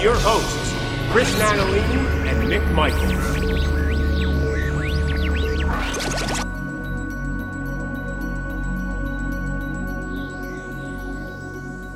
with 0.00 0.04
your 0.04 0.18
hosts, 0.20 0.72
Chris 1.10 1.30
Natalini 1.38 2.26
and 2.26 2.50
Mick 2.50 2.72
Michaels. 2.72 3.12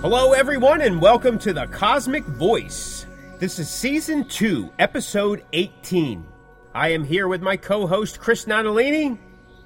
Hello, 0.02 0.32
everyone, 0.32 0.82
and 0.82 1.00
welcome 1.00 1.38
to 1.38 1.54
the 1.54 1.66
Cosmick 1.68 2.24
Voice. 2.24 3.06
This 3.38 3.58
is 3.58 3.70
season 3.70 4.28
two, 4.28 4.70
episode 4.78 5.42
18. 5.54 6.26
I 6.74 6.88
am 6.88 7.04
here 7.04 7.26
with 7.26 7.40
my 7.40 7.56
co 7.56 7.86
host, 7.86 8.20
Chris 8.20 8.44
Natalini. 8.44 9.18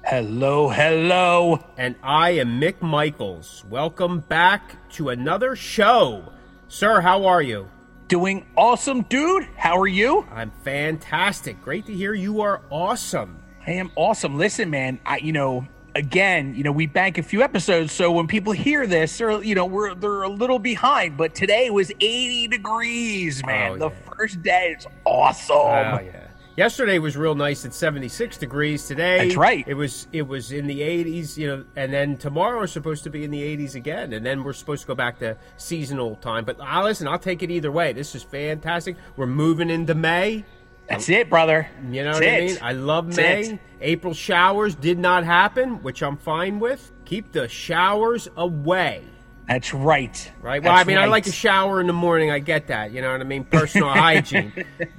Hello, 0.05 0.69
hello. 0.69 1.61
And 1.77 1.95
I 2.01 2.31
am 2.31 2.61
Mick 2.61 2.81
Michaels. 2.81 3.65
Welcome 3.69 4.21
back 4.21 4.89
to 4.91 5.09
another 5.09 5.57
show. 5.57 6.31
Sir, 6.69 7.01
how 7.01 7.25
are 7.25 7.41
you? 7.41 7.67
Doing 8.09 8.43
awesome, 8.57 9.03
dude. 9.03 9.47
How 9.55 9.79
are 9.79 9.85
you? 9.87 10.25
I'm 10.31 10.49
fantastic. 10.63 11.61
Great 11.61 11.85
to 11.85 11.93
hear 11.93 12.15
you 12.15 12.41
are 12.41 12.63
awesome. 12.71 13.43
I 13.67 13.73
am 13.73 13.91
awesome. 13.95 14.35
Listen, 14.35 14.71
man, 14.71 14.99
I 15.05 15.17
you 15.17 15.31
know, 15.31 15.67
again, 15.93 16.55
you 16.55 16.63
know, 16.63 16.71
we 16.71 16.87
bank 16.87 17.19
a 17.19 17.21
few 17.21 17.43
episodes, 17.43 17.91
so 17.91 18.11
when 18.11 18.25
people 18.25 18.51
hear 18.51 18.87
this, 18.87 19.15
they're 19.15 19.43
you 19.43 19.53
know, 19.53 19.67
we're 19.67 19.93
they're 19.93 20.23
a 20.23 20.27
little 20.27 20.57
behind, 20.57 21.17
but 21.17 21.35
today 21.35 21.69
was 21.69 21.91
80 21.99 22.47
degrees, 22.47 23.43
oh, 23.43 23.47
man. 23.47 23.71
Oh, 23.73 23.77
the 23.77 23.89
yeah. 23.89 24.15
first 24.15 24.41
day 24.41 24.75
is 24.75 24.87
awesome. 25.05 25.55
Oh 25.57 25.99
yeah. 26.03 26.28
Yesterday 26.59 26.99
was 26.99 27.15
real 27.15 27.35
nice 27.35 27.63
at 27.63 27.73
76 27.73 28.35
degrees. 28.35 28.85
Today, 28.85 29.19
That's 29.19 29.37
right. 29.37 29.63
It 29.65 29.75
was 29.75 30.09
it 30.11 30.27
was 30.27 30.51
in 30.51 30.67
the 30.67 30.81
80s, 30.81 31.37
you 31.37 31.47
know, 31.47 31.63
and 31.77 31.93
then 31.93 32.17
tomorrow 32.17 32.61
is 32.63 32.71
supposed 32.73 33.05
to 33.05 33.09
be 33.09 33.23
in 33.23 33.31
the 33.31 33.41
80s 33.41 33.75
again, 33.75 34.11
and 34.11 34.25
then 34.25 34.43
we're 34.43 34.51
supposed 34.51 34.81
to 34.81 34.87
go 34.87 34.93
back 34.93 35.19
to 35.19 35.37
seasonal 35.55 36.17
time. 36.17 36.43
But 36.43 36.59
I 36.59 36.83
listen, 36.83 37.07
I'll 37.07 37.17
take 37.17 37.43
it 37.43 37.49
either 37.49 37.71
way. 37.71 37.93
This 37.93 38.13
is 38.13 38.23
fantastic. 38.23 38.97
We're 39.15 39.25
moving 39.25 39.69
into 39.69 39.95
May. 39.95 40.43
That's 40.89 41.07
it, 41.07 41.29
brother. 41.29 41.69
You 41.89 42.03
know 42.03 42.19
That's 42.19 42.25
what 42.25 42.27
I 42.27 42.39
mean? 42.41 42.57
I 42.61 42.73
love 42.73 43.15
That's 43.15 43.47
May. 43.47 43.53
it. 43.53 43.59
April 43.79 44.13
showers 44.13 44.75
did 44.75 44.99
not 44.99 45.23
happen, 45.23 45.81
which 45.81 46.03
I'm 46.03 46.17
fine 46.17 46.59
with. 46.59 46.91
Keep 47.05 47.31
the 47.31 47.47
showers 47.47 48.27
away. 48.35 49.05
That's 49.49 49.73
right. 49.73 50.31
Right. 50.43 50.61
Well, 50.61 50.75
That's 50.75 50.85
I 50.85 50.87
mean, 50.87 50.99
I 50.99 51.05
like 51.05 51.23
to 51.23 51.31
shower 51.31 51.81
in 51.81 51.87
the 51.87 51.93
morning. 51.93 52.29
I 52.29 52.37
get 52.37 52.67
that. 52.67 52.91
You 52.91 53.01
know 53.01 53.11
what 53.11 53.19
I 53.19 53.23
mean? 53.23 53.43
Personal 53.43 53.89
hygiene. 54.05 54.53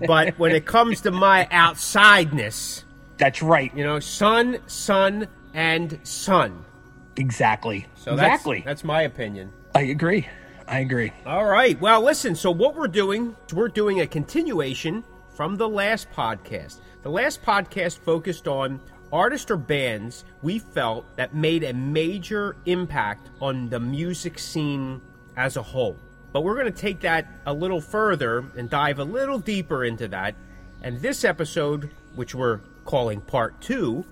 But 0.04 0.36
when 0.40 0.50
it 0.50 0.66
comes 0.66 1.02
to 1.02 1.12
my 1.12 1.46
outsideness, 1.52 2.82
That's 3.16 3.42
right. 3.42 3.72
you 3.76 3.84
know, 3.84 4.00
sun, 4.00 4.58
sun, 4.66 5.28
and 5.54 6.00
sun. 6.02 6.64
Exactly. 7.14 7.86
So 7.94 8.16
that's, 8.16 8.26
exactly. 8.26 8.62
that's 8.66 8.82
my 8.82 9.02
opinion. 9.02 9.52
I 9.72 9.82
agree. 9.82 10.26
I 10.66 10.80
agree. 10.80 11.12
All 11.24 11.44
right. 11.46 11.80
Well, 11.80 12.02
listen. 12.02 12.34
So 12.34 12.50
what 12.50 12.74
we're 12.74 12.88
doing, 12.88 13.36
we're 13.52 13.68
doing 13.68 14.00
a 14.00 14.06
continuation 14.06 15.04
from 15.32 15.56
the 15.56 15.68
last 15.68 16.10
podcast. 16.10 16.80
The 17.02 17.10
last 17.10 17.42
podcast 17.42 18.00
focused 18.00 18.48
on 18.48 18.80
artists 19.12 19.50
or 19.50 19.56
bands 19.56 20.24
we 20.42 20.58
felt 20.58 21.04
that 21.16 21.34
made 21.34 21.64
a 21.64 21.72
major 21.72 22.56
impact 22.66 23.28
on 23.40 23.68
the 23.68 23.80
music 23.80 24.38
scene 24.38 25.00
as 25.36 25.56
a 25.56 25.62
whole. 25.62 25.96
But 26.32 26.42
we're 26.42 26.54
going 26.54 26.72
to 26.72 26.80
take 26.80 27.00
that 27.00 27.26
a 27.46 27.52
little 27.52 27.80
further 27.80 28.44
and 28.56 28.70
dive 28.70 28.98
a 28.98 29.04
little 29.04 29.38
deeper 29.38 29.84
into 29.84 30.08
that. 30.08 30.34
And 30.82 31.00
this 31.00 31.24
episode, 31.24 31.90
which 32.14 32.34
we're 32.34 32.60
calling 32.84 33.20
part 33.20 33.60
two, 33.60 34.04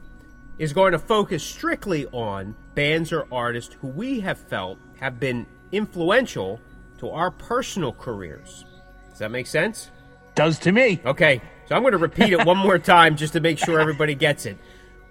is 0.59 0.73
going 0.73 0.93
to 0.93 0.99
focus 0.99 1.43
strictly 1.43 2.07
on 2.07 2.57
bands 2.75 3.13
or 3.13 3.27
artists 3.31 3.75
who 3.81 3.89
we 3.89 4.21
have 4.21 4.39
felt 4.39 4.79
have 4.99 5.21
been 5.21 5.47
influential 5.71 6.61
to 6.99 7.11
our 7.11 7.31
personal 7.31 7.93
careers. 7.93 8.65
Does 9.11 9.21
that 9.21 9.31
make 9.31 9.47
sense? 9.47 9.91
Does 10.35 10.59
to 10.61 10.73
me. 10.73 11.01
Okay, 11.05 11.41
so 11.67 11.75
I'm 11.75 11.83
going 11.83 11.93
to 11.93 11.99
repeat 11.99 12.33
it 12.33 12.45
one 12.45 12.57
more 12.57 12.79
time 12.79 13.17
just 13.17 13.33
to 13.35 13.41
make 13.41 13.59
sure 13.59 13.81
everybody 13.81 14.15
gets 14.15 14.47
it. 14.47 14.59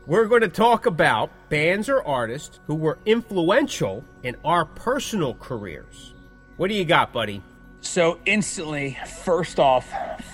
We're 0.07 0.28
going 0.28 0.40
to 0.40 0.47
talk 0.47 0.85
about 0.85 1.31
bands 1.50 1.90
or 1.90 2.01
artists 2.01 2.62
who 2.66 2.75
were 2.75 2.97
influential 3.06 4.06
in 4.23 4.38
our 4.45 4.63
personal 4.63 5.34
careers. 5.34 6.13
What 6.56 6.69
do 6.69 6.75
you 6.75 6.85
got, 6.85 7.12
buddy? 7.12 7.44
So 7.81 8.18
instantly, 8.25 8.97
first 9.25 9.59
off, 9.59 9.85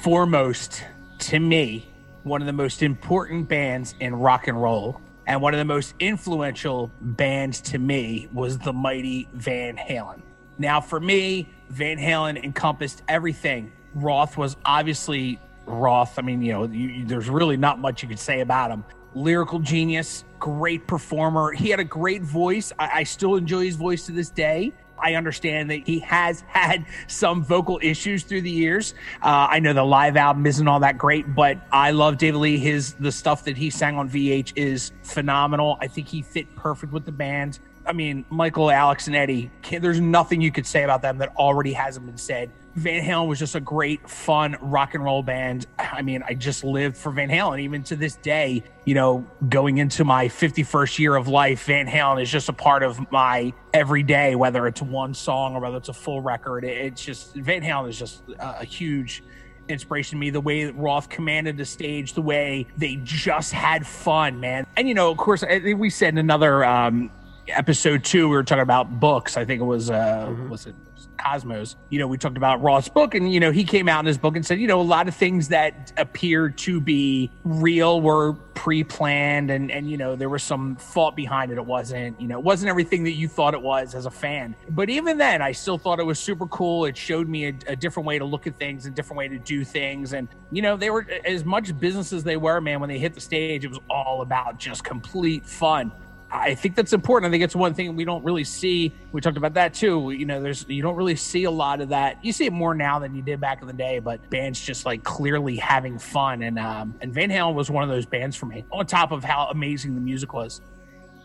foremost, 0.04 0.84
to 1.22 1.40
me, 1.40 1.88
one 2.22 2.40
of 2.40 2.46
the 2.46 2.54
most 2.54 2.84
important 2.84 3.50
bands 3.50 3.96
in 4.00 4.14
rock 4.14 4.48
and 4.48 4.62
roll 4.62 5.02
and 5.26 5.42
one 5.42 5.56
of 5.56 5.58
the 5.58 5.66
most 5.66 5.96
influential 6.00 6.92
bands 7.02 7.60
to 7.62 7.80
me 7.80 8.28
was 8.32 8.60
the 8.60 8.74
mighty 8.74 9.28
Van 9.34 9.76
Halen. 9.76 10.22
Now, 10.60 10.82
for 10.82 11.00
me, 11.00 11.50
Van 11.70 11.98
Halen 11.98 12.44
encompassed 12.44 13.02
everything. 13.08 13.72
Roth 13.96 14.38
was 14.38 14.56
obviously 14.66 15.40
Roth. 15.66 16.20
I 16.20 16.22
mean, 16.22 16.44
you 16.44 16.54
know, 16.54 16.66
you, 16.66 17.06
there's 17.06 17.28
really 17.28 17.58
not 17.58 17.80
much 17.80 18.04
you 18.04 18.10
could 18.10 18.20
say 18.20 18.42
about 18.42 18.70
him. 18.70 18.84
Lyrical 19.16 19.60
genius, 19.60 20.26
great 20.40 20.88
performer. 20.88 21.52
He 21.52 21.70
had 21.70 21.80
a 21.80 21.86
great 21.86 22.22
voice. 22.22 22.74
I, 22.80 23.00
I 23.00 23.04
still 23.04 23.36
enjoy 23.36 23.66
his 23.66 23.76
voice 23.76 24.06
to 24.08 24.12
this 24.12 24.30
day. 24.30 24.74
I 24.98 25.16
understand 25.16 25.70
that 25.70 25.86
he 25.86 26.00
has 26.00 26.42
had 26.48 26.86
some 27.08 27.44
vocal 27.44 27.80
issues 27.82 28.24
through 28.24 28.42
the 28.42 28.52
years. 28.52 28.94
Uh, 29.22 29.48
I 29.50 29.60
know 29.60 29.74
the 29.74 29.84
live 29.84 30.18
album 30.18 30.46
isn't 30.46 30.68
all 30.68 30.80
that 30.80 30.98
great, 30.98 31.36
but 31.36 31.58
I 31.72 31.92
love 31.92 32.18
David 32.18 32.40
Lee. 32.40 32.58
His 32.58 32.94
the 32.94 33.12
stuff 33.12 33.44
that 33.44 33.58
he 33.58 33.70
sang 33.70 33.98
on 33.98 34.10
VH 34.10 34.54
is 34.56 34.92
phenomenal. 35.04 35.78
I 35.82 35.88
think 35.88 36.08
he 36.08 36.22
fit 36.22 36.54
perfect 36.56 36.94
with 36.94 37.06
the 37.06 37.12
band. 37.12 37.60
I 37.86 37.92
mean, 37.92 38.24
Michael, 38.30 38.72
Alex, 38.72 39.08
and 39.08 39.16
Eddie. 39.16 39.52
There's 39.70 40.00
nothing 40.00 40.42
you 40.42 40.52
could 40.52 40.66
say 40.66 40.84
about 40.84 41.02
them 41.02 41.18
that 41.18 41.36
already 41.36 41.74
hasn't 41.74 42.06
been 42.06 42.18
said. 42.18 42.50
Van 42.76 43.04
Halen 43.04 43.28
was 43.28 43.38
just 43.38 43.54
a 43.54 43.60
great, 43.60 44.10
fun 44.10 44.58
rock 44.60 44.96
and 44.96 45.04
roll 45.04 45.22
band. 45.22 45.68
I 45.78 46.02
mean, 46.02 46.24
I 46.28 46.34
just 46.34 46.64
lived 46.64 46.98
for 46.98 47.12
Van 47.12 47.30
Halen. 47.30 47.60
Even 47.60 47.84
to 47.84 47.96
this 47.96 48.16
day, 48.16 48.64
you 48.86 48.96
know, 48.96 49.28
going 49.48 49.78
into 49.78 50.04
my 50.04 50.28
51st 50.28 50.98
year 50.98 51.16
of 51.16 51.28
life, 51.28 51.66
Van 51.66 51.88
Halen 51.88 52.22
is 52.24 52.32
just 52.32 52.50
a 52.50 52.54
part 52.54 52.82
of 52.82 53.12
my 53.12 53.54
everyday, 53.74 54.36
whether 54.36 54.66
it's 54.66 54.82
one 54.82 55.14
song 55.14 55.56
or 55.56 55.62
whether 55.62 55.78
it's 55.78 55.90
a 55.90 55.94
full 55.94 56.22
record. 56.22 56.64
It's 56.64 57.04
just, 57.04 57.36
Van 57.36 57.62
Halen 57.62 57.90
is 57.90 58.00
just 58.00 58.24
a, 58.40 58.66
huge 58.66 59.24
inspiration 59.68 60.18
to 60.18 60.20
me 60.20 60.30
the 60.32 60.42
way 60.42 60.66
that 60.66 60.74
Roth 60.74 61.10
commanded 61.10 61.58
the 61.58 61.66
stage, 61.66 62.14
the 62.14 62.22
way 62.22 62.66
they 62.76 62.96
just 63.04 63.54
had 63.54 63.86
fun, 63.86 64.40
man. 64.40 64.66
And 64.76 64.88
you 64.88 64.96
know, 64.96 65.12
of 65.12 65.18
course, 65.18 65.44
we 65.44 65.90
said 65.92 66.10
in 66.10 66.18
another 66.18 66.66
um, 66.66 67.12
episode 67.48 68.04
two, 68.04 68.28
we 68.28 68.36
were 68.36 68.44
talking 68.44 68.64
about 68.64 69.00
books. 69.00 69.38
I 69.38 69.46
think 69.46 69.62
it 69.62 69.66
was 69.66 69.90
uh, 69.92 70.34
was 70.50 70.66
it 70.66 70.76
Cosmos? 71.18 71.76
You 71.90 72.00
know, 72.00 72.08
we 72.08 72.18
talked 72.18 72.38
about 72.38 72.62
Roth's 72.62 72.90
book, 72.90 73.16
and 73.16 73.32
you 73.32 73.40
know, 73.40 73.52
he 73.52 73.64
came 73.64 73.88
out 73.90 74.00
in 74.00 74.06
his 74.06 74.18
book 74.18 74.36
and 74.36 74.46
said, 74.46 74.60
you 74.60 74.68
know, 74.68 74.80
a 74.80 74.84
lot 74.84 75.08
of 75.08 75.16
things 75.16 75.48
that 75.50 75.92
appeared 75.98 76.58
to 76.60 76.80
be 76.80 77.32
real 77.44 78.02
were 78.02 78.34
pre-planned, 78.54 79.52
and 79.52 79.72
and 79.72 79.90
you 79.90 79.98
know, 79.98 80.16
there 80.16 80.30
was 80.30 80.44
some 80.44 80.76
thought 80.76 81.16
behind 81.16 81.52
it. 81.52 81.58
It 81.58 81.66
wasn't, 81.66 82.20
you 82.20 82.28
know, 82.28 82.40
it 82.40 82.44
wasn't 82.44 82.70
everything 82.70 83.04
that 83.04 83.14
you 83.14 83.28
thought 83.28 83.54
it 83.54 83.62
was 83.62 83.96
as 83.96 84.06
a 84.06 84.12
fan. 84.12 84.56
But 84.70 84.90
even 84.90 85.18
then, 85.18 85.42
I 85.42 85.52
still 85.52 85.78
thought 85.78 86.00
it 86.00 86.06
was 86.06 86.20
super 86.20 86.48
cool. 86.48 86.86
It 86.86 86.98
showed 86.98 87.28
me 87.28 87.48
a, 87.48 87.54
a 87.68 87.76
different 87.76 88.08
way 88.08 88.20
to 88.20 88.26
look 88.26 88.48
at 88.48 88.58
things, 88.58 88.86
a 88.86 88.92
different 88.92 89.18
way 89.18 89.28
to 89.28 89.40
do 89.40 89.64
things, 89.64 90.14
and 90.14 90.28
you 90.52 90.62
know, 90.62 90.78
they 90.78 90.90
were 90.90 91.08
as 91.26 91.44
much 91.46 91.78
business 91.80 92.14
as 92.14 92.24
they 92.24 92.38
were. 92.38 92.62
Man, 92.62 92.80
when 92.80 92.90
they 92.90 93.00
hit 93.00 93.14
the 93.14 93.22
stage, 93.22 93.66
it 93.66 93.70
was 93.70 93.80
all 93.90 94.22
about 94.22 94.60
just 94.60 94.84
complete 94.84 95.46
fun. 95.46 95.92
I 96.36 96.56
think 96.56 96.76
that's 96.76 96.94
important. 96.94 97.30
I 97.30 97.32
think 97.32 97.44
it's 97.44 97.56
one 97.56 97.76
thing 97.76 97.96
we 97.96 98.06
don't 98.06 98.24
really 98.24 98.44
see. 98.44 98.92
We 99.12 99.22
talked 99.22 99.38
about 99.38 99.54
that 99.54 99.74
too. 99.76 100.10
You 100.12 100.26
know, 100.26 100.42
there's 100.42 100.66
you 100.68 100.82
don't 100.82 100.96
really 100.96 101.16
see 101.16 101.44
a 101.44 101.52
lot 101.52 101.80
of 101.80 101.90
that. 101.90 102.24
You 102.26 102.34
see 102.34 102.46
it 102.46 102.54
more 102.54 102.74
now 102.74 102.98
than 102.98 103.14
you 103.14 103.22
did 103.22 103.40
back 103.40 103.62
in 103.62 103.68
the 103.68 103.74
day, 103.74 104.00
but 104.00 104.28
bands 104.32 104.60
just 104.60 104.84
like 104.86 105.04
clearly 105.04 105.58
having 105.58 106.00
fun. 106.00 106.42
And 106.42 106.58
um, 106.58 106.96
and 107.02 107.14
Van 107.14 107.30
Halen 107.30 107.54
was 107.54 107.70
one 107.70 107.84
of 107.84 107.90
those 107.90 108.08
bands 108.08 108.36
for 108.36 108.48
me. 108.48 108.66
On 108.72 108.86
top 108.86 109.12
of 109.12 109.24
how 109.24 109.48
amazing 109.52 109.94
the 109.94 110.02
music 110.02 110.34
was. 110.34 110.60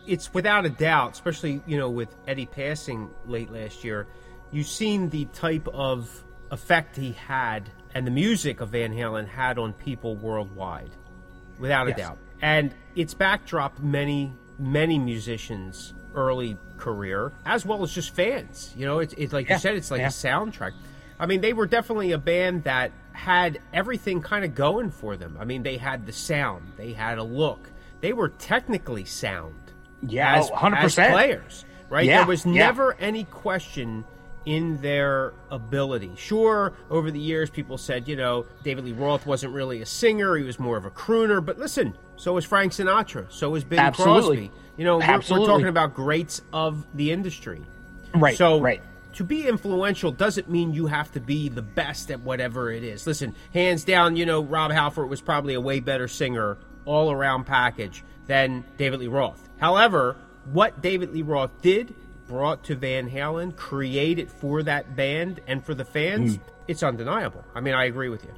it's 0.05 0.31
without 0.33 0.65
a 0.65 0.69
doubt, 0.69 1.13
especially 1.13 1.61
you 1.65 1.77
know 1.77 1.89
with 1.89 2.15
Eddie 2.27 2.45
passing 2.45 3.09
late 3.25 3.51
last 3.51 3.83
year, 3.83 4.05
you've 4.51 4.67
seen 4.67 5.09
the 5.09 5.25
type 5.33 5.67
of 5.69 6.23
effect 6.51 6.95
he 6.95 7.13
had 7.13 7.69
and 7.95 8.05
the 8.05 8.11
music 8.11 8.61
of 8.61 8.69
Van 8.69 8.93
Halen 8.93 9.27
had 9.27 9.57
on 9.57 9.73
people 9.73 10.15
worldwide, 10.15 10.91
without 11.57 11.87
a 11.87 11.89
Yes. 11.89 11.97
doubt. 11.97 12.17
And 12.43 12.73
it's 12.95 13.15
backdropped 13.15 13.79
many 13.79 14.33
many 14.59 14.99
musicians' 14.99 15.93
early 16.15 16.57
career 16.77 17.31
as 17.45 17.65
well 17.65 17.83
as 17.83 17.91
just 17.93 18.13
fans. 18.15 18.73
You 18.77 18.85
know, 18.85 18.99
it's, 18.99 19.13
it's 19.17 19.33
like 19.33 19.47
Yeah. 19.47 19.55
you 19.55 19.59
said, 19.59 19.75
it's 19.75 19.91
like 19.91 20.01
Yeah. 20.01 20.07
a 20.07 20.11
soundtrack. 20.11 20.71
I 21.19 21.25
mean, 21.25 21.41
they 21.41 21.53
were 21.53 21.65
definitely 21.67 22.11
a 22.13 22.17
band 22.17 22.63
that 22.63 22.91
had 23.11 23.59
everything 23.73 24.21
kind 24.21 24.45
of 24.45 24.55
going 24.55 24.89
for 24.91 25.17
them. 25.17 25.37
I 25.39 25.45
mean, 25.45 25.63
they 25.63 25.77
had 25.77 26.05
the 26.05 26.13
sound, 26.13 26.71
they 26.77 26.93
had 26.93 27.17
a 27.17 27.23
look, 27.23 27.69
they 28.01 28.13
were 28.13 28.29
technically 28.29 29.03
sound 29.05 29.55
Yeah, 30.01 30.37
as, 30.37 30.49
oh, 30.49 30.55
100%. 30.55 30.83
as 30.83 31.11
players, 31.11 31.65
right? 31.89 32.05
Yeah, 32.05 32.19
there 32.19 32.27
was 32.27 32.45
yeah. 32.45 32.53
never 32.53 32.93
any 32.93 33.25
question 33.25 34.05
in 34.45 34.81
their 34.81 35.33
ability. 35.51 36.11
Sure, 36.15 36.71
over 36.89 37.11
the 37.11 37.19
years, 37.19 37.49
people 37.49 37.77
said, 37.77 38.07
you 38.07 38.15
know, 38.15 38.45
David 38.63 38.85
Lee 38.85 38.93
Roth 38.93 39.25
wasn't 39.25 39.53
really 39.53 39.81
a 39.81 39.85
singer; 39.85 40.37
he 40.37 40.43
was 40.43 40.57
more 40.57 40.77
of 40.77 40.85
a 40.85 40.89
crooner. 40.89 41.45
But 41.45 41.59
listen, 41.59 41.93
so 42.19 42.33
was 42.33 42.45
Frank 42.45 42.73
Sinatra, 42.73 43.31
so 43.31 43.49
was 43.49 43.63
Bing 43.63 43.79
Absolutely. 43.79 44.47
Crosby. 44.49 44.51
You 44.77 44.85
know, 44.85 44.97
we're, 44.99 45.07
we're 45.39 45.45
talking 45.45 45.67
about 45.67 45.93
greats 45.93 46.41
of 46.53 46.85
the 46.93 47.11
industry. 47.11 47.61
Right, 48.13 48.37
So 48.37 48.59
right. 48.61 48.81
to 49.13 49.23
be 49.23 49.47
influential 49.47 50.11
doesn't 50.11 50.49
mean 50.49 50.73
you 50.73 50.87
have 50.87 51.11
to 51.13 51.19
be 51.19 51.49
the 51.49 51.61
best 51.61 52.09
at 52.11 52.21
whatever 52.21 52.71
it 52.71 52.83
is. 52.83 53.05
Listen, 53.05 53.35
hands 53.53 53.83
down, 53.83 54.15
you 54.15 54.25
know, 54.25 54.41
Rob 54.41 54.71
Halford 54.71 55.09
was 55.09 55.21
probably 55.21 55.53
a 55.53 55.61
way 55.61 55.79
better 55.79 56.07
singer 56.07 56.57
all 56.85 57.11
around 57.11 57.45
package 57.45 58.03
than 58.27 58.63
David 58.77 58.99
Lee 59.01 59.07
Roth. 59.07 59.47
However, 59.59 60.15
what 60.45 60.81
David 60.81 61.11
Lee 61.13 61.21
Roth 61.23 61.61
did, 61.61 61.93
brought 62.27 62.63
to 62.65 62.75
Van 62.75 63.09
Halen, 63.09 63.55
created 63.55 64.31
for 64.31 64.63
that 64.63 64.95
band 64.95 65.41
and 65.47 65.63
for 65.65 65.73
the 65.73 65.85
fans, 65.85 66.37
Mm. 66.37 66.41
it's 66.67 66.83
undeniable. 66.83 67.43
I 67.53 67.59
mean, 67.59 67.73
I 67.73 67.85
agree 67.85 68.09
with 68.09 68.23
you. 68.23 68.31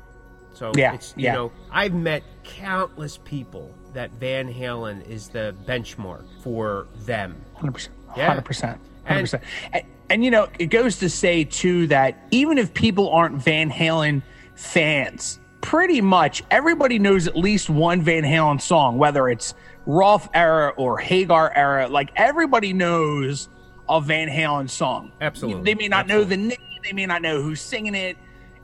So 0.53 0.71
Yeah, 0.75 0.93
it's 0.93 1.13
you 1.17 1.25
yeah. 1.25 1.33
know, 1.33 1.51
I've 1.71 1.93
met 1.93 2.23
countless 2.43 3.17
people 3.17 3.73
that 3.93 4.11
Van 4.11 4.51
Halen 4.53 5.07
is 5.07 5.27
the 5.29 5.55
benchmark 5.65 6.25
for 6.43 6.87
them. 7.05 7.35
Hundred 7.55 7.73
percent. 7.73 7.95
Yeah. 8.17 8.27
Hundred 8.27 8.45
percent. 8.45 8.79
Hundred 9.05 9.17
And- 9.19 9.23
percent. 9.23 9.43
And 9.73 9.83
and 10.09 10.25
you 10.25 10.31
know, 10.31 10.49
it 10.59 10.65
goes 10.67 10.97
to 10.99 11.09
say 11.09 11.45
too 11.45 11.87
that 11.87 12.27
even 12.31 12.57
if 12.57 12.73
people 12.73 13.09
aren't 13.11 13.37
Van 13.41 13.71
Halen 13.71 14.21
fans, 14.55 15.39
pretty 15.61 16.01
much 16.01 16.43
everybody 16.51 16.99
knows 16.99 17.27
at 17.27 17.37
least 17.37 17.69
one 17.69 18.01
Van 18.01 18.23
Halen 18.23 18.59
song, 18.61 18.97
whether 18.97 19.29
it's 19.29 19.53
Roth 19.85 20.29
era 20.33 20.73
or 20.75 20.97
Hagar 20.97 21.53
era. 21.55 21.87
Like 21.87 22.11
everybody 22.17 22.73
knows 22.73 23.47
a 23.87 24.01
Van 24.01 24.27
Halen 24.27 24.69
song. 24.69 25.11
Absolutely. 25.21 25.63
They 25.63 25.75
may 25.75 25.87
not 25.87 26.07
know 26.07 26.23
the 26.25 26.37
name, 26.37 26.57
they 26.83 26.91
may 26.93 27.05
not 27.05 27.21
know 27.21 27.41
who's 27.41 27.61
singing 27.61 27.95
it 27.95 28.17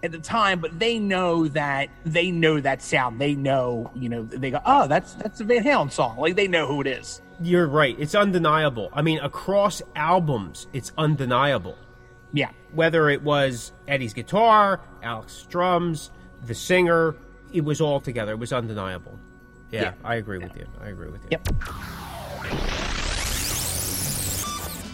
at 0.03 0.11
the 0.11 0.19
time, 0.19 0.59
but 0.59 0.79
they 0.79 0.99
know 0.99 1.47
that 1.49 1.89
they 2.05 2.31
know 2.31 2.59
that 2.59 2.81
sound. 2.81 3.19
They 3.19 3.35
know, 3.35 3.91
you 3.95 4.09
know, 4.09 4.23
they 4.23 4.51
go, 4.51 4.61
oh, 4.65 4.87
that's 4.87 5.13
that's 5.13 5.39
a 5.41 5.43
Van 5.43 5.63
Halen 5.63 5.91
song. 5.91 6.17
Like 6.17 6.35
they 6.35 6.47
know 6.47 6.67
who 6.67 6.81
it 6.81 6.87
is. 6.87 7.21
You're 7.41 7.67
right. 7.67 7.95
It's 7.99 8.15
undeniable. 8.15 8.89
I 8.93 9.01
mean, 9.01 9.19
across 9.19 9.81
albums, 9.95 10.67
it's 10.73 10.91
undeniable. 10.97 11.77
Yeah. 12.33 12.49
Whether 12.73 13.09
it 13.09 13.21
was 13.21 13.71
Eddie's 13.87 14.13
guitar, 14.13 14.81
Alex 15.03 15.45
drums, 15.49 16.11
the 16.45 16.55
singer, 16.55 17.15
it 17.53 17.63
was 17.63 17.79
all 17.79 17.99
together. 17.99 18.33
It 18.33 18.39
was 18.39 18.53
undeniable. 18.53 19.17
Yeah, 19.71 19.81
Yeah. 19.81 19.93
I 20.03 20.15
agree 20.15 20.37
with 20.39 20.55
you. 20.55 20.65
I 20.81 20.89
agree 20.89 21.09
with 21.09 21.23
you. 21.23 21.29
Yep. 21.31 22.86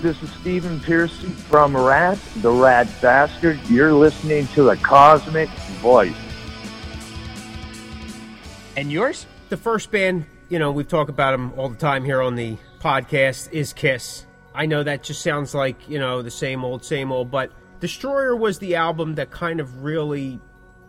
This 0.03 0.21
is 0.21 0.33
Stephen 0.33 0.81
Pearcy 0.81 1.31
from 1.31 1.77
Ratt, 1.77 2.19
the 2.41 2.51
Rat 2.51 2.89
Bastard. 3.01 3.57
You're 3.69 3.93
listening 3.93 4.47
to 4.47 4.63
the 4.63 4.75
Cosmick 4.75 5.47
Voice. 5.79 6.13
And 8.75 8.91
yours? 8.91 9.25
The 9.47 9.55
first 9.55 9.91
band, 9.91 10.25
you 10.49 10.59
know, 10.59 10.73
we've 10.73 10.89
talked 10.89 11.09
about 11.09 11.31
them 11.31 11.53
all 11.55 11.69
the 11.69 11.77
time 11.77 12.03
here 12.03 12.21
on 12.21 12.35
the 12.35 12.57
podcast, 12.81 13.49
is 13.53 13.71
Kiss. 13.71 14.25
I 14.53 14.65
know 14.65 14.83
that 14.83 15.03
just 15.03 15.21
sounds 15.21 15.55
like, 15.55 15.87
you 15.87 15.99
know, 15.99 16.21
the 16.21 16.29
same 16.29 16.65
old, 16.65 16.83
same 16.83 17.09
old, 17.09 17.31
but 17.31 17.53
Destroyer 17.79 18.35
was 18.35 18.59
the 18.59 18.75
album 18.75 19.15
that 19.15 19.31
kind 19.31 19.61
of 19.61 19.85
really 19.85 20.37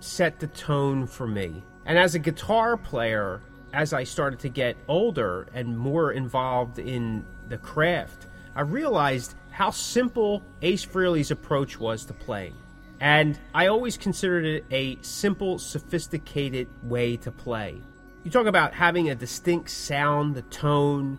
set 0.01 0.41
the 0.41 0.49
tone 0.49 1.07
for 1.07 1.29
me. 1.29 1.63
And 1.87 1.97
as 1.97 2.17
a 2.17 2.19
guitar 2.19 2.77
player, 2.77 3.41
as 3.73 3.93
I 3.93 4.03
started 4.03 4.41
to 4.41 4.49
get 4.49 4.77
older 4.89 5.47
and 5.55 5.79
more 5.79 6.11
involved 6.11 6.81
in 6.81 7.25
the 7.49 7.59
craft, 7.59 8.27
I 8.55 8.63
realized 8.63 9.35
how 9.51 9.71
simple 9.71 10.43
Ace 10.63 10.85
Frehley's 10.85 11.31
approach 11.31 11.79
was 11.79 12.05
to 12.07 12.13
playing. 12.13 12.55
And 13.01 13.39
I 13.55 13.67
always 13.67 13.97
considered 13.97 14.45
it 14.45 14.65
a 14.71 14.99
simple, 15.03 15.59
sophisticated 15.59 16.69
way 16.83 17.17
to 17.19 17.31
play. 17.31 17.81
You 18.23 18.31
talk 18.31 18.47
about 18.47 18.73
having 18.73 19.11
a 19.11 19.15
distinct 19.15 19.71
sound, 19.71 20.35
the 20.35 20.43
tone, 20.43 21.19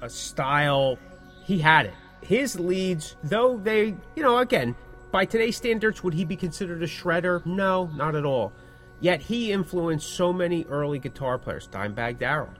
a 0.00 0.10
style. 0.10 0.98
He 1.44 1.58
had 1.58 1.86
it. 1.86 1.94
His 2.22 2.58
leads, 2.58 3.16
though 3.22 3.58
they, 3.58 3.94
you 4.16 4.22
know, 4.22 4.38
again, 4.38 4.74
by 5.12 5.24
today's 5.24 5.56
standards, 5.56 6.02
would 6.02 6.14
he 6.14 6.24
be 6.24 6.36
considered 6.36 6.82
a 6.82 6.86
shredder? 6.86 7.44
No, 7.44 7.90
not 7.94 8.14
at 8.14 8.24
all. 8.24 8.52
Yet 9.00 9.20
he 9.20 9.52
influenced 9.52 10.08
so 10.14 10.32
many 10.32 10.64
early 10.64 10.98
guitar 10.98 11.38
players. 11.38 11.68
Dimebag 11.68 12.18
Darrell, 12.18 12.50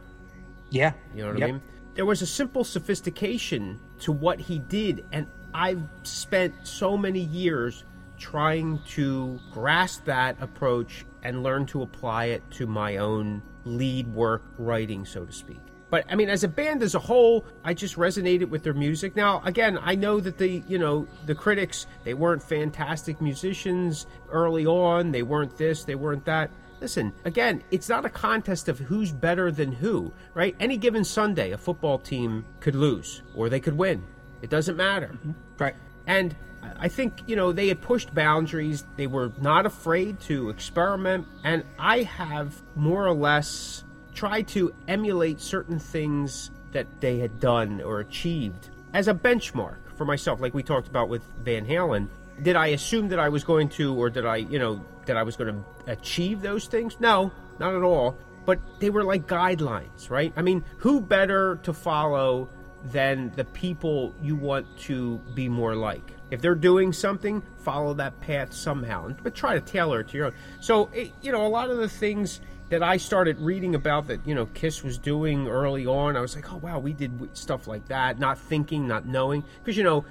Yeah. 0.71 0.93
you 1.15 1.23
know 1.23 1.31
what 1.31 1.39
Yep. 1.39 1.49
I 1.49 1.53
mean? 1.53 1.63
There 1.95 2.07
was 2.07 2.23
a 2.23 2.27
simple 2.27 2.65
sophistication 2.65 3.79
to 4.03 4.13
what 4.13 4.41
he 4.41 4.59
did, 4.59 5.05
and 5.13 5.27
I've 5.55 5.83
spent 6.03 6.55
so 6.67 6.97
many 6.97 7.21
years 7.21 7.85
trying 8.19 8.79
to 8.91 9.39
grasp 9.53 10.05
that 10.05 10.37
approach 10.41 11.05
and 11.23 11.43
learn 11.43 11.67
to 11.67 11.83
apply 11.83 12.27
it 12.27 12.43
to 12.53 12.67
my 12.67 12.99
own 12.99 13.43
lead 13.65 14.07
work 14.09 14.43
writing, 14.59 15.05
so 15.05 15.25
to 15.25 15.33
speak. 15.33 15.61
But 15.91 16.07
I 16.09 16.15
mean, 16.15 16.31
as 16.31 16.43
a 16.43 16.49
band 16.49 16.83
as 16.83 16.95
a 16.95 16.99
whole, 16.99 17.45
I 17.65 17.75
just 17.75 17.97
resonated 17.97 18.49
with 18.49 18.63
their 18.63 18.73
music. 18.73 19.15
Now, 19.15 19.43
again, 19.45 19.79
I 19.83 19.95
know 19.95 20.21
that 20.21 20.39
the 20.39 20.63
you 20.67 20.79
know 20.79 21.07
the 21.27 21.35
critics 21.35 21.87
they 22.03 22.15
weren't 22.15 22.43
fantastic 22.43 23.21
musicians 23.21 24.07
early 24.31 24.65
on. 24.65 25.13
They 25.13 25.23
weren't 25.23 25.59
this, 25.59 25.85
they 25.85 25.95
weren't 25.95 26.25
that. 26.25 26.51
Listen, 26.83 27.13
again, 27.25 27.63
it's 27.71 27.89
not 27.89 28.05
a 28.05 28.09
contest 28.09 28.69
of 28.69 28.81
who's 28.81 29.13
better 29.13 29.53
than 29.53 29.71
who, 29.71 30.13
right? 30.35 30.57
Any 30.59 30.77
given 30.77 31.05
Sunday, 31.05 31.53
a 31.53 31.57
football 31.57 31.97
team 31.97 32.45
could 32.59 32.75
lose 32.75 33.23
or 33.37 33.49
they 33.49 33.61
could 33.61 33.79
win. 33.79 34.03
It 34.43 34.51
doesn't 34.51 34.77
matter. 34.77 35.07
Mm-hmm. 35.07 35.31
Right. 35.59 35.77
And 36.09 36.35
I 36.81 36.89
think, 36.89 37.23
you 37.29 37.37
know, 37.37 37.53
they 37.53 37.69
had 37.69 37.81
pushed 37.81 38.13
boundaries. 38.13 38.85
They 38.97 39.07
were 39.07 39.31
not 39.41 39.65
afraid 39.65 40.19
to 40.23 40.51
experiment. 40.51 41.29
And 41.45 41.63
I 41.79 42.03
have 42.03 42.61
more 42.75 43.07
or 43.07 43.15
less 43.15 43.85
tried 44.13 44.49
to 44.49 44.75
emulate 44.89 45.41
certain 45.41 45.79
things 45.79 46.51
that 46.73 46.89
they 47.01 47.21
had 47.21 47.39
done 47.39 47.81
or 47.81 48.01
achieved 48.01 48.71
as 48.93 49.07
a 49.07 49.15
benchmark 49.15 49.77
for 49.97 50.05
myself, 50.05 50.41
like 50.41 50.53
we 50.53 50.65
talked 50.65 50.89
about 50.89 51.09
with 51.09 51.23
Van 51.45 51.65
Halen. 51.65 52.09
Did 52.41 52.57
I 52.57 52.69
assume 52.69 53.09
that 53.09 53.19
I 53.19 53.29
was 53.29 53.45
going 53.45 53.69
to, 53.71 53.95
or 53.95 54.11
did 54.11 54.27
I, 54.27 54.37
you 54.37 54.59
know, 54.59 54.85
that 55.07 55.17
I 55.17 55.23
was 55.23 55.37
going 55.37 55.55
to 55.55 55.93
achieve 55.93 56.41
those 56.41 56.67
things? 56.67 56.99
No, 57.01 57.33
not 57.59 57.75
at 57.75 57.83
all. 57.83 58.19
But 58.45 58.59
they 58.81 58.91
were 58.91 59.05
like 59.05 59.27
guidelines, 59.27 60.11
right? 60.11 60.33
I 60.37 60.43
mean, 60.43 60.65
who 60.79 61.01
better 61.01 61.61
to 61.63 61.73
follow 61.73 62.49
than 62.85 63.33
the 63.37 63.45
people 63.45 64.15
you 64.21 64.35
want 64.35 64.67
to 64.77 65.19
be 65.35 65.49
more 65.49 65.77
like. 65.77 66.13
If 66.31 66.41
they're 66.41 66.55
doing 66.55 66.93
something, 66.93 67.43
follow 67.59 67.95
that 67.95 68.21
path 68.21 68.53
somehow, 68.53 69.11
but 69.23 69.35
try 69.35 69.55
to 69.55 69.61
tailor 69.61 70.01
it 70.01 70.09
to 70.09 70.17
your 70.17 70.27
own. 70.27 70.35
So, 70.61 70.89
it, 70.93 71.13
you 71.21 71.31
know, 71.31 71.47
a 71.47 71.49
lot 71.49 71.71
of 71.71 71.77
the 71.77 71.89
things 71.89 72.41
that 72.71 72.83
I 72.83 72.97
started 72.97 73.39
reading 73.39 73.75
about 73.75 74.07
that, 74.07 74.27
you 74.27 74.35
know, 74.35 74.47
Kiss 74.47 74.83
was 74.83 74.97
doing 74.97 75.47
early 75.47 75.87
on, 75.87 76.17
I 76.17 76.21
was 76.21 76.35
like, 76.35 76.51
oh, 76.51 76.57
wow, 76.57 76.79
we 76.79 76.95
did 76.95 77.37
stuff 77.37 77.69
like 77.69 77.87
that, 77.89 78.19
not 78.19 78.39
thinking, 78.39 78.89
not 78.89 79.05
knowing. 79.05 79.45
Because, 79.59 79.77
you 79.77 79.85
know, 79.85 80.07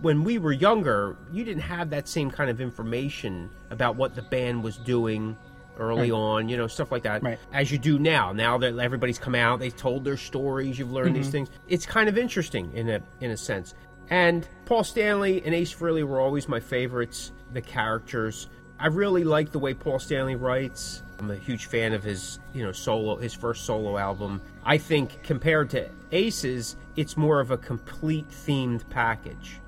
when 0.00 0.24
we 0.24 0.38
were 0.38 0.52
younger, 0.52 1.16
you 1.32 1.44
didn't 1.44 1.62
have 1.62 1.90
that 1.90 2.08
same 2.08 2.30
kind 2.30 2.50
of 2.50 2.60
information 2.60 3.50
about 3.70 3.96
what 3.96 4.14
the 4.14 4.22
band 4.22 4.62
was 4.62 4.76
doing 4.76 5.36
early 5.78 6.10
on, 6.10 6.48
you 6.48 6.56
know, 6.56 6.66
stuff 6.66 6.90
like 6.90 7.02
that. 7.02 7.22
Right. 7.22 7.38
As 7.52 7.70
you 7.70 7.78
do 7.78 7.98
now. 7.98 8.32
Now 8.32 8.58
that 8.58 8.78
everybody's 8.78 9.18
come 9.18 9.34
out, 9.34 9.60
they've 9.60 9.76
told 9.76 10.04
their 10.04 10.16
stories, 10.16 10.78
you've 10.78 10.92
learned 10.92 11.16
these 11.16 11.26
mm-hmm. 11.26 11.32
things. 11.32 11.50
It's 11.68 11.86
kind 11.86 12.08
of 12.08 12.18
interesting 12.18 12.72
in 12.74 12.88
a 12.88 13.00
in 13.20 13.30
a 13.30 13.36
sense. 13.36 13.74
And 14.08 14.48
Paul 14.66 14.84
Stanley 14.84 15.42
and 15.44 15.54
Ace 15.54 15.74
Frehley 15.74 16.04
were 16.04 16.20
always 16.20 16.48
my 16.48 16.60
favorites, 16.60 17.32
the 17.52 17.60
characters. 17.60 18.48
I 18.78 18.86
really 18.86 19.24
like 19.24 19.52
the 19.52 19.58
way 19.58 19.74
Paul 19.74 19.98
Stanley 19.98 20.36
writes. 20.36 21.02
I'm 21.18 21.30
a 21.30 21.36
huge 21.36 21.66
fan 21.66 21.92
of 21.92 22.04
his, 22.04 22.38
you 22.52 22.62
know, 22.62 22.72
solo 22.72 23.16
his 23.16 23.34
first 23.34 23.64
solo 23.64 23.96
album. 23.96 24.40
I 24.64 24.78
think 24.78 25.22
compared 25.22 25.70
to 25.70 25.88
Ace's, 26.12 26.76
it's 26.94 27.16
more 27.16 27.40
of 27.40 27.50
a 27.50 27.58
complete 27.58 28.28
themed 28.28 28.88
package 28.90 29.60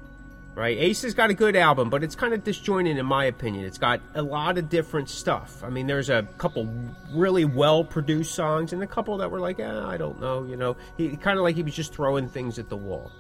right? 0.58 0.76
Ace 0.76 1.02
has 1.02 1.14
got 1.14 1.30
a 1.30 1.34
good 1.34 1.54
album, 1.54 1.88
but 1.88 2.02
it's 2.02 2.16
kind 2.16 2.34
of 2.34 2.42
disjointed 2.42 2.98
in 2.98 3.06
my 3.06 3.26
opinion. 3.26 3.64
It's 3.64 3.78
got 3.78 4.00
a 4.14 4.22
lot 4.22 4.58
of 4.58 4.68
different 4.68 5.08
stuff. 5.08 5.62
I 5.62 5.70
mean, 5.70 5.86
there's 5.86 6.10
a 6.10 6.24
couple 6.36 6.68
really 7.12 7.44
well 7.44 7.84
produced 7.84 8.34
songs 8.34 8.72
and 8.72 8.82
a 8.82 8.86
couple 8.86 9.16
that 9.18 9.30
were 9.30 9.38
like, 9.38 9.60
eh, 9.60 9.86
I 9.86 9.96
don't 9.96 10.20
know, 10.20 10.44
you 10.44 10.56
know. 10.56 10.76
He 10.96 11.16
kind 11.16 11.38
of 11.38 11.44
like 11.44 11.54
he 11.54 11.62
was 11.62 11.74
just 11.74 11.94
throwing 11.94 12.28
things 12.28 12.58
at 12.58 12.68
the 12.68 12.76
wall. 12.76 13.12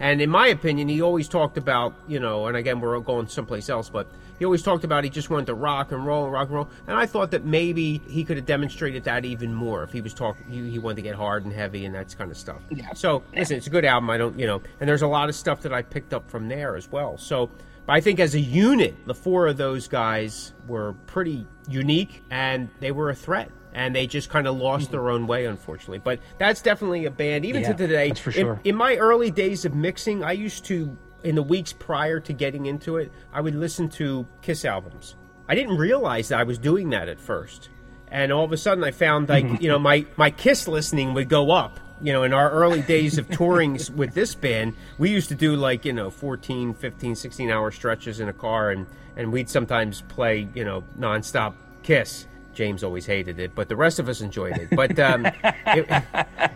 And 0.00 0.20
in 0.20 0.30
my 0.30 0.48
opinion, 0.48 0.88
he 0.88 1.02
always 1.02 1.28
talked 1.28 1.58
about, 1.58 1.94
you 2.06 2.20
know, 2.20 2.46
and 2.46 2.56
again, 2.56 2.80
we're 2.80 2.98
going 3.00 3.26
someplace 3.26 3.68
else, 3.68 3.88
but 3.88 4.06
he 4.38 4.44
always 4.44 4.62
talked 4.62 4.84
about 4.84 5.02
he 5.02 5.10
just 5.10 5.30
wanted 5.30 5.46
to 5.46 5.54
rock 5.54 5.90
and 5.90 6.06
roll 6.06 6.24
and 6.24 6.32
rock 6.32 6.48
and 6.48 6.54
roll. 6.54 6.68
And 6.86 6.96
I 6.96 7.06
thought 7.06 7.32
that 7.32 7.44
maybe 7.44 8.00
he 8.08 8.24
could 8.24 8.36
have 8.36 8.46
demonstrated 8.46 9.04
that 9.04 9.24
even 9.24 9.52
more 9.52 9.82
if 9.82 9.90
he 9.90 10.00
was 10.00 10.14
talking, 10.14 10.46
he, 10.48 10.70
he 10.70 10.78
wanted 10.78 10.96
to 10.96 11.02
get 11.02 11.16
hard 11.16 11.44
and 11.44 11.52
heavy 11.52 11.84
and 11.84 11.94
that 11.94 12.16
kind 12.16 12.30
of 12.30 12.36
stuff. 12.36 12.62
Yeah. 12.70 12.92
So, 12.94 13.24
listen, 13.34 13.56
it's 13.56 13.66
a 13.66 13.70
good 13.70 13.84
album. 13.84 14.10
I 14.10 14.18
don't, 14.18 14.38
you 14.38 14.46
know, 14.46 14.62
and 14.80 14.88
there's 14.88 15.02
a 15.02 15.08
lot 15.08 15.28
of 15.28 15.34
stuff 15.34 15.62
that 15.62 15.72
I 15.72 15.82
picked 15.82 16.14
up 16.14 16.30
from 16.30 16.48
there 16.48 16.76
as 16.76 16.90
well. 16.90 17.18
So, 17.18 17.50
but 17.86 17.94
I 17.94 18.00
think 18.00 18.20
as 18.20 18.34
a 18.34 18.40
unit, 18.40 18.94
the 19.06 19.14
four 19.14 19.48
of 19.48 19.56
those 19.56 19.88
guys 19.88 20.52
were 20.68 20.92
pretty 21.06 21.46
unique 21.68 22.22
and 22.30 22.68
they 22.78 22.92
were 22.92 23.10
a 23.10 23.14
threat. 23.14 23.50
And 23.74 23.94
they 23.94 24.06
just 24.06 24.30
kind 24.30 24.46
of 24.46 24.56
lost 24.56 24.90
their 24.90 25.10
own 25.10 25.26
way, 25.26 25.46
unfortunately. 25.46 25.98
But 25.98 26.20
that's 26.38 26.62
definitely 26.62 27.04
a 27.04 27.10
band, 27.10 27.44
even 27.44 27.62
Yeah, 27.62 27.72
to 27.72 27.74
today. 27.78 28.08
that's 28.08 28.20
for 28.20 28.32
sure. 28.32 28.60
in 28.64 28.76
my 28.76 28.96
early 28.96 29.30
days 29.30 29.64
of 29.64 29.74
mixing, 29.74 30.24
I 30.24 30.32
used 30.32 30.64
to, 30.66 30.96
in 31.22 31.34
the 31.34 31.42
weeks 31.42 31.72
prior 31.72 32.18
to 32.20 32.32
getting 32.32 32.66
into 32.66 32.96
it, 32.96 33.12
I 33.32 33.40
would 33.40 33.54
listen 33.54 33.88
to 33.90 34.26
Kiss 34.42 34.64
albums. 34.64 35.16
I 35.48 35.54
didn't 35.54 35.76
realize 35.76 36.28
that 36.28 36.40
I 36.40 36.44
was 36.44 36.58
doing 36.58 36.90
that 36.90 37.08
at 37.08 37.20
first. 37.20 37.68
And 38.10 38.32
all 38.32 38.44
of 38.44 38.52
a 38.52 38.56
sudden, 38.56 38.82
I 38.84 38.90
found 38.90 39.28
like, 39.28 39.44
you 39.60 39.68
know, 39.68 39.78
my, 39.78 40.06
my 40.16 40.30
Kiss 40.30 40.66
listening 40.66 41.14
would 41.14 41.28
go 41.28 41.50
up 41.50 41.78
you 42.00 42.12
know, 42.12 42.22
in 42.22 42.32
our 42.32 42.50
early 42.50 42.82
days 42.82 43.18
of 43.18 43.28
touring 43.28 43.78
with 43.94 44.14
this 44.14 44.34
band, 44.34 44.74
we 44.98 45.10
used 45.10 45.28
to 45.28 45.34
do 45.34 45.56
like, 45.56 45.84
you 45.84 45.92
know, 45.92 46.10
14, 46.10 46.74
15, 46.74 47.14
16 47.14 47.50
hour 47.50 47.70
stretches 47.70 48.20
in 48.20 48.28
a 48.28 48.32
car, 48.32 48.70
and, 48.70 48.86
and 49.16 49.32
we'd 49.32 49.48
sometimes 49.48 50.02
play, 50.02 50.48
you 50.54 50.64
know, 50.64 50.84
nonstop 50.98 51.54
Kiss. 51.82 52.26
James 52.58 52.82
always 52.82 53.06
hated 53.06 53.38
it, 53.38 53.54
but 53.54 53.68
the 53.68 53.76
rest 53.76 54.00
of 54.00 54.08
us 54.08 54.20
enjoyed 54.20 54.58
it. 54.58 54.68
But 54.74 54.98
um, 54.98 55.26
it, 55.46 56.04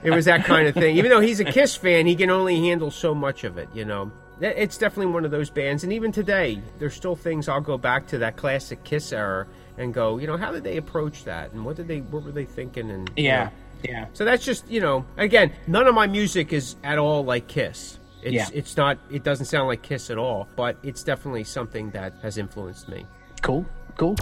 it 0.03 0.11
was 0.11 0.25
that 0.25 0.45
kind 0.45 0.67
of 0.67 0.75
thing. 0.75 0.97
Even 0.97 1.11
though 1.13 1.21
he's 1.21 1.39
a 1.39 1.45
Kiss 1.45 1.77
fan, 1.77 2.07
he 2.09 2.17
can 2.17 2.29
only 2.29 2.59
handle 2.59 2.91
so 2.91 3.15
much 3.15 3.45
of 3.45 3.57
it, 3.57 3.69
you 3.73 3.85
know. 3.85 4.11
It's 4.41 4.77
definitely 4.77 5.13
one 5.13 5.25
of 5.25 5.31
those 5.31 5.49
bands, 5.49 5.85
and 5.85 5.93
even 5.93 6.11
today, 6.11 6.61
there's 6.81 6.95
still 6.95 7.15
things 7.15 7.49
I'll 7.49 7.61
go 7.61 7.79
back 7.79 8.09
to 8.09 8.19
that 8.19 8.37
classic 8.37 8.83
Kiss 8.83 9.13
era 9.13 9.47
and 9.79 9.95
go, 9.95 10.19
you 10.19 10.27
know, 10.27 10.37
how 10.37 10.51
did 10.51 10.65
they 10.65 10.77
approach 10.77 11.23
that, 11.23 11.53
and 11.53 11.65
what 11.65 11.77
did 11.77 11.87
they, 11.87 12.01
what 12.01 12.25
were 12.25 12.33
they 12.33 12.47
thinking, 12.47 12.91
and 12.91 13.09
yeah, 13.17 13.51
yeah. 13.85 14.07
So 14.13 14.25
that's 14.25 14.45
just, 14.45 14.69
you 14.69 14.81
know, 14.81 15.05
again, 15.19 15.53
none 15.69 15.87
of 15.87 15.95
my 15.95 16.09
music 16.09 16.53
is 16.53 16.75
at 16.83 16.99
all 16.99 17.25
like 17.25 17.47
Kiss. 17.47 18.01
It's, 18.25 18.33
Yeah. 18.35 18.49
it's 18.53 18.77
not. 18.77 18.99
It 19.09 19.23
doesn't 19.23 19.47
sound 19.47 19.69
like 19.69 19.83
Kiss 19.83 20.11
at 20.11 20.19
all, 20.19 20.49
but 20.57 20.79
it's 20.83 21.05
definitely 21.05 21.45
something 21.45 21.93
that 21.93 22.13
has 22.23 22.39
influenced 22.39 22.89
me. 22.89 23.07
Cool, 23.41 23.65
cool. 23.97 24.17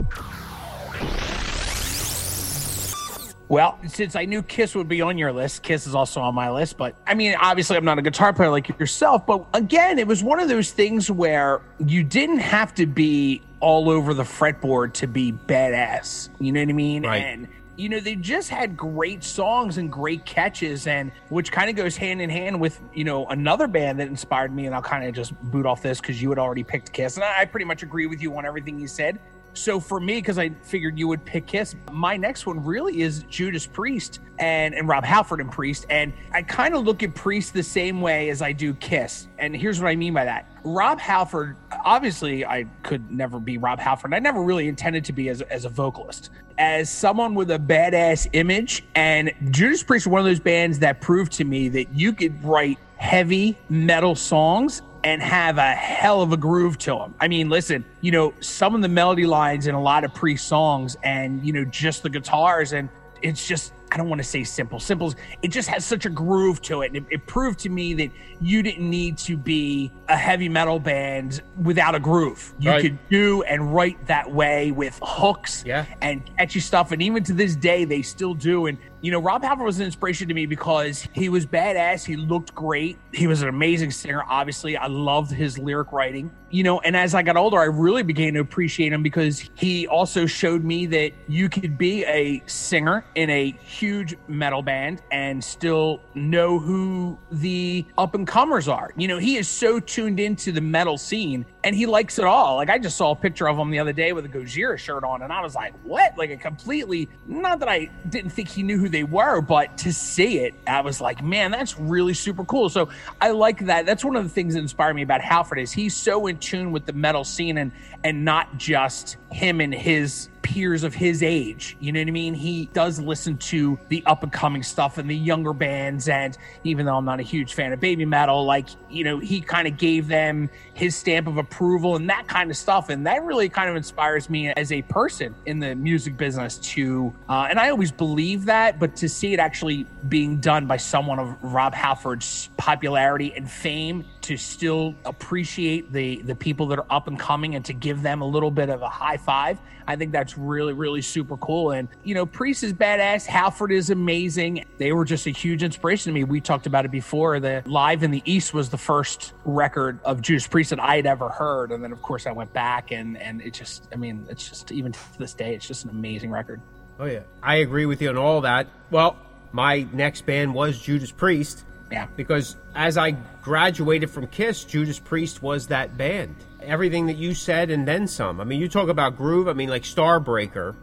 Well, 3.51 3.81
since 3.89 4.15
I 4.15 4.27
knew 4.27 4.45
Kiss 4.45 4.77
would 4.77 4.87
be 4.87 5.03
on 5.03 5.19
your 5.19 5.33
list, 5.33 5.65
Kiss 5.65 5.89
is 5.89 5.93
also 5.93 6.21
on 6.21 6.37
my 6.37 6.53
list. 6.53 6.77
But 6.77 6.95
I 7.05 7.15
mean, 7.15 7.35
obviously, 7.35 7.77
I'm 7.77 7.85
not 7.85 7.99
a 7.99 8.03
guitar 8.03 8.33
player 8.33 8.49
like 8.49 8.69
yourself. 8.79 9.27
But 9.27 9.45
again, 9.55 9.99
it 9.99 10.07
was 10.07 10.23
one 10.23 10.39
of 10.39 10.49
those 10.49 10.71
things 10.71 11.11
where 11.11 11.61
you 11.85 12.05
didn't 12.05 12.39
have 12.39 12.73
to 12.77 12.87
be 12.87 13.43
all 13.59 13.91
over 13.91 14.15
the 14.15 14.23
fretboard 14.23 14.93
to 14.95 15.09
be 15.09 15.33
badass. 15.33 16.29
You 16.39 16.53
know 16.53 16.61
what 16.61 16.69
I 16.69 16.73
mean? 16.73 17.03
Right. 17.03 17.25
And 17.25 17.49
you 17.77 17.89
know, 17.89 17.99
they 17.99 18.15
just 18.15 18.51
had 18.51 18.77
great 18.77 19.25
songs 19.25 19.79
and 19.79 19.91
great 19.91 20.25
catches, 20.25 20.87
and 20.87 21.11
which 21.31 21.51
kind 21.51 21.69
of 21.69 21.75
goes 21.75 21.97
hand 21.97 22.23
in 22.23 22.31
hand 22.31 22.61
with 22.61 22.81
you 22.95 23.03
know 23.03 23.27
another 23.27 23.67
band 23.67 23.99
that 23.99 24.07
inspired 24.07 24.55
me. 24.55 24.67
And 24.67 24.77
I'll 24.77 24.81
kind 24.81 25.05
of 25.05 25.13
just 25.13 25.35
boot 25.51 25.67
off 25.67 25.83
this 25.83 26.01
because 26.01 26.23
you 26.23 26.29
had 26.29 26.39
already 26.39 26.63
picked 26.63 26.93
Kiss, 26.93 27.17
and 27.17 27.25
I 27.25 27.41
I 27.41 27.45
pretty 27.47 27.67
much 27.67 27.83
agree 27.83 28.07
with 28.07 28.23
you 28.23 28.37
on 28.39 28.47
everything 28.47 28.79
you 28.79 28.87
said. 28.87 29.19
So 29.53 29.81
for 29.81 30.01
me, 30.01 30.15
because 30.17 30.39
I 30.39 30.51
figured 30.63 30.99
you 30.99 31.09
would 31.09 31.25
pick 31.25 31.47
Kiss, 31.47 31.75
my 31.91 32.17
next 32.17 32.47
one 32.47 32.65
really 32.65 33.03
is 33.03 33.25
Judas 33.25 33.67
Priest 33.67 34.21
and 34.39 34.75
and 34.75 34.89
Rob 34.89 35.05
Halford 35.05 35.41
and 35.41 35.51
Priest, 35.51 35.87
and 35.91 36.13
I 36.33 36.43
kind 36.43 36.75
of 36.75 36.85
look 36.85 37.03
at 37.03 37.15
Priest 37.15 37.53
the 37.53 37.63
same 37.63 38.01
way 38.01 38.31
as 38.31 38.43
I 38.43 38.53
do 38.53 38.75
Kiss. 38.75 39.29
And 39.39 39.55
here's 39.55 39.81
what 39.81 39.89
I 39.89 39.97
mean 39.97 40.15
by 40.15 40.25
that: 40.25 40.51
Rob 40.65 40.99
Halford, 40.99 41.57
obviously, 41.85 42.45
I 42.47 42.65
could 42.83 43.11
never 43.11 43.39
be 43.41 43.59
Rob 43.59 43.81
Halford. 43.81 44.15
I 44.15 44.19
never 44.19 44.43
really 44.43 44.69
intended 44.69 45.05
to 45.07 45.13
be 45.13 45.29
as 45.29 45.43
as 45.43 45.65
a 45.65 45.69
vocalist, 45.69 46.31
as 46.59 46.91
someone 46.91 47.35
with 47.35 47.51
a 47.51 47.59
badass 47.59 48.29
image. 48.33 48.85
And 48.95 49.33
Judas 49.51 49.83
Priest 49.83 50.07
are 50.07 50.11
one 50.11 50.21
of 50.21 50.27
those 50.27 50.41
bands 50.41 50.79
that 50.79 51.01
proved 51.01 51.33
to 51.33 51.45
me 51.45 51.69
that 51.71 51.93
you 51.93 52.13
could 52.13 52.43
write 52.45 52.79
heavy 52.97 53.59
metal 53.69 54.15
songs 54.15 54.83
and 55.05 55.23
have 55.23 55.59
a 55.59 55.73
hell 55.75 56.23
of 56.23 56.33
a 56.33 56.37
groove 56.37 56.79
to 56.79 56.91
them. 56.93 57.15
I 57.21 57.29
mean, 57.29 57.49
listen, 57.49 57.85
you 58.01 58.11
know, 58.11 58.35
some 58.41 58.75
of 58.75 58.83
the 58.83 58.89
melody 58.89 59.27
lines 59.27 59.67
in 59.67 59.75
a 59.75 59.81
lot 59.81 60.05
of 60.05 60.13
pre 60.15 60.37
songs 60.37 60.97
and, 61.03 61.45
you 61.45 61.53
know, 61.53 61.65
just 61.65 62.03
the 62.03 62.11
guitars 62.11 62.73
and 62.73 62.89
it's 63.23 63.47
just 63.47 63.73
I 63.93 63.97
don't 63.97 64.09
want 64.09 64.21
to 64.21 64.27
say 64.27 64.45
simple. 64.45 64.79
Simple's 64.79 65.17
it 65.43 65.49
just 65.49 65.69
has 65.69 65.85
such 65.85 66.07
a 66.07 66.11
groove 66.11 66.63
to 66.63 66.83
it. 66.83 66.89
And 66.89 66.97
it, 66.99 67.05
it 67.11 67.27
proved 67.27 67.59
to 67.61 67.69
me 67.69 67.93
that 67.95 68.11
you 68.41 68.63
didn't 68.63 68.89
need 68.89 69.19
to 69.19 69.37
be 69.37 69.91
a 70.09 70.17
heavy 70.17 70.49
metal 70.49 70.79
band 70.79 71.43
without 71.61 71.95
a 71.97 72.01
groove. 72.01 72.55
You 72.61 72.71
Right. 72.71 72.83
could 72.83 72.99
do 73.09 73.43
and 73.43 73.75
write 73.75 74.07
that 74.07 74.31
way 74.31 74.71
with 74.71 74.99
hooks 75.03 75.65
Yeah. 75.67 75.87
and 76.01 76.23
catchy 76.39 76.61
stuff. 76.61 76.93
And 76.93 77.03
even 77.03 77.25
to 77.25 77.33
this 77.33 77.57
day, 77.57 77.85
they 77.85 78.01
still 78.03 78.33
do. 78.35 78.67
And, 78.67 78.79
you 79.03 79.11
know, 79.11 79.19
Rob 79.19 79.43
Halford 79.43 79.65
was 79.65 79.79
an 79.79 79.87
inspiration 79.87 80.29
to 80.29 80.35
me 80.35 80.47
because 80.47 81.09
he 81.13 81.29
was 81.29 81.47
badass. 81.47 82.05
He 82.05 82.17
looked 82.17 82.55
great. 82.55 82.99
He 83.13 83.27
was 83.27 83.43
an 83.43 83.49
amazing 83.49 83.91
singer, 83.91 84.23
obviously. 84.29 84.77
I 84.77 84.89
loved 84.89 85.31
his 85.31 85.59
lyric 85.59 85.93
writing, 85.93 86.31
you 86.51 86.63
know. 86.63 86.81
And 86.81 86.97
as 86.97 87.15
I 87.15 87.23
got 87.23 87.37
older, 87.37 87.59
I 87.59 87.65
really 87.65 88.03
began 88.03 88.35
to 88.35 88.41
appreciate 88.41 88.93
him 88.93 89.03
because 89.03 89.49
he 89.55 89.87
also 89.87 90.27
showed 90.27 90.65
me 90.65 90.87
that 90.87 91.13
you 91.29 91.49
could 91.49 91.79
be 91.79 92.05
a 92.05 92.43
singer 92.47 93.05
in 93.15 93.31
a 93.31 93.53
huge 93.63 94.17
metal 94.29 94.61
band 94.61 95.03
and 95.11 95.43
still 95.43 96.03
know 96.15 96.59
who 96.59 97.19
the 97.33 97.87
up 97.97 98.15
and 98.15 98.27
comers 98.27 98.69
are. 98.69 98.91
You 98.97 99.09
know, 99.09 99.19
he 99.19 99.37
is 99.37 99.49
so 99.49 99.81
tuned 99.81 100.21
into 100.21 100.53
the 100.53 100.61
metal 100.61 100.99
scene 100.99 101.47
and 101.65 101.75
he 101.75 101.87
likes 101.87 102.19
it 102.19 102.25
all. 102.25 102.57
Like 102.57 102.69
I 102.69 102.79
just 102.79 102.97
saw 102.97 103.13
a 103.13 103.17
picture 103.17 103.49
of 103.49 103.59
him 103.59 103.71
the 103.71 103.79
other 103.79 103.93
day 103.93 104.13
with 104.13 104.27
a 104.27 104.29
Gojira 104.29 104.79
shirt 104.79 105.05
on, 105.05 105.23
and 105.23 105.33
I 105.33 105.41
was 105.41 105.55
like, 105.55 105.75
"What?" 105.85 106.17
Like 106.17 106.31
a 106.31 106.37
completely 106.37 107.09
not 107.27 107.61
that 107.61 107.69
I 107.69 107.91
didn't 108.09 108.31
think 108.31 108.49
he 108.49 108.63
knew 108.63 108.79
who 108.79 108.90
they 108.91 109.05
were, 109.05 109.41
but 109.41 109.79
to 109.79 109.93
see 109.93 110.41
it, 110.41 110.55
I 110.67 110.81
was 110.81 111.01
like, 111.01 111.23
"Man, 111.23 111.51
that's 111.51 111.79
really 111.79 112.15
super 112.15 112.45
cool." 112.45 112.69
So 112.69 112.89
I 113.21 113.31
like 113.31 113.67
that. 113.67 113.87
That's 113.87 114.05
one 114.05 114.17
of 114.17 114.25
the 114.25 114.31
things 114.31 114.55
that 114.55 114.61
inspired 114.61 114.95
me 114.95 115.03
about 115.03 115.21
Halford 115.21 115.59
is 115.59 115.73
he's 115.73 115.97
so 115.97 116.27
in 116.27 116.39
tune 116.39 116.73
with 116.73 116.87
the 116.87 116.93
metal 116.93 117.25
scene 117.25 117.59
and 117.59 117.73
and 118.05 118.25
not 118.25 118.57
just 118.59 119.17
him 119.31 119.61
and 119.61 119.75
his 119.75 120.29
peers 120.43 120.85
of 120.85 120.95
his 120.95 121.23
age. 121.23 121.77
You 121.81 121.93
know 121.93 122.01
what 122.01 122.09
I 122.09 122.13
mean? 122.13 122.35
He 122.35 122.67
does 122.73 122.99
listen 123.01 123.37
to 123.39 123.79
the 123.89 124.03
up 124.07 124.23
and 124.23 124.33
coming 124.33 124.63
stuff 124.63 124.99
and 124.99 125.09
the 125.09 125.17
younger 125.17 125.53
bands. 125.53 126.09
And 126.09 126.37
even 126.65 126.87
though 126.87 126.97
I'm 126.97 127.05
not 127.05 127.21
a 127.21 127.25
huge 127.25 127.55
fan 127.55 127.73
of 127.73 127.81
Babymetal, 127.81 128.47
like, 128.47 128.69
you 128.89 129.05
know, 129.05 129.19
he 129.19 129.41
kind 129.41 129.69
of 129.69 129.77
gave 129.77 130.09
them 130.09 130.51
his 130.75 130.97
stamp 130.97 131.27
of 131.27 131.37
approval 131.37 131.97
and 131.97 132.09
that 132.11 132.27
kind 132.27 132.51
of 132.51 132.57
stuff. 132.57 132.89
And 132.89 133.07
that 133.07 133.23
really 133.25 133.49
kind 133.49 133.71
of 133.71 133.77
inspires 133.77 134.31
me 134.31 134.49
as 134.49 134.73
a 134.73 134.83
person 134.83 135.35
in 135.47 135.59
the 135.59 135.75
music 135.75 136.17
business 136.17 136.59
to, 136.59 137.15
uh, 137.29 137.47
and 137.51 137.59
I 137.59 137.71
always 137.71 137.93
believe 137.93 138.47
that, 138.47 138.79
but 138.79 138.97
to 138.97 139.09
see 139.09 139.33
it 139.33 139.41
actually 139.41 139.87
being 140.09 140.39
done 140.39 140.67
by 140.67 140.77
someone 140.77 141.19
of 141.19 141.37
Rob 141.43 141.75
Halford's 141.75 142.49
popularity 142.57 143.33
and 143.37 143.51
fame 143.51 144.05
to 144.23 144.37
still 144.37 144.95
appreciate 145.05 145.93
the 145.93 146.23
the 146.23 146.35
people 146.35 146.67
that 146.67 146.79
are 146.79 146.87
up 146.91 147.09
and 147.09 147.19
coming 147.19 147.55
and 147.55 147.65
to 147.65 147.73
give 147.73 148.03
them 148.03 148.23
a 148.23 148.27
little 148.27 148.51
bit 148.51 148.69
of 148.69 148.83
a 148.83 148.89
high 148.89 149.17
five. 149.17 149.59
I 149.87 149.97
think 149.97 150.13
that's 150.13 150.30
really 150.37 150.73
really 150.73 151.03
super 151.03 151.37
cool. 151.37 151.73
And 151.73 151.89
you 152.05 152.15
know, 152.15 152.27
Priest 152.27 152.63
is 152.63 152.73
badass. 152.73 153.27
Halford 153.27 153.73
is 153.73 153.91
amazing. 153.91 154.65
They 154.79 154.93
were 154.93 155.05
just 155.05 155.27
a 155.27 155.31
huge 155.31 155.63
inspiration 155.63 156.11
to 156.11 156.15
me. 156.15 156.25
We 156.25 156.41
talked 156.41 156.67
about 156.67 156.85
it 156.85 156.91
before. 156.91 157.41
The 157.41 157.63
Live 157.67 158.03
in 158.03 158.11
the 158.11 158.23
East 158.25 158.55
was 158.55 158.71
the 158.71 158.79
first 158.79 159.33
record 159.45 159.99
of 160.05 160.23
Judas 160.23 160.47
Priest 160.47 160.71
that 160.71 160.81
I 160.81 160.97
had 160.97 161.07
ever 161.07 161.29
heard, 161.29 161.73
and 161.73 161.83
then 161.83 161.93
of 161.93 162.03
course 162.03 162.27
I 162.27 162.33
went 162.33 162.53
back 162.53 162.93
and 162.93 163.17
and 163.19 163.41
it 163.41 163.55
just 163.55 163.89
I 163.93 163.97
mean 163.97 164.27
it's 164.29 164.49
just 164.49 164.73
even 164.73 164.93
to 164.93 164.99
this 165.19 165.35
day 165.35 165.55
it's 165.55 165.67
just 165.67 165.85
an 165.85 165.91
amazing 165.91 166.31
record. 166.31 166.61
Oh 166.99 167.07
yeah, 167.07 167.21
I 167.43 167.57
agree 167.57 167.87
with 167.87 168.03
you 168.03 168.11
on 168.11 168.19
all 168.19 168.43
that. 168.43 168.67
Well, 168.91 169.17
my 169.53 169.87
next 169.93 170.27
band 170.27 170.55
was 170.55 170.81
Judas 170.81 171.11
Priest. 171.11 171.65
Yeah. 171.91 172.07
because 172.17 172.57
as 172.75 172.97
I 172.97 173.17
graduated 173.43 174.11
from 174.11 174.27
Kiss, 174.29 174.65
Judas 174.65 174.99
Priest 174.99 175.43
was 175.43 175.67
that 175.69 175.97
band. 175.97 176.37
Everything 176.63 177.07
that 177.07 177.17
you 177.17 177.35
said 177.35 177.71
and 177.71 177.87
then 177.89 178.07
some. 178.07 178.41
I 178.41 178.45
mean, 178.45 178.61
you 178.61 178.69
talk 178.69 178.89
about 178.89 179.17
groove. 179.17 179.49
I 179.49 179.55
mean, 179.55 179.69
like 179.69 179.83
Starbreaker 179.83 180.75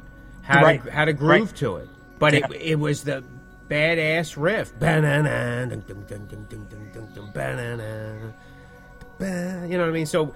had 0.41 0.63
Right. 0.63 0.85
a, 0.85 0.91
had 0.91 1.07
a 1.07 1.13
groove 1.13 1.49
Right. 1.51 1.55
to 1.57 1.75
it, 1.77 1.89
but 2.19 2.33
Yeah. 2.33 2.47
it 2.51 2.61
it 2.61 2.75
was 2.79 3.03
the 3.03 3.23
badass 3.69 4.35
riff. 4.37 4.77
Ba-na-na, 4.79 5.65
dun, 5.65 5.83
dun, 5.87 6.03
dun, 6.07 6.25
dun, 6.27 6.45
dun, 6.49 6.67
dun, 6.69 6.89
dun, 6.93 7.07
dun, 7.13 7.31
ba-na-na, 7.33 8.31
ba- 9.19 9.65
You 9.67 9.77
know 9.77 9.83
what 9.83 9.89
I 9.89 9.93
mean? 9.93 10.05
So, 10.05 10.33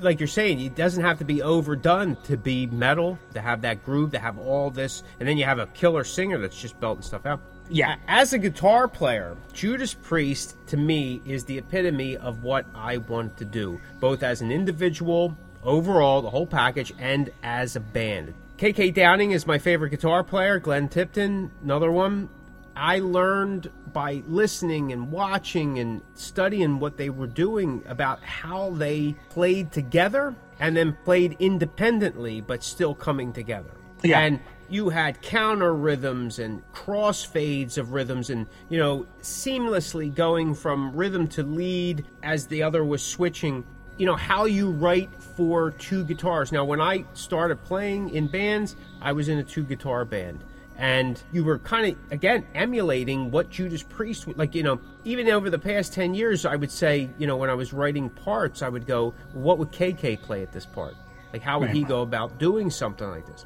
like 0.00 0.20
you're 0.20 0.26
saying, 0.26 0.60
it 0.60 0.74
doesn't 0.74 1.02
have 1.02 1.18
to 1.18 1.24
be 1.24 1.42
overdone 1.42 2.16
to 2.24 2.36
be 2.36 2.66
metal, 2.66 3.18
to 3.34 3.40
have 3.40 3.62
that 3.62 3.84
groove, 3.84 4.12
to 4.12 4.18
have 4.18 4.38
all 4.38 4.70
this, 4.70 5.02
and 5.18 5.28
then 5.28 5.38
you 5.38 5.44
have 5.44 5.58
a 5.58 5.66
killer 5.68 6.04
singer 6.04 6.38
that's 6.38 6.60
just 6.60 6.78
belting 6.80 7.02
stuff 7.02 7.24
out. 7.26 7.40
Yeah. 7.70 7.96
As 8.06 8.32
a 8.32 8.38
guitar 8.38 8.88
player, 8.88 9.36
Judas 9.52 9.92
Priest 9.92 10.56
to 10.68 10.76
me 10.76 11.20
is 11.26 11.44
the 11.44 11.58
epitome 11.58 12.16
of 12.16 12.42
what 12.42 12.66
I 12.74 12.96
want 12.96 13.36
to 13.38 13.44
do, 13.44 13.80
both 14.00 14.22
as 14.22 14.40
an 14.40 14.50
individual, 14.50 15.36
overall, 15.62 16.22
the 16.22 16.30
whole 16.30 16.46
package, 16.46 16.94
and 16.98 17.30
as 17.42 17.76
a 17.76 17.80
band. 17.80 18.32
KK 18.56 18.92
Downing 18.94 19.32
is 19.32 19.46
my 19.46 19.58
favorite 19.58 19.90
guitar 19.90 20.24
player, 20.24 20.58
Glenn 20.58 20.88
Tipton, 20.88 21.50
another 21.62 21.92
one. 21.92 22.28
I 22.74 23.00
learned 23.00 23.70
by 23.92 24.22
listening 24.26 24.92
and 24.92 25.10
watching 25.10 25.78
and 25.78 26.00
studying 26.14 26.78
what 26.78 26.96
they 26.96 27.10
were 27.10 27.26
doing 27.26 27.82
about 27.86 28.22
how 28.22 28.70
they 28.70 29.14
played 29.30 29.72
together 29.72 30.34
and 30.60 30.76
then 30.76 30.96
played 31.04 31.36
independently 31.38 32.40
but 32.40 32.62
still 32.62 32.94
coming 32.94 33.32
together. 33.32 33.70
Yeah. 34.02 34.20
And 34.20 34.40
you 34.68 34.90
had 34.90 35.20
counter 35.22 35.74
rhythms 35.74 36.38
and 36.38 36.62
crossfades 36.72 37.78
of 37.78 37.92
rhythms 37.92 38.30
and 38.30 38.46
you 38.68 38.78
know 38.78 39.06
seamlessly 39.22 40.14
going 40.14 40.54
from 40.54 40.94
rhythm 40.94 41.26
to 41.26 41.42
lead 41.42 42.04
as 42.22 42.46
the 42.46 42.62
other 42.62 42.84
was 42.84 43.02
switching. 43.02 43.64
You 43.96 44.06
know 44.06 44.16
how 44.16 44.44
you 44.44 44.70
write 44.70 45.10
for 45.22 45.70
two 45.72 46.04
guitars. 46.04 46.52
Now 46.52 46.64
when 46.64 46.80
i 46.80 47.04
started 47.14 47.62
playing 47.64 48.10
in 48.10 48.28
bands 48.28 48.76
i 49.00 49.12
was 49.12 49.28
in 49.28 49.38
a 49.38 49.44
two 49.44 49.64
guitar 49.64 50.04
band. 50.04 50.44
And 50.80 51.20
you 51.32 51.42
were 51.42 51.58
kind 51.58 51.92
of 51.92 52.12
again 52.12 52.46
emulating 52.54 53.32
what 53.32 53.50
Judas 53.50 53.82
Priest 53.82 54.28
would 54.28 54.38
like 54.38 54.54
you 54.54 54.62
know 54.62 54.78
even 55.04 55.28
over 55.28 55.50
the 55.50 55.58
past 55.58 55.92
10 55.94 56.14
years 56.14 56.46
I 56.46 56.54
would 56.54 56.70
say 56.70 57.10
you 57.18 57.26
know 57.26 57.36
when 57.36 57.50
I 57.50 57.54
was 57.54 57.72
writing 57.72 58.10
parts 58.10 58.62
I 58.62 58.68
would 58.68 58.86
go 58.86 59.14
what 59.32 59.58
would 59.58 59.72
KK 59.72 60.22
play 60.22 60.42
at 60.42 60.52
this 60.52 60.66
part? 60.66 60.94
Like 61.32 61.42
how 61.42 61.58
would 61.58 61.70
he 61.70 61.82
go 61.82 62.02
about 62.02 62.38
doing 62.38 62.70
something 62.70 63.08
like 63.08 63.26
this 63.26 63.44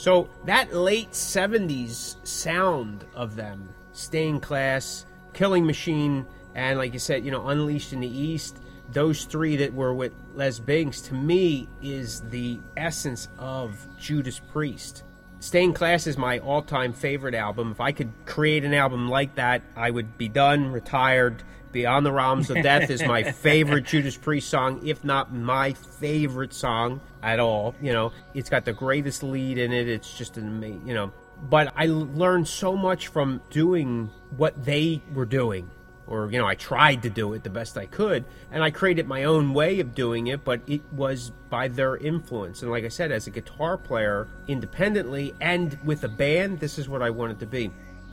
so 0.00 0.30
that 0.46 0.74
late 0.74 1.10
70s 1.10 2.26
sound 2.26 3.04
of 3.14 3.36
them, 3.36 3.68
Stained 3.92 4.40
Class, 4.40 5.04
Killing 5.34 5.66
Machine, 5.66 6.24
and 6.54 6.78
like 6.78 6.94
you 6.94 6.98
said, 6.98 7.22
you 7.22 7.30
know, 7.30 7.48
Unleashed 7.48 7.92
in 7.92 8.00
the 8.00 8.08
East. 8.08 8.56
Those 8.90 9.26
three 9.26 9.56
that 9.56 9.74
were 9.74 9.92
with 9.92 10.14
Les 10.34 10.58
Binks 10.58 11.02
to 11.02 11.14
me 11.14 11.68
is 11.82 12.22
the 12.30 12.60
essence 12.78 13.28
of 13.38 13.86
Judas 13.98 14.40
Priest. 14.40 15.04
Stained 15.38 15.74
Class 15.74 16.06
is 16.06 16.16
my 16.16 16.38
all 16.38 16.62
time 16.62 16.94
favorite 16.94 17.34
album. 17.34 17.70
If 17.70 17.80
I 17.82 17.92
could 17.92 18.10
create 18.24 18.64
an 18.64 18.72
album 18.72 19.06
like 19.10 19.34
that, 19.34 19.60
I 19.76 19.90
would 19.90 20.16
be 20.16 20.28
done, 20.28 20.72
retired. 20.72 21.42
Beyond 21.72 22.04
the 22.04 22.12
Realms 22.12 22.50
of 22.50 22.62
Death 22.62 22.90
is 22.90 23.02
my 23.04 23.22
favorite 23.32 23.84
Judas 23.84 24.16
Priest 24.16 24.48
song, 24.48 24.80
if 24.84 25.04
not 25.04 25.32
my 25.32 25.72
favorite 25.72 26.52
song 26.52 27.00
at 27.22 27.38
all. 27.38 27.74
You 27.80 27.92
know, 27.92 28.12
it's 28.34 28.50
got 28.50 28.64
the 28.64 28.72
greatest 28.72 29.22
lead 29.22 29.56
in 29.58 29.72
it. 29.72 29.88
It's 29.88 30.16
just 30.16 30.36
an 30.36 30.48
amazing, 30.48 30.86
you 30.86 30.94
know. 30.94 31.12
But 31.48 31.72
I 31.76 31.86
learned 31.86 32.48
so 32.48 32.76
much 32.76 33.06
from 33.08 33.40
doing 33.50 34.10
what 34.36 34.64
they 34.64 35.00
were 35.14 35.24
doing 35.24 35.70
or 36.10 36.30
you 36.30 36.38
know 36.38 36.46
i 36.46 36.54
tried 36.54 37.02
to 37.02 37.08
do 37.08 37.32
it 37.32 37.42
the 37.44 37.50
best 37.50 37.78
i 37.78 37.86
could 37.86 38.24
and 38.50 38.62
i 38.62 38.70
created 38.70 39.06
my 39.06 39.24
own 39.24 39.54
way 39.54 39.80
of 39.80 39.94
doing 39.94 40.26
it 40.26 40.44
but 40.44 40.60
it 40.66 40.82
was 40.92 41.30
by 41.48 41.68
their 41.68 41.96
influence 41.98 42.62
and 42.62 42.70
like 42.70 42.84
i 42.84 42.88
said 42.88 43.10
as 43.12 43.26
a 43.26 43.30
guitar 43.30 43.78
player 43.78 44.26
independently 44.48 45.32
and 45.40 45.78
with 45.84 46.04
a 46.04 46.08
band 46.08 46.58
this 46.58 46.78
is 46.78 46.88
what 46.88 47.00
i 47.00 47.08
wanted 47.08 47.38
to 47.38 47.46
be 47.46 47.70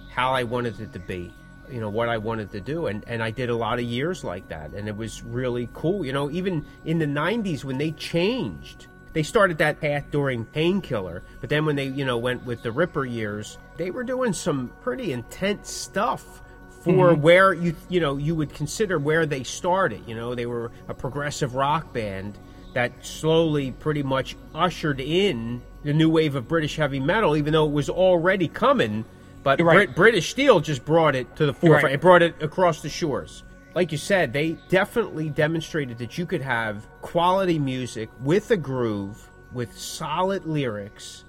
how 0.10 0.32
i 0.32 0.44
wanted 0.44 0.80
it 0.80 0.94
to 0.94 1.00
be 1.00 1.34
you 1.70 1.80
know 1.80 1.90
what 1.90 2.10
i 2.10 2.18
wanted 2.18 2.52
to 2.52 2.62
do 2.62 2.88
and 2.88 3.04
and 3.08 3.22
i 3.22 3.32
did 3.32 3.50
a 3.50 3.56
lot 3.56 3.80
of 3.80 3.86
years 3.86 4.24
like 4.24 4.48
that 4.48 4.72
and 4.72 4.88
it 4.88 4.96
was 4.96 5.24
really 5.24 5.70
cool 5.74 6.06
you 6.06 6.14
know 6.14 6.30
even 6.32 6.66
in 6.86 7.00
the 7.00 7.06
90s 7.06 7.64
when 7.64 7.78
they 7.78 7.92
changed 7.92 8.88
they 9.14 9.24
started 9.24 9.58
that 9.58 9.80
path 9.82 10.06
during 10.12 10.46
painkiller 10.46 11.24
but 11.42 11.50
then 11.50 11.66
when 11.66 11.76
they 11.76 11.88
you 11.88 12.06
know 12.06 12.18
went 12.18 12.46
with 12.46 12.62
the 12.64 12.72
ripper 12.72 13.06
years 13.06 13.58
they 13.78 13.92
were 13.92 14.04
doing 14.04 14.34
some 14.34 14.72
pretty 14.82 15.14
intense 15.14 15.70
stuff 15.70 16.42
for 16.88 17.12
mm-hmm. 17.12 17.22
where 17.22 17.54
you 17.54 17.76
you 17.90 18.00
know 18.00 18.18
you 18.18 18.36
would 18.36 18.54
consider 18.54 18.98
where 19.00 19.26
they 19.26 19.44
started. 19.44 20.02
You 20.08 20.16
know, 20.16 20.36
they 20.36 20.46
were 20.46 20.72
a 20.88 20.94
progressive 20.94 21.56
rock 21.56 21.94
band 21.94 22.38
that 22.74 23.06
slowly, 23.06 23.72
pretty 23.72 24.04
much 24.04 24.36
ushered 24.54 25.00
in 25.00 25.62
the 25.84 25.94
new 25.94 26.10
wave 26.10 26.36
of 26.36 26.48
British 26.48 26.76
heavy 26.76 27.00
metal, 27.00 27.36
even 27.36 27.54
though 27.54 27.66
it 27.66 27.72
was 27.72 27.90
already 27.90 28.48
coming. 28.48 29.06
But 29.48 29.62
right. 29.62 29.86
Brit- 29.88 29.96
British 29.96 30.30
Steel 30.30 30.60
just 30.60 30.84
brought 30.84 31.16
it 31.16 31.38
to 31.38 31.46
the 31.46 31.54
forefront. 31.54 31.84
Right. 31.86 31.94
It 31.94 32.02
brought 32.02 32.22
it 32.22 32.44
across 32.44 32.82
the 32.82 32.90
shores. 32.90 33.44
Like 33.76 33.94
you 33.94 33.98
said, 33.98 34.34
they 34.34 34.58
definitely 34.68 35.30
demonstrated 35.30 36.00
that 36.00 36.18
you 36.18 36.26
could 36.26 36.42
have 36.42 36.86
quality 37.02 37.58
music 37.58 38.10
with 38.20 38.52
a 38.52 38.58
groove, 38.58 39.26
with 39.54 39.78
solid 39.78 40.46
lyrics, 40.46 41.24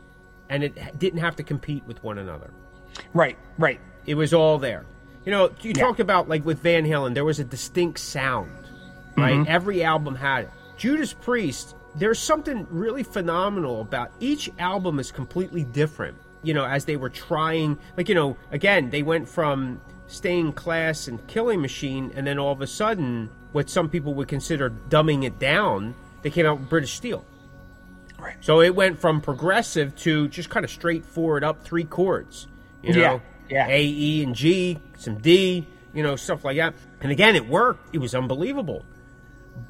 and 0.48 0.64
it 0.64 0.98
didn't 0.98 1.20
have 1.20 1.36
to 1.36 1.44
compete 1.44 1.84
with 1.86 2.02
one 2.02 2.18
another. 2.18 2.50
Right, 3.14 3.38
right. 3.56 3.80
It 4.04 4.16
was 4.16 4.34
all 4.34 4.58
there. 4.58 4.84
You 5.24 5.30
know, 5.30 5.52
you 5.60 5.72
yeah. 5.76 5.80
talked 5.84 6.00
about 6.00 6.28
like 6.28 6.44
with 6.44 6.58
Van 6.58 6.84
Halen, 6.84 7.14
there 7.14 7.24
was 7.24 7.38
a 7.38 7.44
distinct 7.44 8.00
sound, 8.00 8.50
right? 9.16 9.36
Mm-hmm. 9.36 9.44
Every 9.46 9.84
album 9.84 10.16
had 10.16 10.46
it. 10.46 10.50
Judas 10.76 11.12
Priest, 11.12 11.76
there's 11.94 12.18
something 12.18 12.66
really 12.68 13.04
phenomenal 13.04 13.80
about 13.80 14.10
each 14.18 14.50
album 14.58 14.98
is 14.98 15.12
completely 15.12 15.62
different. 15.62 16.16
You 16.42 16.54
know, 16.54 16.64
as 16.64 16.84
they 16.84 16.96
were 16.96 17.10
trying, 17.10 17.78
like 17.96 18.08
you 18.08 18.14
know, 18.14 18.36
again, 18.50 18.90
they 18.90 19.02
went 19.02 19.28
from 19.28 19.80
Stained 20.06 20.56
Class 20.56 21.08
and 21.08 21.24
Killing 21.26 21.60
Machine, 21.60 22.12
and 22.14 22.26
then 22.26 22.38
all 22.38 22.52
of 22.52 22.60
a 22.60 22.66
sudden, 22.66 23.30
what 23.52 23.68
some 23.68 23.88
people 23.88 24.14
would 24.14 24.28
consider 24.28 24.70
dumbing 24.70 25.24
it 25.24 25.38
down, 25.38 25.94
they 26.22 26.30
came 26.30 26.46
out 26.46 26.60
with 26.60 26.68
British 26.68 26.94
Steel. 26.94 27.24
Right. 28.18 28.36
So 28.40 28.60
it 28.60 28.74
went 28.74 28.98
from 28.98 29.20
progressive 29.20 29.94
to 29.98 30.28
just 30.28 30.50
kind 30.50 30.64
of 30.64 30.70
straightforward 30.70 31.44
up 31.44 31.62
three 31.62 31.84
chords. 31.84 32.48
You 32.82 32.94
know, 32.94 33.00
yeah. 33.00 33.20
Yeah. 33.48 33.66
A, 33.68 33.82
E, 33.82 34.22
and 34.22 34.34
G, 34.34 34.78
some 34.96 35.18
D, 35.18 35.66
you 35.94 36.02
know, 36.02 36.16
stuff 36.16 36.44
like 36.44 36.56
that. 36.56 36.74
And 37.00 37.10
again, 37.10 37.36
it 37.36 37.48
worked. 37.48 37.94
It 37.94 37.98
was 37.98 38.14
unbelievable. 38.14 38.84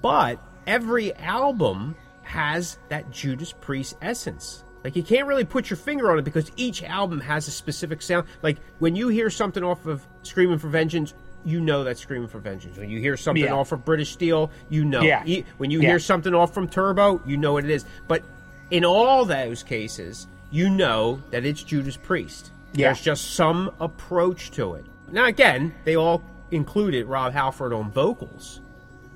But 0.03 0.41
every 0.67 1.15
album 1.15 1.97
has 2.23 2.79
that 2.89 3.11
Judas 3.11 3.53
Priest 3.53 3.97
essence. 4.03 4.65
Like 4.85 4.97
you 4.97 5.03
can't 5.03 5.27
really 5.27 5.45
put 5.45 5.71
your 5.71 5.77
finger 5.77 6.11
on 6.11 6.19
it 6.19 6.25
because 6.25 6.51
each 6.57 6.83
album 6.83 7.21
has 7.21 7.49
a 7.49 7.51
specific 7.51 8.01
sound. 8.03 8.27
Like 8.43 8.59
when 8.79 8.97
you 8.97 9.09
hear 9.09 9.31
something 9.31 9.63
off 9.63 9.87
of 9.87 10.07
Screaming 10.23 10.59
for 10.59 10.69
Vengeance, 10.69 11.15
you 11.45 11.61
know 11.61 11.85
that's 11.85 12.01
Screaming 12.01 12.29
for 12.29 12.39
Vengeance. 12.39 12.77
When 12.77 12.91
you 12.91 13.01
hear 13.01 13.17
something 13.17 13.45
yeah. 13.45 13.53
off 13.53 13.73
of 13.73 13.85
British 13.85 14.13
Steel, 14.13 14.51
you 14.69 14.85
know. 14.85 15.03
Yeah. 15.03 15.43
When 15.57 15.71
you 15.71 15.81
yeah. 15.81 15.91
hear 15.91 15.99
something 15.99 16.35
off 16.35 16.55
from 16.55 16.69
Turbo, 16.69 17.21
you 17.27 17.37
know 17.37 17.55
what 17.55 17.65
it 17.65 17.71
is. 17.71 17.85
But 18.07 18.23
in 18.71 18.85
all 18.85 19.25
those 19.25 19.63
cases, 19.63 20.27
you 20.51 20.71
know 20.71 21.23
that 21.31 21.45
it's 21.45 21.63
Judas 21.63 21.97
Priest. 21.97 22.53
Yeah. 22.73 22.89
There's 22.89 23.01
just 23.01 23.35
some 23.35 23.73
approach 23.81 24.51
to 24.53 24.75
it. 24.75 24.85
Now, 25.11 25.25
again, 25.25 25.75
they 25.85 25.97
all 25.97 26.23
included 26.51 27.07
Rob 27.07 27.33
Halford 27.33 27.73
on 27.73 27.91
vocals, 27.91 28.61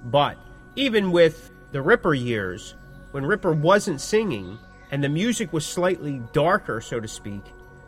but 0.07 0.37
even 0.75 1.13
with 1.13 1.51
the 1.71 1.83
Ripper 1.83 2.15
years, 2.15 2.75
when 3.11 3.27
Ripper 3.27 3.53
wasn't 3.53 4.01
singing 4.01 4.59
and 4.93 5.03
the 5.03 5.09
music 5.09 5.53
was 5.53 5.67
slightly 5.67 6.23
darker, 6.33 6.81
so 6.81 7.01
to 7.01 7.09
speak, 7.09 7.43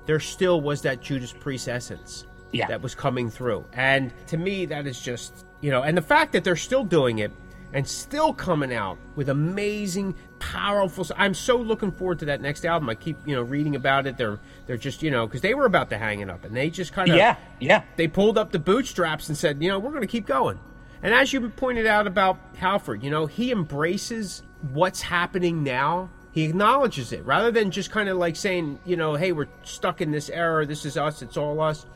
there 0.07 0.19
still 0.19 0.61
was 0.61 0.83
that 0.83 1.01
Judas 1.01 1.33
Priest 1.33 1.69
essence 1.69 2.27
yeah. 2.51 2.67
that 2.67 2.83
was 2.83 2.95
coming 2.95 3.31
through. 3.31 3.65
And 3.73 4.13
to 4.29 4.37
me, 4.37 4.67
that 4.67 4.87
is 4.87 5.01
just, 5.01 5.47
you 5.61 5.71
know, 5.71 5.83
and 5.83 5.97
the 5.97 6.03
fact 6.03 6.33
that 6.33 6.43
they're 6.45 6.57
still 6.57 6.85
doing 6.85 7.19
it 7.19 7.31
and 7.75 7.87
still 7.87 8.33
coming 8.33 8.73
out 8.73 8.99
with 9.17 9.29
amazing, 9.29 10.15
powerful. 10.39 11.07
I'm 11.17 11.35
so 11.35 11.57
looking 11.57 11.91
forward 11.91 12.21
to 12.21 12.25
that 12.27 12.41
next 12.41 12.65
album. 12.65 12.89
I 12.89 12.95
keep 12.95 13.19
you 13.27 13.35
know 13.35 13.43
reading 13.43 13.75
about 13.75 14.07
it. 14.07 14.17
They're 14.17 14.39
they're 14.67 14.77
just 14.77 15.03
you 15.03 15.11
know 15.11 15.27
because 15.27 15.41
they 15.41 15.55
were 15.55 15.67
about 15.67 15.91
to 15.91 15.99
hang 15.99 16.21
it 16.21 16.31
up 16.31 16.45
and 16.45 16.57
they 16.57 16.71
just 16.71 16.93
kind 16.93 17.11
of 17.11 17.17
yeah 17.17 17.37
yeah 17.61 17.83
they 17.97 18.07
pulled 18.07 18.39
up 18.39 18.53
the 18.53 18.61
bootstraps 18.61 19.29
and 19.29 19.37
said 19.37 19.61
you 19.61 19.69
know 19.69 19.79
we're 19.79 19.91
going 19.91 20.03
to 20.03 20.07
keep 20.07 20.25
going. 20.27 20.59
And 21.03 21.13
as 21.13 21.33
you 21.33 21.51
pointed 21.51 21.87
out 21.87 22.07
about 22.07 22.39
Halford, 22.57 23.03
you 23.03 23.11
know 23.11 23.27
he 23.27 23.51
embraces 23.51 24.43
what's 24.73 25.03
happening 25.03 25.65
now. 25.65 26.11
He 26.35 26.45
acknowledges 26.45 27.13
it 27.13 27.25
rather 27.25 27.51
than 27.51 27.71
just 27.71 27.91
kind 27.91 28.09
of 28.09 28.19
like 28.19 28.37
saying 28.37 28.81
you 28.85 28.97
know 28.97 29.15
hey 29.15 29.33
we're 29.33 29.49
stuck 29.63 30.01
in 30.01 30.11
this 30.11 30.29
era. 30.29 30.67
This 30.67 30.85
is 30.85 30.97
us. 30.97 31.23
It's 31.23 31.37
all 31.37 31.61
us. 31.61 31.87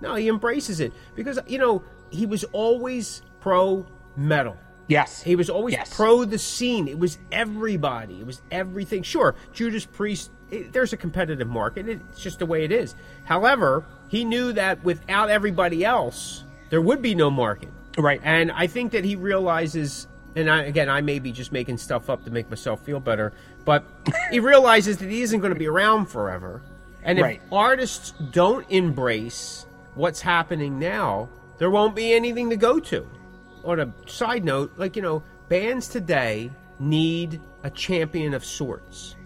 No, 0.00 0.16
he 0.16 0.28
embraces 0.28 0.80
it 0.80 0.92
because 1.14 1.38
you 1.46 1.58
know 1.58 1.82
he 2.10 2.26
was 2.26 2.44
always 2.52 3.22
pro 3.40 3.86
metal 4.16 4.56
Yes. 4.86 5.22
He 5.22 5.36
was 5.36 5.48
always 5.48 5.74
yes. 5.74 5.94
pro 5.94 6.24
the 6.24 6.38
scene. 6.38 6.88
It 6.88 6.98
was 6.98 7.18
everybody. 7.32 8.20
It 8.20 8.26
was 8.26 8.42
everything. 8.50 9.02
Sure, 9.02 9.34
Judas 9.52 9.86
Priest, 9.86 10.30
it, 10.50 10.72
there's 10.72 10.92
a 10.92 10.96
competitive 10.96 11.48
market. 11.48 11.88
It's 11.88 12.20
just 12.20 12.38
the 12.38 12.46
way 12.46 12.64
it 12.64 12.72
is. 12.72 12.94
However, 13.24 13.84
he 14.08 14.24
knew 14.24 14.52
that 14.52 14.82
without 14.84 15.30
everybody 15.30 15.84
else, 15.84 16.44
there 16.70 16.82
would 16.82 17.00
be 17.00 17.14
no 17.14 17.30
market. 17.30 17.70
Right. 17.96 18.20
And 18.24 18.50
I 18.52 18.66
think 18.66 18.92
that 18.92 19.04
he 19.04 19.16
realizes, 19.16 20.08
and 20.36 20.50
I, 20.50 20.62
again, 20.64 20.88
I 20.88 21.00
may 21.00 21.18
be 21.18 21.32
just 21.32 21.52
making 21.52 21.78
stuff 21.78 22.10
up 22.10 22.24
to 22.24 22.30
make 22.30 22.50
myself 22.50 22.84
feel 22.84 23.00
better, 23.00 23.32
but 23.64 23.84
he 24.30 24.40
realizes 24.40 24.98
that 24.98 25.08
he 25.08 25.22
isn't 25.22 25.40
going 25.40 25.52
to 25.52 25.58
be 25.58 25.68
around 25.68 26.06
forever. 26.06 26.62
And 27.02 27.18
if 27.18 27.22
right. 27.22 27.42
artists 27.52 28.12
don't 28.30 28.68
embrace 28.70 29.66
what's 29.94 30.20
happening 30.20 30.78
now, 30.78 31.28
there 31.58 31.70
won't 31.70 31.94
be 31.94 32.12
anything 32.12 32.50
to 32.50 32.56
go 32.56 32.80
to 32.80 33.06
on 33.64 33.80
a 33.80 33.92
side 34.06 34.44
note, 34.44 34.72
like 34.76 34.96
you 34.96 35.02
know, 35.02 35.22
bands 35.48 35.88
today 35.88 36.50
need 36.78 37.40
a 37.62 37.70
champion 37.70 38.34
of 38.34 38.44
sorts. 38.44 39.16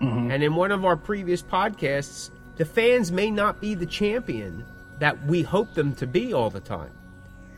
Mm-hmm. 0.00 0.30
And 0.30 0.42
in 0.42 0.54
one 0.54 0.70
of 0.72 0.84
our 0.84 0.96
previous 0.96 1.42
podcasts, 1.42 2.30
the 2.56 2.64
fans 2.64 3.12
may 3.12 3.30
not 3.30 3.60
be 3.60 3.74
the 3.74 3.86
champion 3.86 4.64
that 4.98 5.24
we 5.26 5.42
hope 5.42 5.74
them 5.74 5.94
to 5.96 6.06
be 6.06 6.32
all 6.32 6.50
the 6.50 6.60
time. 6.60 6.92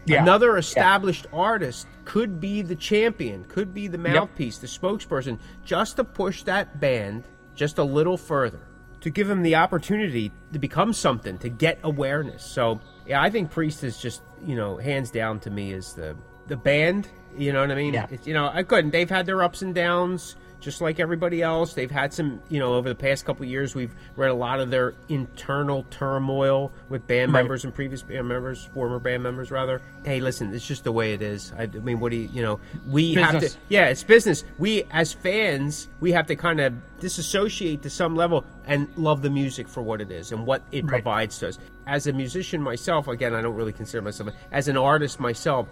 Yeah. 0.07 0.23
Another 0.23 0.59
established 0.59 1.27
yeah. 1.33 1.39
artist 1.39 1.87
could 2.05 2.41
be 2.41 2.63
the 2.63 2.77
champion, 2.77 3.45
could 3.45 3.73
be 3.73 3.89
the 3.89 3.99
mouthpiece, 3.99 4.57
yep. 4.57 4.61
the 4.61 4.67
spokesperson, 4.67 5.39
just 5.65 5.97
to 5.97 6.05
push 6.05 6.43
that 6.43 6.81
band 6.81 7.25
just 7.55 7.79
a 7.79 7.85
little 7.85 8.17
further, 8.17 8.61
to 9.01 9.11
give 9.11 9.29
them 9.29 9.43
the 9.43 9.55
opportunity 9.55 10.33
to 10.53 10.59
become 10.59 10.93
something, 10.93 11.39
to 11.39 11.49
get 11.49 11.79
awareness. 11.83 12.45
So, 12.45 12.81
yeah, 13.07 13.23
I 13.23 13.31
think 13.31 13.51
Priest 13.51 13.85
is 13.85 13.99
just 13.99 14.23
you 14.47 14.57
know, 14.57 14.77
hands 14.77 15.11
down 15.11 15.41
to 15.41 15.51
me 15.51 15.73
is 15.73 15.93
the 15.95 16.17
the 16.47 16.57
band. 16.57 17.09
You 17.37 17.53
know 17.53 17.61
what 17.61 17.71
I 17.71 17.75
mean? 17.75 17.95
Yeah. 17.95 18.07
It's, 18.11 18.27
you 18.27 18.35
know, 18.35 18.51
I 18.53 18.63
couldn't. 18.63 18.91
They've 18.91 19.11
had 19.11 19.27
their 19.27 19.43
ups 19.43 19.63
and 19.63 19.75
downs, 19.75 20.37
just 20.65 20.81
like 20.81 20.99
everybody 20.99 21.43
else. 21.43 21.75
They've 21.75 21.91
had 21.91 22.13
some, 22.13 22.41
you 22.49 22.59
know, 22.59 22.75
over 22.75 22.89
the 22.89 22.95
past 22.95 23.25
couple 23.25 23.45
years, 23.45 23.75
we've 23.75 23.95
read 24.17 24.31
a 24.31 24.35
lot 24.35 24.59
of 24.59 24.71
their 24.71 24.95
internal 25.09 25.85
turmoil 25.91 26.73
with 26.89 27.07
band 27.07 27.33
right. 27.33 27.41
members 27.41 27.65
and 27.65 27.75
previous 27.75 28.03
band 28.03 28.27
members, 28.27 28.65
former 28.73 28.99
band 28.99 29.23
members, 29.23 29.51
rather. 29.51 29.83
Hey, 30.05 30.21
listen, 30.21 30.53
it's 30.55 30.67
just 30.67 30.85
the 30.85 30.93
way 30.93 31.13
it 31.13 31.23
is. 31.23 31.53
I, 31.57 31.65
I 31.65 31.67
mean, 31.67 32.01
what 32.01 32.11
do 32.11 32.17
you, 32.17 32.29
you 32.33 32.43
know, 32.43 32.59
we 32.89 33.15
business. 33.15 33.33
have 33.33 33.53
to, 33.53 33.59
yeah, 33.69 33.87
it's 33.89 34.03
business. 34.03 34.45
We, 34.59 34.85
as 34.91 35.13
fans, 35.13 35.89
we 36.01 36.13
have 36.13 36.27
to 36.29 36.37
kind 36.37 36.61
of 36.61 36.73
disassociate 36.99 37.83
to 37.83 37.91
some 37.91 38.17
level 38.17 38.45
and 38.67 38.89
love 38.97 39.21
the 39.21 39.31
music 39.31 39.69
for 39.69 39.83
what 39.83 40.01
it 40.01 40.11
is 40.11 40.33
and 40.33 40.47
what 40.47 40.63
it 40.73 40.85
right. 40.85 40.91
provides 40.91 41.39
to 41.41 41.49
us. 41.49 41.59
As 41.87 42.07
a 42.07 42.13
musician 42.13 42.63
myself, 42.63 43.09
again, 43.09 43.35
I 43.35 43.43
don't 43.43 43.55
really 43.55 43.73
consider 43.73 44.01
myself, 44.01 44.31
as 44.51 44.69
an 44.69 44.79
artist 44.79 45.21
myself, 45.21 45.69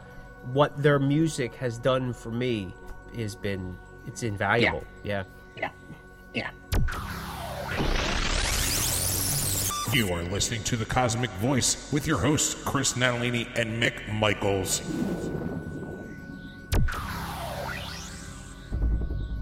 what 0.53 0.77
their 0.83 0.99
music 0.99 1.55
has 1.55 1.79
done 1.79 2.13
for 2.13 2.31
me 2.31 2.75
has 3.17 3.35
been 3.35 3.77
it's 4.07 4.23
invaluable. 4.23 4.85
Yeah. 5.03 5.25
Yeah. 5.57 5.71
Yeah. 6.35 6.51
You 9.93 10.11
are 10.13 10.23
listening 10.23 10.63
to 10.65 10.77
The 10.77 10.87
Cosmick 10.87 11.31
Voice 11.33 11.93
with 11.93 12.07
your 12.07 12.19
hosts, 12.19 12.55
Chris 12.65 12.95
Natalini 12.95 13.47
and 13.57 13.83
Mick 13.83 14.11
Michaels. 14.13 14.81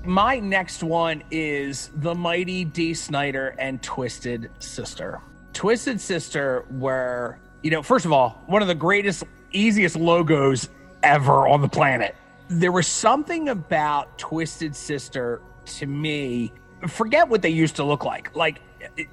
My 0.05 0.41
next 0.41 0.83
one 0.83 1.23
is 1.31 1.91
The 1.95 2.15
Mighty 2.17 2.65
Dee 2.65 2.95
Snider 2.95 3.55
and 3.61 3.81
Twisted 3.81 4.51
Sister. 4.59 5.21
Twisted 5.53 6.01
Sister, 6.01 6.65
where, 6.69 7.39
you 7.63 7.71
know, 7.71 7.83
first 7.83 8.05
of 8.05 8.13
all, 8.13 8.43
one 8.47 8.61
of 8.61 8.67
the 8.67 8.75
greatest, 8.75 9.23
easiest 9.53 9.95
logos 9.95 10.69
ever 11.05 11.47
on 11.47 11.61
the 11.61 11.69
planet. 11.69 12.17
There 12.53 12.73
was 12.73 12.89
something 12.89 13.49
about 13.49 14.19
Twisted 14.19 14.75
Sister 14.75 15.41
to 15.67 15.87
me. 15.87 16.53
Forget 16.89 17.29
what 17.29 17.43
they 17.43 17.51
used 17.51 17.77
to 17.77 17.85
look 17.85 18.05
like. 18.05 18.35
Like 18.35 18.61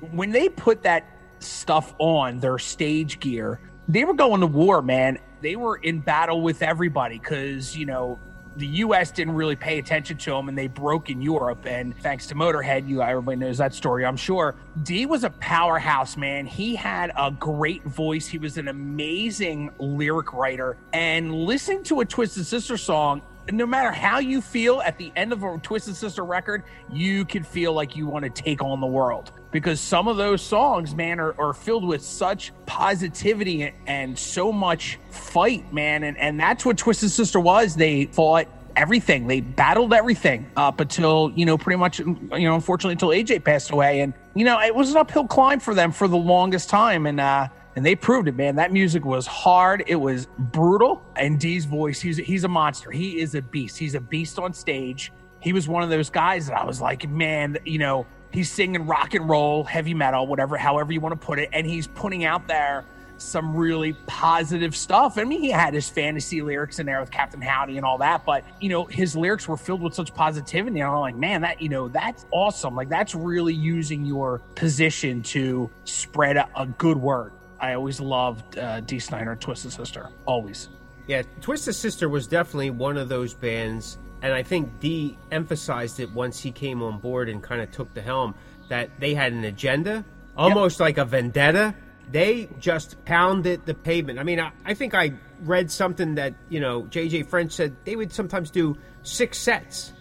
when 0.10 0.32
they 0.32 0.50
put 0.50 0.82
that 0.84 1.06
stuff 1.38 1.94
on, 2.00 2.40
their 2.40 2.58
stage 2.58 3.20
gear, 3.20 3.60
they 3.88 4.06
were 4.06 4.16
going 4.16 4.42
to 4.42 4.48
war, 4.48 4.82
man. 4.82 5.20
They 5.42 5.56
were 5.56 5.76
in 5.78 6.00
battle 6.00 6.42
with 6.42 6.64
everybody 6.64 7.20
because, 7.20 7.78
you 7.78 7.86
know, 7.86 8.20
the 8.58 8.68
U.S. 8.68 9.12
didn't 9.12 9.36
really 9.36 9.56
pay 9.56 9.78
attention 9.78 10.18
to 10.18 10.32
them, 10.32 10.50
and 10.50 10.58
they 10.58 10.68
broke 10.68 11.10
in 11.10 11.22
Europe. 11.22 11.66
And 11.66 11.98
thanks 12.00 12.28
to 12.28 12.36
Motorhead, 12.36 12.88
you 12.88 13.02
everybody 13.02 13.38
knows 13.38 13.60
that 13.60 13.74
story, 13.74 14.06
I'm 14.06 14.18
sure. 14.18 14.56
Dee 14.84 15.06
was 15.06 15.24
a 15.24 15.30
powerhouse, 15.30 16.18
man. 16.18 16.46
He 16.46 16.76
had 16.76 17.12
a 17.16 17.32
great 17.32 17.84
voice. 17.84 18.28
He 18.28 18.38
was 18.38 18.58
an 18.58 18.68
amazing 18.68 19.72
lyric 19.80 20.34
writer. 20.34 20.78
And 20.94 21.34
listening 21.34 21.84
to 21.84 22.02
a 22.02 22.06
Twisted 22.06 22.46
Sister 22.46 22.78
song, 22.78 23.22
no 23.52 23.66
matter 23.66 23.92
how 23.92 24.20
you 24.20 24.42
feel 24.42 24.82
at 24.82 24.98
the 24.98 25.12
end 25.16 25.32
of 25.32 25.44
a 25.44 25.58
Twisted 25.60 25.96
Sister 25.96 26.26
record, 26.26 26.64
you 26.92 27.26
can 27.26 27.44
feel 27.44 27.74
like 27.74 27.96
you 27.96 28.08
want 28.08 28.24
to 28.24 28.30
take 28.30 28.62
on 28.62 28.82
the 28.82 28.88
world 28.88 29.32
because 29.52 29.80
some 29.80 30.08
of 30.08 30.18
those 30.18 30.42
songs, 30.42 30.94
man, 30.96 31.20
are, 31.20 31.40
are 31.40 31.54
filled 31.54 31.86
with 31.86 32.04
such 32.04 32.52
positivity 32.66 33.74
and 33.86 34.18
so 34.18 34.52
much 34.52 35.00
fight, 35.10 35.72
man. 35.74 36.04
And, 36.04 36.18
and 36.18 36.40
that's 36.40 36.66
what 36.66 36.78
Twisted 36.78 37.12
Sister 37.12 37.40
was. 37.40 37.76
They 37.76 38.06
fought 38.06 38.48
everything. 38.76 39.28
They 39.28 39.42
battled 39.42 39.94
everything 39.94 40.50
up 40.56 40.80
until, 40.80 41.32
you 41.36 41.46
know, 41.46 41.58
pretty 41.58 41.78
much, 41.78 42.00
you 42.00 42.16
know, 42.30 42.56
unfortunately 42.56 42.94
until 42.94 43.10
AJ 43.10 43.44
passed 43.44 43.72
away. 43.72 44.02
And, 44.02 44.14
you 44.36 44.46
know, 44.46 44.62
it 44.62 44.76
was 44.76 44.92
an 44.92 44.98
uphill 44.98 45.28
climb 45.28 45.60
for 45.60 45.74
them 45.74 45.92
for 45.92 46.08
the 46.08 46.18
longest 46.18 46.70
time. 46.70 47.08
And, 47.08 47.20
uh, 47.20 47.48
and 47.78 47.86
they 47.86 47.96
proved 47.96 48.28
it, 48.28 48.36
man. 48.36 48.56
That 48.56 48.72
music 48.74 49.06
was 49.06 49.28
hard. 49.28 49.84
It 49.86 49.98
was 49.98 50.28
brutal. 50.40 51.04
And 51.16 51.40
Dee's 51.40 51.66
voice, 51.66 52.02
he's 52.02 52.18
he's 52.18 52.44
a 52.44 52.48
monster. 52.48 52.90
He 52.90 53.20
is 53.20 53.36
a 53.36 53.42
beast. 53.44 53.78
He's 53.78 53.94
a 53.94 54.02
beast 54.02 54.40
on 54.40 54.52
stage. 54.52 55.12
He 55.42 55.54
was 55.54 55.68
one 55.68 55.84
of 55.84 55.90
those 55.90 56.10
guys 56.10 56.48
that 56.48 56.58
I 56.58 56.66
was 56.66 56.82
like, 56.82 57.08
man, 57.08 57.60
you 57.66 57.78
know, 57.78 58.08
he's 58.32 58.52
singing 58.52 58.86
rock 58.86 59.14
and 59.14 59.30
roll, 59.30 59.64
heavy 59.64 59.94
metal, 59.94 60.28
whatever, 60.28 60.58
however 60.58 60.92
you 60.92 61.02
want 61.02 61.20
to 61.20 61.26
put 61.26 61.40
it, 61.40 61.50
and 61.54 61.66
he's 61.66 61.88
putting 61.88 62.26
out 62.26 62.48
there 62.48 62.86
some 63.18 63.56
really 63.56 63.94
positive 64.06 64.76
stuff. 64.76 65.18
I 65.18 65.24
mean, 65.24 65.42
he 65.42 65.50
had 65.50 65.74
his 65.74 65.90
fantasy 65.90 66.42
lyrics 66.42 66.80
in 66.80 66.86
there 66.86 67.00
with 67.00 67.12
Captain 67.12 67.42
Howdy 67.42 67.78
and 67.78 67.86
all 67.86 67.98
that, 67.98 68.26
but 68.26 68.44
you 68.60 68.70
know, 68.70 68.86
his 68.86 69.16
lyrics 69.16 69.48
were 69.48 69.58
filled 69.58 69.82
with 69.82 69.94
such 69.94 70.14
positivity. 70.14 70.80
And 70.80 70.90
I'm 70.90 71.00
like, 71.00 71.16
man, 71.16 71.42
that 71.42 71.62
you 71.62 71.70
know, 71.70 71.88
that's 71.88 72.26
awesome. 72.32 72.76
Like 72.76 72.90
that's 72.90 73.16
really 73.16 73.54
using 73.54 74.06
your 74.06 74.40
position 74.56 75.24
to 75.24 75.70
spread 75.86 76.38
a, 76.38 76.48
a 76.56 76.66
good 76.66 76.98
word. 76.98 77.34
I 77.60 77.74
always 77.74 78.00
loved 78.00 78.58
uh, 78.58 78.82
Dee 78.82 79.00
Snider 79.00 79.36
Twisted 79.36 79.72
Sister. 79.72 80.10
Always. 80.26 80.70
Yeah, 81.08 81.24
Twisted 81.42 81.74
Sister 81.74 82.10
was 82.10 82.28
definitely 82.28 82.70
one 82.70 82.98
of 82.98 83.10
those 83.10 83.34
bands, 83.34 83.98
and 84.22 84.34
I 84.34 84.44
think 84.44 84.80
Dee 84.80 85.18
emphasized 85.32 86.00
it 86.00 86.12
once 86.12 86.40
he 86.40 86.52
came 86.52 86.82
on 86.82 87.00
board 87.00 87.30
and 87.30 87.42
kind 87.42 87.62
of 87.62 87.72
took 87.72 87.94
the 87.94 88.02
helm 88.02 88.36
that 88.70 89.00
they 89.00 89.14
had 89.14 89.34
an 89.34 89.44
agenda, 89.44 90.04
almost 90.36 90.76
yep. 90.76 90.86
like 90.86 90.98
a 90.98 91.06
vendetta. 91.06 91.76
They 92.10 92.48
just 92.60 93.04
pounded 93.06 93.66
the 93.66 93.74
pavement. 93.74 94.18
I 94.18 94.24
mean, 94.24 94.40
I, 94.40 94.52
I 94.66 94.74
think 94.74 94.94
I 94.94 95.14
read 95.44 95.70
something 95.70 96.16
that, 96.16 96.34
you 96.50 96.60
know, 96.60 96.86
Jay 96.88 97.10
Jay 97.10 97.24
French 97.24 97.52
said 97.52 97.76
they 97.84 97.96
would 97.96 98.14
sometimes 98.14 98.50
do 98.50 98.78
six 99.04 99.38
sets. 99.38 99.92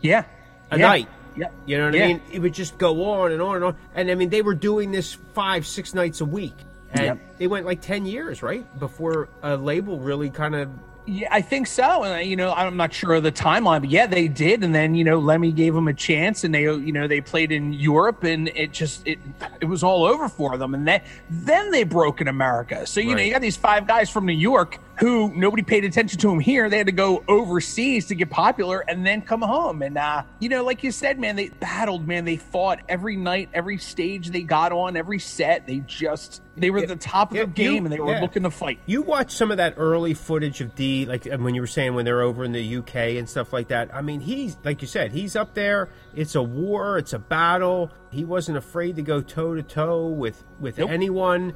Yeah. 0.00 0.24
A 0.70 0.78
yeah. 0.78 0.86
night. 0.86 1.08
Yep. 1.36 1.52
You 1.66 1.78
know 1.78 1.86
what 1.86 1.94
yeah. 1.94 2.04
I 2.04 2.06
mean? 2.08 2.22
It 2.32 2.38
would 2.40 2.54
just 2.54 2.78
go 2.78 3.12
on 3.12 3.32
and 3.32 3.42
on 3.42 3.56
and 3.56 3.64
on. 3.64 3.76
And 3.94 4.10
I 4.10 4.14
mean, 4.14 4.30
they 4.30 4.42
were 4.42 4.54
doing 4.54 4.92
this 4.92 5.14
five, 5.34 5.66
six 5.66 5.94
nights 5.94 6.20
a 6.20 6.24
week. 6.24 6.54
And 6.92 7.06
Yep. 7.06 7.38
they 7.38 7.46
went 7.46 7.66
like 7.66 7.80
10 7.80 8.06
years, 8.06 8.42
right? 8.42 8.66
Before 8.78 9.28
a 9.42 9.56
label 9.56 9.98
really 9.98 10.30
kind 10.30 10.54
of. 10.54 10.70
Yeah, 11.10 11.26
I 11.32 11.40
think 11.40 11.66
so. 11.66 12.04
And 12.04 12.30
you 12.30 12.36
know, 12.36 12.52
I'm 12.52 12.76
not 12.76 12.94
sure 12.94 13.14
of 13.14 13.24
the 13.24 13.32
timeline, 13.32 13.80
but 13.80 13.90
yeah, 13.90 14.06
they 14.06 14.28
did. 14.28 14.62
And 14.62 14.72
then 14.72 14.94
you 14.94 15.02
know, 15.02 15.18
Lemmy 15.18 15.50
gave 15.50 15.74
them 15.74 15.88
a 15.88 15.92
chance, 15.92 16.44
and 16.44 16.54
they 16.54 16.62
you 16.62 16.92
know 16.92 17.08
they 17.08 17.20
played 17.20 17.50
in 17.50 17.72
Europe, 17.72 18.22
and 18.22 18.46
it 18.54 18.70
just 18.70 19.04
it 19.08 19.18
it 19.60 19.64
was 19.64 19.82
all 19.82 20.04
over 20.04 20.28
for 20.28 20.56
them. 20.56 20.72
And 20.72 20.86
then 20.86 21.02
then 21.28 21.72
they 21.72 21.82
broke 21.82 22.20
in 22.20 22.28
America. 22.28 22.86
So 22.86 23.00
you 23.00 23.16
know, 23.16 23.22
you 23.22 23.32
got 23.32 23.40
these 23.40 23.56
five 23.56 23.88
guys 23.88 24.08
from 24.08 24.24
New 24.24 24.32
York 24.32 24.78
who 25.00 25.32
nobody 25.34 25.62
paid 25.62 25.84
attention 25.84 26.18
to 26.20 26.30
him 26.30 26.38
here. 26.40 26.68
They 26.68 26.76
had 26.78 26.86
to 26.86 26.92
go 26.92 27.24
overseas 27.26 28.06
to 28.08 28.14
get 28.14 28.30
popular, 28.30 28.80
and 28.80 29.04
then 29.04 29.22
come 29.22 29.42
home. 29.42 29.82
And 29.82 29.96
uh, 29.98 30.22
you 30.38 30.48
know, 30.48 30.62
like 30.64 30.82
you 30.84 30.92
said, 30.92 31.18
man, 31.18 31.36
they 31.36 31.48
battled, 31.48 32.06
man. 32.06 32.24
They 32.24 32.36
fought 32.36 32.80
every 32.88 33.16
night, 33.16 33.48
every 33.54 33.78
stage 33.78 34.30
they 34.30 34.42
got 34.42 34.72
on, 34.72 34.96
every 34.96 35.18
set. 35.18 35.66
They 35.66 35.78
just 35.80 36.42
they 36.56 36.70
were 36.70 36.78
at 36.80 36.88
the 36.88 36.96
top 36.96 37.30
of 37.30 37.36
Yeah, 37.36 37.44
the 37.44 37.48
game, 37.50 37.72
you- 37.72 37.84
and 37.84 37.92
they 37.92 37.98
were 38.00 38.12
yeah. 38.12 38.20
looking 38.20 38.42
to 38.42 38.50
fight. 38.50 38.78
You 38.86 39.02
watch 39.02 39.32
some 39.32 39.50
of 39.50 39.56
that 39.56 39.74
early 39.78 40.12
footage 40.14 40.60
of 40.60 40.74
Dee, 40.74 41.06
like 41.06 41.24
when 41.24 41.54
you 41.54 41.62
were 41.62 41.66
saying 41.66 41.94
when 41.94 42.04
they're 42.04 42.20
over 42.22 42.44
in 42.44 42.52
the 42.52 42.76
UK 42.76 42.94
and 43.16 43.28
stuff 43.28 43.52
like 43.52 43.68
that. 43.68 43.94
I 43.94 44.02
mean, 44.02 44.20
he's, 44.20 44.56
like 44.64 44.82
you 44.82 44.88
said, 44.88 45.12
he's 45.12 45.34
up 45.36 45.54
there. 45.54 45.88
It's 46.14 46.34
a 46.34 46.42
war, 46.42 46.98
it's 46.98 47.14
a 47.14 47.18
battle. 47.18 47.90
He 48.10 48.24
wasn't 48.24 48.58
afraid 48.58 48.96
to 48.96 49.02
go 49.02 49.20
toe 49.22 49.54
to 49.54 49.62
toe 49.62 50.08
with 50.08 50.44
with 50.60 50.76
Nope. 50.78 50.90
anyone. 50.90 51.54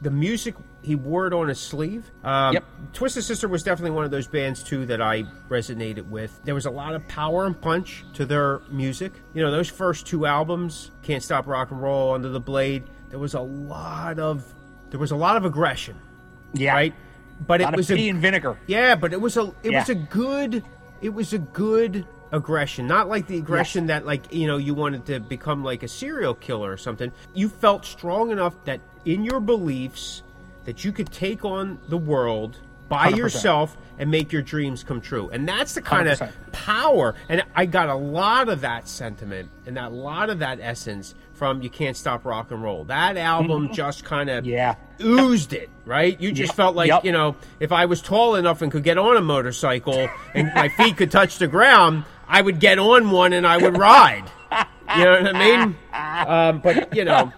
The 0.00 0.10
music, 0.12 0.54
he 0.82 0.94
wore 0.94 1.26
it 1.26 1.32
on 1.32 1.48
his 1.48 1.58
sleeve. 1.58 2.10
Um, 2.24 2.54
Yep. 2.54 2.64
Twisted 2.92 3.24
Sister 3.24 3.48
was 3.48 3.62
definitely 3.62 3.90
one 3.90 4.04
of 4.04 4.10
those 4.10 4.26
bands 4.26 4.62
too 4.62 4.86
that 4.86 5.02
I 5.02 5.24
resonated 5.48 6.08
with. 6.08 6.40
There 6.44 6.54
was 6.54 6.66
a 6.66 6.70
lot 6.70 6.94
of 6.94 7.06
power 7.08 7.46
and 7.46 7.60
punch 7.60 8.04
to 8.14 8.24
their 8.24 8.60
music. 8.70 9.12
You 9.34 9.42
know, 9.42 9.50
those 9.50 9.68
first 9.68 10.06
two 10.06 10.24
albums, 10.26 10.90
Can't 11.02 11.22
Stop 11.22 11.46
Rock 11.46 11.70
and 11.70 11.82
Roll, 11.82 12.14
Under 12.14 12.28
the 12.28 12.40
Blade, 12.40 12.84
there 13.10 13.18
was 13.18 13.34
a 13.34 13.40
lot 13.40 14.18
of 14.18 14.44
there 14.90 15.00
was 15.00 15.10
a 15.10 15.16
lot 15.16 15.36
of 15.36 15.44
aggression. 15.44 15.96
Yeah, 16.54 16.72
Right? 16.74 16.94
But 17.46 17.60
it 17.60 17.70
was 17.74 17.90
a 17.90 18.08
and 18.08 18.20
vinegar. 18.20 18.58
yeah, 18.66 18.94
but 18.94 19.12
it 19.12 19.20
was 19.20 19.36
a 19.36 19.52
it 19.62 19.72
was 19.72 19.88
a 19.88 19.94
good 19.94 20.64
it 21.00 21.10
was 21.10 21.32
a 21.32 21.38
good 21.38 22.06
aggression. 22.32 22.86
Not 22.86 23.08
like 23.08 23.26
the 23.26 23.38
aggression 23.38 23.86
that 23.86 24.04
like, 24.06 24.32
you 24.34 24.46
know, 24.46 24.56
you 24.56 24.74
wanted 24.74 25.06
to 25.06 25.20
become 25.20 25.62
like 25.64 25.82
a 25.82 25.88
serial 25.88 26.34
killer 26.34 26.70
or 26.72 26.76
something. 26.76 27.12
You 27.34 27.48
felt 27.48 27.84
strong 27.84 28.30
enough 28.30 28.54
that 28.64 28.80
in 29.04 29.24
your 29.24 29.40
beliefs 29.40 30.22
that 30.68 30.84
you 30.84 30.92
could 30.92 31.10
take 31.10 31.46
on 31.46 31.78
the 31.88 31.96
world 31.96 32.58
by 32.90 33.10
100%. 33.10 33.16
yourself 33.16 33.74
and 33.98 34.10
make 34.10 34.32
your 34.34 34.42
dreams 34.42 34.84
come 34.84 35.00
true. 35.00 35.30
And 35.30 35.48
that's 35.48 35.72
the 35.72 35.80
kind 35.80 36.06
of 36.06 36.18
100%. 36.18 36.30
power 36.52 37.14
and 37.30 37.42
I 37.56 37.64
got 37.64 37.88
a 37.88 37.94
lot 37.94 38.50
of 38.50 38.60
that 38.60 38.86
sentiment 38.86 39.48
and 39.64 39.78
a 39.78 39.88
lot 39.88 40.28
of 40.28 40.40
that 40.40 40.58
essence 40.60 41.14
from 41.32 41.62
You 41.62 41.70
Can't 41.70 41.96
Stop 41.96 42.26
Rock 42.26 42.50
and 42.50 42.62
Roll. 42.62 42.84
That 42.84 43.16
album 43.16 43.72
just 43.72 44.04
kind 44.04 44.28
of 44.28 44.44
Mm-hmm. 44.44 44.52
Yeah. 44.52 44.74
oozed 45.00 45.54
it, 45.54 45.70
right? 45.86 46.20
You 46.20 46.32
just 46.32 46.50
Yep. 46.50 46.56
felt 46.56 46.76
like, 46.76 46.88
Yep. 46.88 47.04
you 47.06 47.12
know, 47.12 47.34
if 47.60 47.72
I 47.72 47.86
was 47.86 48.02
tall 48.02 48.34
enough 48.34 48.60
and 48.60 48.70
could 48.70 48.84
get 48.84 48.98
on 48.98 49.16
a 49.16 49.22
motorcycle 49.22 50.10
and 50.34 50.52
my 50.54 50.68
feet 50.68 50.98
could 50.98 51.10
touch 51.10 51.38
the 51.38 51.46
ground, 51.48 52.04
I 52.28 52.42
would 52.42 52.60
get 52.60 52.78
on 52.78 53.10
one 53.10 53.32
and 53.32 53.46
I 53.46 53.56
would 53.56 53.78
ride. 53.78 54.24
You 54.98 55.04
know 55.04 55.12
what 55.22 55.34
I 55.34 55.38
mean? 55.64 55.76
Um, 55.98 56.60
but 56.60 56.94
you 56.94 57.04
know, 57.04 57.32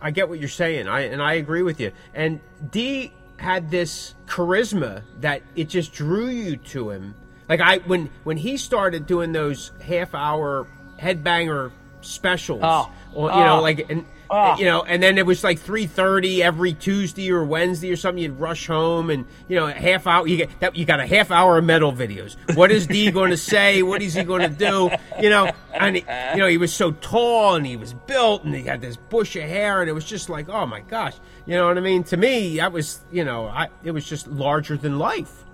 I 0.00 0.10
get 0.10 0.28
what 0.28 0.38
you're 0.38 0.48
saying. 0.48 0.88
I 0.88 1.00
and 1.02 1.22
I 1.22 1.34
agree 1.34 1.62
with 1.62 1.80
you. 1.80 1.92
And 2.14 2.40
Dee 2.70 3.12
had 3.36 3.70
this 3.70 4.14
charisma 4.26 5.02
that 5.20 5.42
it 5.56 5.68
just 5.68 5.92
drew 5.92 6.26
you 6.28 6.56
to 6.56 6.90
him. 6.90 7.14
Like 7.48 7.60
I 7.60 7.78
when 7.78 8.10
when 8.24 8.36
he 8.36 8.56
started 8.56 9.06
doing 9.06 9.32
those 9.32 9.72
half 9.82 10.14
hour 10.14 10.66
headbanger 11.00 11.70
specials, 12.00 12.60
Oh. 12.62 12.90
or, 13.14 13.30
you 13.30 13.36
know, 13.36 13.58
Oh. 13.58 13.62
like 13.62 13.90
and 13.90 14.04
Oh. 14.30 14.56
you 14.58 14.64
know, 14.66 14.82
and 14.82 15.02
then 15.02 15.16
it 15.16 15.24
was 15.24 15.42
like 15.42 15.58
three 15.58 15.86
thirty 15.86 16.42
every 16.42 16.74
Tuesday 16.74 17.30
or 17.30 17.42
Wednesday 17.44 17.90
or 17.90 17.96
something. 17.96 18.22
You'd 18.22 18.38
rush 18.38 18.66
home, 18.66 19.08
and 19.10 19.24
you 19.48 19.56
know, 19.56 19.66
a 19.66 19.72
half 19.72 20.06
hour. 20.06 20.26
You 20.26 20.36
get 20.36 20.60
that. 20.60 20.76
You 20.76 20.84
got 20.84 21.00
a 21.00 21.06
half 21.06 21.30
hour 21.30 21.56
of 21.58 21.64
metal 21.64 21.92
videos. 21.92 22.36
What 22.54 22.70
is 22.70 22.86
Dee 22.86 23.10
going 23.10 23.30
to 23.30 23.36
say? 23.36 23.82
What 23.82 24.02
is 24.02 24.14
he 24.14 24.24
going 24.24 24.42
to 24.42 24.48
do? 24.48 24.90
You 25.20 25.30
know, 25.30 25.50
and 25.72 25.96
he, 25.96 26.04
you 26.32 26.38
know, 26.38 26.46
he 26.46 26.58
was 26.58 26.72
so 26.72 26.92
tall 26.92 27.54
and 27.54 27.64
he 27.66 27.76
was 27.76 27.92
built, 27.94 28.44
and 28.44 28.54
he 28.54 28.62
had 28.64 28.80
this 28.80 28.96
bush 28.96 29.34
of 29.36 29.42
hair, 29.44 29.80
and 29.80 29.88
it 29.88 29.94
was 29.94 30.04
just 30.04 30.28
like, 30.28 30.48
oh 30.48 30.66
my 30.66 30.80
gosh, 30.82 31.14
you 31.46 31.54
know 31.56 31.66
what 31.66 31.78
I 31.78 31.80
mean? 31.80 32.04
To 32.04 32.16
me, 32.16 32.56
that 32.58 32.72
was, 32.72 33.00
you 33.10 33.24
know, 33.24 33.46
I 33.46 33.68
it 33.82 33.92
was 33.92 34.04
just 34.04 34.26
larger 34.28 34.76
than 34.76 34.98
life, 34.98 35.44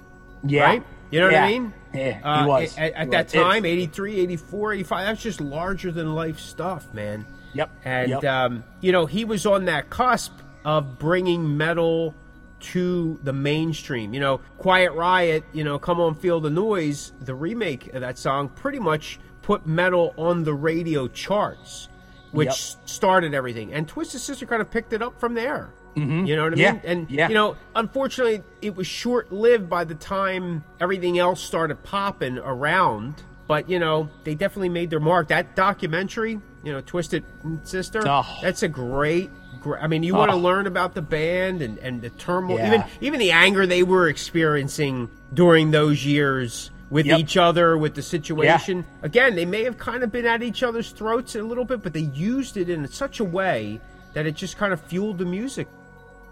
Yeah. 0.43 0.65
right? 0.65 0.83
You 1.11 1.21
know 1.21 1.27
what 1.27 1.35
I 1.37 1.47
mean? 1.49 1.73
Yeah, 1.93 2.19
Uh, 2.25 2.43
he 2.43 2.49
was. 2.49 2.77
At, 2.79 2.93
at 2.95 3.05
He 3.05 3.11
that 3.11 3.25
was. 3.27 3.33
Time, 3.35 3.65
83, 3.65 4.19
84, 4.21 4.73
85, 4.73 5.07
that's 5.07 5.23
just 5.23 5.41
larger 5.41 5.93
than 5.93 6.13
life 6.13 6.41
stuff, 6.41 6.93
man. 6.93 7.25
Yep. 7.55 7.71
And 7.85 8.11
Yep. 8.11 8.25
um, 8.25 8.65
you 8.81 8.93
know, 8.93 9.07
he 9.07 9.25
was 9.25 9.47
on 9.47 9.65
that 9.67 9.91
cusp 9.91 10.33
of 10.65 10.99
bringing 10.99 11.57
metal 11.57 12.15
to 12.61 13.19
the 13.23 13.33
mainstream. 13.33 14.15
You 14.15 14.21
know, 14.21 14.39
Quiet 14.59 14.93
Riot, 14.93 15.45
you 15.53 15.65
know, 15.65 15.79
Come 15.79 16.01
On 16.01 16.15
Feel 16.15 16.41
the 16.41 16.51
Noise, 16.51 17.13
the 17.21 17.35
remake 17.35 17.93
of 17.95 18.01
that 18.01 18.17
song 18.19 18.49
pretty 18.49 18.79
much 18.79 19.19
put 19.43 19.67
metal 19.67 20.15
on 20.17 20.45
the 20.45 20.55
radio 20.55 21.07
charts. 21.09 21.89
which 22.33 22.47
Yep. 22.49 22.89
started 22.89 23.33
everything, 23.33 23.73
and 23.73 23.87
Twisted 23.87 24.21
Sister 24.21 24.45
kind 24.45 24.61
of 24.61 24.69
picked 24.69 24.93
it 24.93 25.01
up 25.01 25.21
from 25.21 25.35
there. 25.35 25.71
Mm-hmm. 25.95 26.25
You 26.27 26.35
know 26.35 26.43
what 26.43 26.55
I 26.55 26.57
Yeah, 26.57 26.73
mean? 26.73 26.81
And 26.83 27.11
yeah. 27.11 27.29
you 27.29 27.35
know, 27.35 27.55
unfortunately, 27.77 28.43
it 28.61 28.75
was 28.75 28.89
short 28.89 29.31
lived 29.31 29.71
by 29.71 29.85
the 29.85 29.95
time 29.95 30.65
everything 30.81 31.17
else 31.21 31.41
started 31.41 31.81
popping 31.85 32.39
around. 32.39 33.23
But 33.47 33.71
you 33.71 33.79
know, 33.79 34.09
they 34.25 34.35
definitely 34.35 34.71
made 34.71 34.91
their 34.91 34.99
mark. 34.99 35.29
That 35.29 35.55
documentary, 35.55 36.41
you 36.65 36.73
know, 36.73 36.81
Twisted 36.81 37.25
Sister, 37.63 38.03
Oh. 38.07 38.25
that's 38.43 38.63
a 38.63 38.69
great. 38.69 39.31
gr- 39.61 39.77
I 39.79 39.87
mean, 39.87 40.03
you 40.03 40.15
want 40.15 40.31
to 40.31 40.37
Oh. 40.37 40.41
learn 40.41 40.67
about 40.67 40.95
the 40.95 41.01
band 41.03 41.63
and, 41.63 41.79
and 41.79 42.03
the 42.03 42.11
turmoil, 42.11 42.59
Yeah. 42.59 42.67
even 42.69 42.85
even 43.01 43.21
the 43.21 43.31
anger 43.33 43.67
they 43.67 43.83
were 43.83 44.09
experiencing 44.09 45.09
during 45.33 45.71
those 45.71 46.05
years 46.05 46.71
with 46.91 47.07
Yep. 47.07 47.19
each 47.21 47.37
other, 47.37 47.77
with 47.79 47.95
the 47.95 48.03
situation. 48.03 48.85
Again, 49.03 49.35
they 49.37 49.47
may 49.47 49.65
have 49.65 49.79
kind 49.79 50.03
of 50.03 50.13
been 50.13 50.27
at 50.27 50.43
each 50.43 50.63
other's 50.63 50.91
throats 50.91 51.35
a 51.35 51.43
little 51.43 51.65
bit, 51.65 51.83
but 51.83 51.93
they 51.95 52.01
used 52.01 52.57
it 52.57 52.69
in 52.69 52.87
such 52.89 53.21
a 53.21 53.25
way 53.25 53.81
that 54.13 54.27
it 54.27 54.35
just 54.35 54.57
kind 54.59 54.73
of 54.73 54.81
fueled 54.81 55.19
the 55.19 55.25
music. 55.25 55.67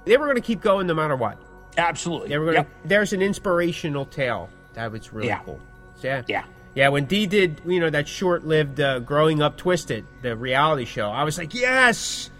They 0.05 0.16
were 0.16 0.27
going 0.27 0.37
to 0.37 0.42
keep 0.42 0.61
going 0.61 0.87
no 0.87 0.95
matter 0.95 1.16
what. 1.16 1.38
Absolutely. 1.79 2.29
They 2.29 2.38
were 2.38 2.53
going 2.53 2.64
to. 2.64 2.71
There's 2.85 3.12
an 3.14 3.23
inspirational 3.23 4.05
tale 4.05 4.51
that 4.75 4.92
was 4.92 5.12
really 5.12 5.29
Yeah. 5.29 5.40
cool. 5.45 5.59
So, 5.97 6.09
yeah, 6.09 6.23
Yeah. 6.29 6.42
Yeah. 6.74 6.88
When 6.88 7.04
Dee 7.06 7.26
did, 7.26 7.61
you 7.66 7.80
know, 7.80 7.90
that 7.90 8.08
short-lived 8.08 8.80
uh, 8.80 9.00
"Growing 9.00 9.42
Up 9.42 9.56
Twisted," 9.56 10.06
the 10.22 10.37
reality 10.37 10.85
show, 10.85 11.08
I 11.11 11.24
was 11.24 11.38
like, 11.38 11.54
yes. 11.54 12.30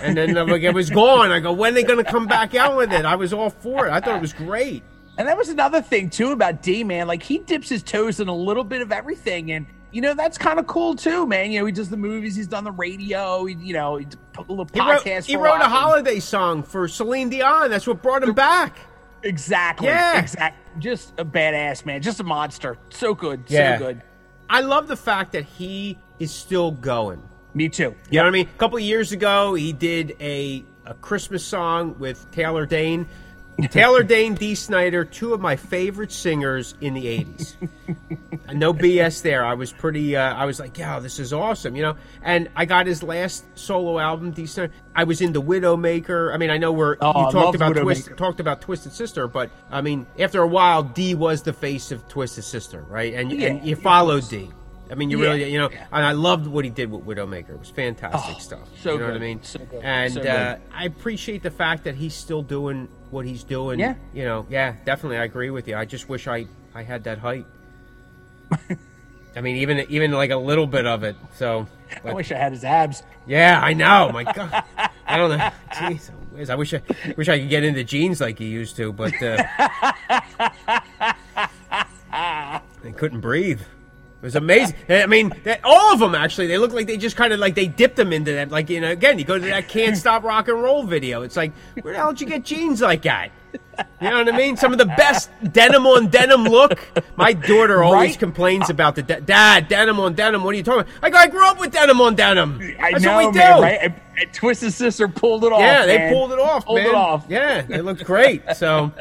And 0.00 0.16
then 0.16 0.36
uh, 0.36 0.46
like, 0.46 0.62
it 0.62 0.72
was 0.72 0.88
gone. 0.88 1.30
I 1.30 1.40
go, 1.40 1.52
when 1.52 1.72
are 1.72 1.74
they 1.74 1.82
going 1.82 2.02
to 2.02 2.10
come 2.10 2.26
back 2.26 2.54
out 2.54 2.76
with 2.76 2.92
it? 2.92 3.04
I 3.04 3.16
was 3.16 3.32
all 3.34 3.50
for 3.50 3.86
it. 3.86 3.90
I 3.90 4.00
thought 4.00 4.16
it 4.16 4.22
was 4.22 4.32
great. 4.32 4.82
And 5.18 5.28
that 5.28 5.36
was 5.36 5.50
another 5.50 5.82
thing 5.82 6.08
too 6.08 6.32
about 6.32 6.62
Dee 6.62 6.82
man. 6.84 7.06
Like 7.06 7.22
he 7.22 7.38
dips 7.38 7.68
his 7.68 7.82
toes 7.82 8.18
in 8.18 8.28
a 8.28 8.34
little 8.34 8.64
bit 8.64 8.80
of 8.80 8.90
everything, 8.90 9.52
and 9.52 9.66
you 9.90 10.00
know 10.00 10.14
that's 10.14 10.38
kind 10.38 10.58
of 10.58 10.66
cool 10.66 10.94
too, 10.94 11.26
man. 11.26 11.52
You 11.52 11.60
know 11.60 11.66
he 11.66 11.72
does 11.72 11.90
the 11.90 11.98
movies, 11.98 12.34
he's 12.34 12.46
done 12.46 12.64
the 12.64 12.72
radio, 12.72 13.44
he, 13.44 13.54
you 13.56 13.74
know, 13.74 13.96
he 13.96 14.06
did 14.06 14.18
a 14.38 14.40
little 14.40 14.66
He 14.72 14.80
wrote, 14.80 15.02
podcast. 15.02 15.26
he 15.26 15.36
wrote 15.36 15.60
a 15.60 15.68
holiday 15.68 16.18
song 16.18 16.62
for 16.62 16.88
Celine 16.88 17.28
Dion. 17.28 17.68
That's 17.68 17.86
what 17.86 18.00
brought 18.00 18.22
him 18.22 18.32
back. 18.32 18.78
Exactly. 19.22 19.88
Yeah. 19.88 20.18
Exact. 20.18 20.56
Just 20.78 21.12
a 21.18 21.24
badass 21.24 21.84
man. 21.84 22.02
Just 22.02 22.20
a 22.20 22.24
monster. 22.24 22.78
So 22.90 23.14
good. 23.14 23.44
Yeah. 23.48 23.78
So 23.78 23.84
good. 23.84 24.02
I 24.48 24.60
love 24.60 24.88
the 24.88 24.96
fact 24.96 25.32
that 25.32 25.44
he 25.44 25.98
is 26.18 26.30
still 26.30 26.72
going. 26.72 27.22
Me 27.54 27.68
too. 27.68 27.94
You 28.10 28.18
know 28.18 28.24
what 28.24 28.28
I 28.28 28.32
mean? 28.32 28.48
A 28.48 28.58
couple 28.58 28.78
of 28.78 28.82
years 28.82 29.12
ago, 29.12 29.54
he 29.54 29.72
did 29.72 30.16
a, 30.20 30.64
a 30.86 30.94
Christmas 30.94 31.44
song 31.44 31.98
with 31.98 32.30
Taylor 32.30 32.66
Dayne. 32.66 33.06
Taylor 33.70 34.02
Dayne, 34.02 34.34
Dee 34.34 34.54
Snider, 34.54 35.04
two 35.04 35.34
of 35.34 35.40
my 35.40 35.56
favorite 35.56 36.10
singers 36.10 36.74
in 36.80 36.94
the 36.94 37.04
80s. 37.04 37.54
no 38.52 38.72
BS 38.72 39.22
there. 39.22 39.44
I 39.44 39.54
was 39.54 39.72
pretty, 39.72 40.16
uh, 40.16 40.34
I 40.34 40.46
was 40.46 40.58
like, 40.58 40.78
yeah, 40.78 40.98
this 40.98 41.18
is 41.18 41.32
awesome, 41.32 41.76
you 41.76 41.82
know? 41.82 41.96
And 42.22 42.48
I 42.56 42.64
got 42.64 42.86
his 42.86 43.02
last 43.02 43.44
solo 43.54 43.98
album, 43.98 44.32
Dee 44.32 44.46
Snider. 44.46 44.72
I 44.94 45.04
was 45.04 45.20
into 45.20 45.40
Widowmaker. 45.40 46.32
I 46.34 46.38
mean, 46.38 46.50
I 46.50 46.58
know 46.58 46.72
we're, 46.72 46.96
Oh, 47.00 47.26
you 47.26 47.32
talked 47.32 47.54
about, 47.54 47.76
Twist, 47.76 48.10
talked 48.16 48.40
about 48.40 48.60
Twisted 48.60 48.92
Sister, 48.92 49.28
but 49.28 49.50
I 49.70 49.80
mean, 49.80 50.06
after 50.18 50.40
a 50.40 50.46
while, 50.46 50.82
D 50.82 51.14
was 51.14 51.42
the 51.42 51.52
face 51.52 51.92
of 51.92 52.06
Twisted 52.08 52.44
Sister, 52.44 52.82
right? 52.82 53.14
And, 53.14 53.30
Yeah, 53.32 53.48
and 53.48 53.66
you 53.66 53.76
followed 53.76 54.28
Dee. 54.28 54.50
I 54.92 54.94
mean, 54.94 55.08
you 55.10 55.20
Yeah, 55.22 55.28
really, 55.30 55.50
you 55.52 55.58
know, 55.58 55.70
yeah. 55.70 55.86
and 55.90 56.04
I 56.04 56.12
loved 56.12 56.46
what 56.46 56.64
he 56.66 56.70
did 56.70 56.90
with 56.90 57.04
Widowmaker. 57.06 57.50
It 57.50 57.58
was 57.58 57.70
fantastic 57.70 58.36
Oh, 58.36 58.38
stuff. 58.38 58.68
so 58.82 58.92
you 58.92 58.98
know 58.98 59.06
what 59.06 59.14
I 59.16 59.18
mean? 59.18 59.42
so 59.42 59.58
good, 59.58 59.80
and 59.82 60.12
so 60.12 60.20
uh, 60.20 60.54
good. 60.56 60.62
I 60.72 60.84
appreciate 60.84 61.42
the 61.42 61.50
fact 61.50 61.84
that 61.84 61.94
he's 61.94 62.14
still 62.14 62.42
doing 62.42 62.88
what 63.10 63.24
he's 63.24 63.42
doing. 63.42 63.78
Yeah. 63.80 63.94
You 64.12 64.24
know, 64.24 64.46
yeah, 64.50 64.76
definitely. 64.84 65.16
I 65.16 65.24
agree 65.24 65.48
with 65.50 65.66
you. 65.66 65.76
I 65.76 65.86
just 65.86 66.08
wish 66.10 66.28
I 66.28 66.46
I 66.74 66.82
had 66.82 67.04
that 67.04 67.18
height. 67.18 67.46
I 69.34 69.40
mean, 69.40 69.56
even 69.56 69.86
even 69.88 70.12
like 70.12 70.30
a 70.30 70.36
little 70.36 70.66
bit 70.66 70.86
of 70.86 71.04
it. 71.04 71.16
So, 71.36 71.66
I 72.04 72.12
wish 72.12 72.30
I 72.30 72.36
had 72.36 72.52
his 72.52 72.62
abs. 72.64 73.02
yeah, 73.26 73.60
I 73.62 73.72
know. 73.72 74.10
My 74.12 74.24
God, 74.34 74.62
I 75.06 75.16
don't 75.16 75.30
know. 75.30 75.50
Jeez, 75.72 76.10
whiz, 76.32 76.50
I 76.50 76.54
wish 76.54 76.74
I 76.74 76.82
wish 77.16 77.30
I 77.30 77.38
could 77.38 77.48
get 77.48 77.64
into 77.64 77.82
jeans 77.82 78.20
like 78.20 78.38
he 78.38 78.44
used 78.46 78.76
to, 78.76 78.92
but 78.92 79.14
uh, 79.22 79.42
I 82.12 82.60
couldn't 82.96 83.20
breathe. 83.20 83.62
It 84.22 84.26
was 84.26 84.36
amazing. 84.36 84.76
I 84.88 85.06
mean, 85.06 85.32
that, 85.42 85.60
all 85.64 85.92
of 85.92 85.98
them 85.98 86.14
actually. 86.14 86.46
They 86.46 86.56
look 86.56 86.72
like 86.72 86.86
they 86.86 86.96
just 86.96 87.16
kind 87.16 87.32
of 87.32 87.40
like 87.40 87.56
they 87.56 87.66
dipped 87.66 87.96
them 87.96 88.12
into 88.12 88.30
that. 88.34 88.52
Like 88.52 88.70
you 88.70 88.80
know, 88.80 88.92
again, 88.92 89.18
you 89.18 89.24
go 89.24 89.36
to 89.36 89.44
that 89.46 89.66
"Can't 89.68 89.96
Stop 89.96 90.22
Rock 90.22 90.46
and 90.46 90.62
Roll" 90.62 90.84
video. 90.84 91.22
It's 91.22 91.36
like, 91.36 91.52
where 91.82 91.92
the 91.92 91.98
hell 91.98 92.12
did 92.12 92.20
you 92.20 92.26
get 92.28 92.44
jeans 92.44 92.80
like 92.80 93.02
that? 93.02 93.32
You 94.00 94.10
know 94.10 94.18
what 94.18 94.32
I 94.32 94.36
mean? 94.36 94.56
Some 94.56 94.70
of 94.72 94.78
the 94.78 94.86
best 94.86 95.28
denim 95.52 95.86
on 95.86 96.06
denim 96.08 96.44
look. 96.44 96.78
My 97.16 97.32
daughter 97.32 97.82
always 97.82 98.10
Right? 98.12 98.18
complains 98.18 98.70
about 98.70 98.94
the 98.94 99.02
de- 99.02 99.20
dad 99.22 99.66
denim 99.68 99.98
on 99.98 100.14
denim. 100.14 100.44
What 100.44 100.54
are 100.54 100.56
you 100.58 100.62
talking 100.62 100.82
about? 100.82 100.92
I 101.02 101.10
go, 101.10 101.18
I 101.18 101.26
grew 101.26 101.44
up 101.46 101.58
with 101.58 101.72
denim 101.72 102.00
on 102.00 102.14
denim. 102.14 102.60
I 102.80 102.92
That's 102.92 103.02
know, 103.04 103.16
what 103.16 103.26
we 103.26 103.32
do. 103.32 103.38
man. 103.40 103.60
Right? 103.62 103.78
And, 103.82 103.94
and 104.20 104.32
Twisted 104.32 104.72
Sister 104.72 105.08
pulled 105.08 105.44
it 105.44 105.52
off. 105.52 105.60
Yeah, 105.60 105.84
they 105.86 105.98
man. 105.98 106.12
pulled 106.12 106.32
it 106.32 106.38
off, 106.38 106.64
Pulled 106.64 106.78
man. 106.78 106.86
it 106.88 106.94
off. 106.94 107.26
Yeah, 107.28 107.62
they 107.62 107.80
looked 107.80 108.04
great. 108.04 108.42
So, 108.56 108.92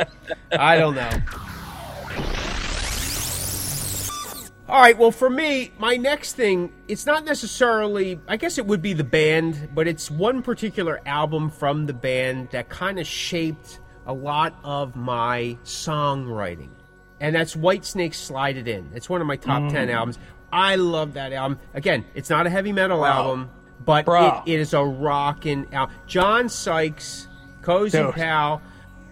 I 0.51 0.77
don't 0.79 0.95
know. 0.95 1.10
All 4.71 4.79
right, 4.79 4.97
well, 4.97 5.12
for 5.12 5.29
me, 5.29 5.73
my 5.79 5.97
next 5.97 6.38
thing, 6.38 6.71
it's 6.88 7.05
not 7.05 7.25
necessarily, 7.25 8.21
I 8.25 8.38
guess 8.38 8.57
it 8.57 8.65
would 8.65 8.81
be 8.81 8.93
the 8.93 9.03
band, 9.03 9.67
but 9.75 9.86
it's 9.86 10.10
one 10.10 10.41
particular 10.41 11.01
album 11.05 11.49
from 11.49 11.88
the 11.88 11.93
band 11.93 12.51
that 12.51 12.69
kind 12.69 12.97
of 12.97 13.05
shaped 13.05 13.81
a 14.05 14.13
lot 14.13 14.55
of 14.63 14.95
my 14.95 15.57
songwriting. 15.65 16.69
And 17.19 17.36
that's 17.36 17.53
Whitesnake 17.53 18.13
Slide 18.13 18.55
It 18.55 18.69
In. 18.69 18.89
It's 18.95 19.10
one 19.10 19.19
of 19.19 19.27
my 19.27 19.36
top 19.36 19.69
10 19.69 19.89
Mm. 19.89 19.93
albums. 19.93 20.17
I 20.53 20.77
love 20.77 21.15
that 21.15 21.34
album. 21.34 21.60
Again, 21.73 22.05
it's 22.15 22.29
not 22.29 22.47
a 22.47 22.49
heavy 22.49 22.71
metal 22.71 23.05
album, 23.05 23.49
but 23.84 24.05
it, 24.07 24.53
it 24.53 24.60
is 24.62 24.73
a 24.73 24.81
rockin' 24.86 25.67
album. 25.73 25.93
John 26.07 26.47
Sykes, 26.47 27.27
Cozy 27.62 27.97
Dude. 27.97 28.13
Powell. 28.15 28.62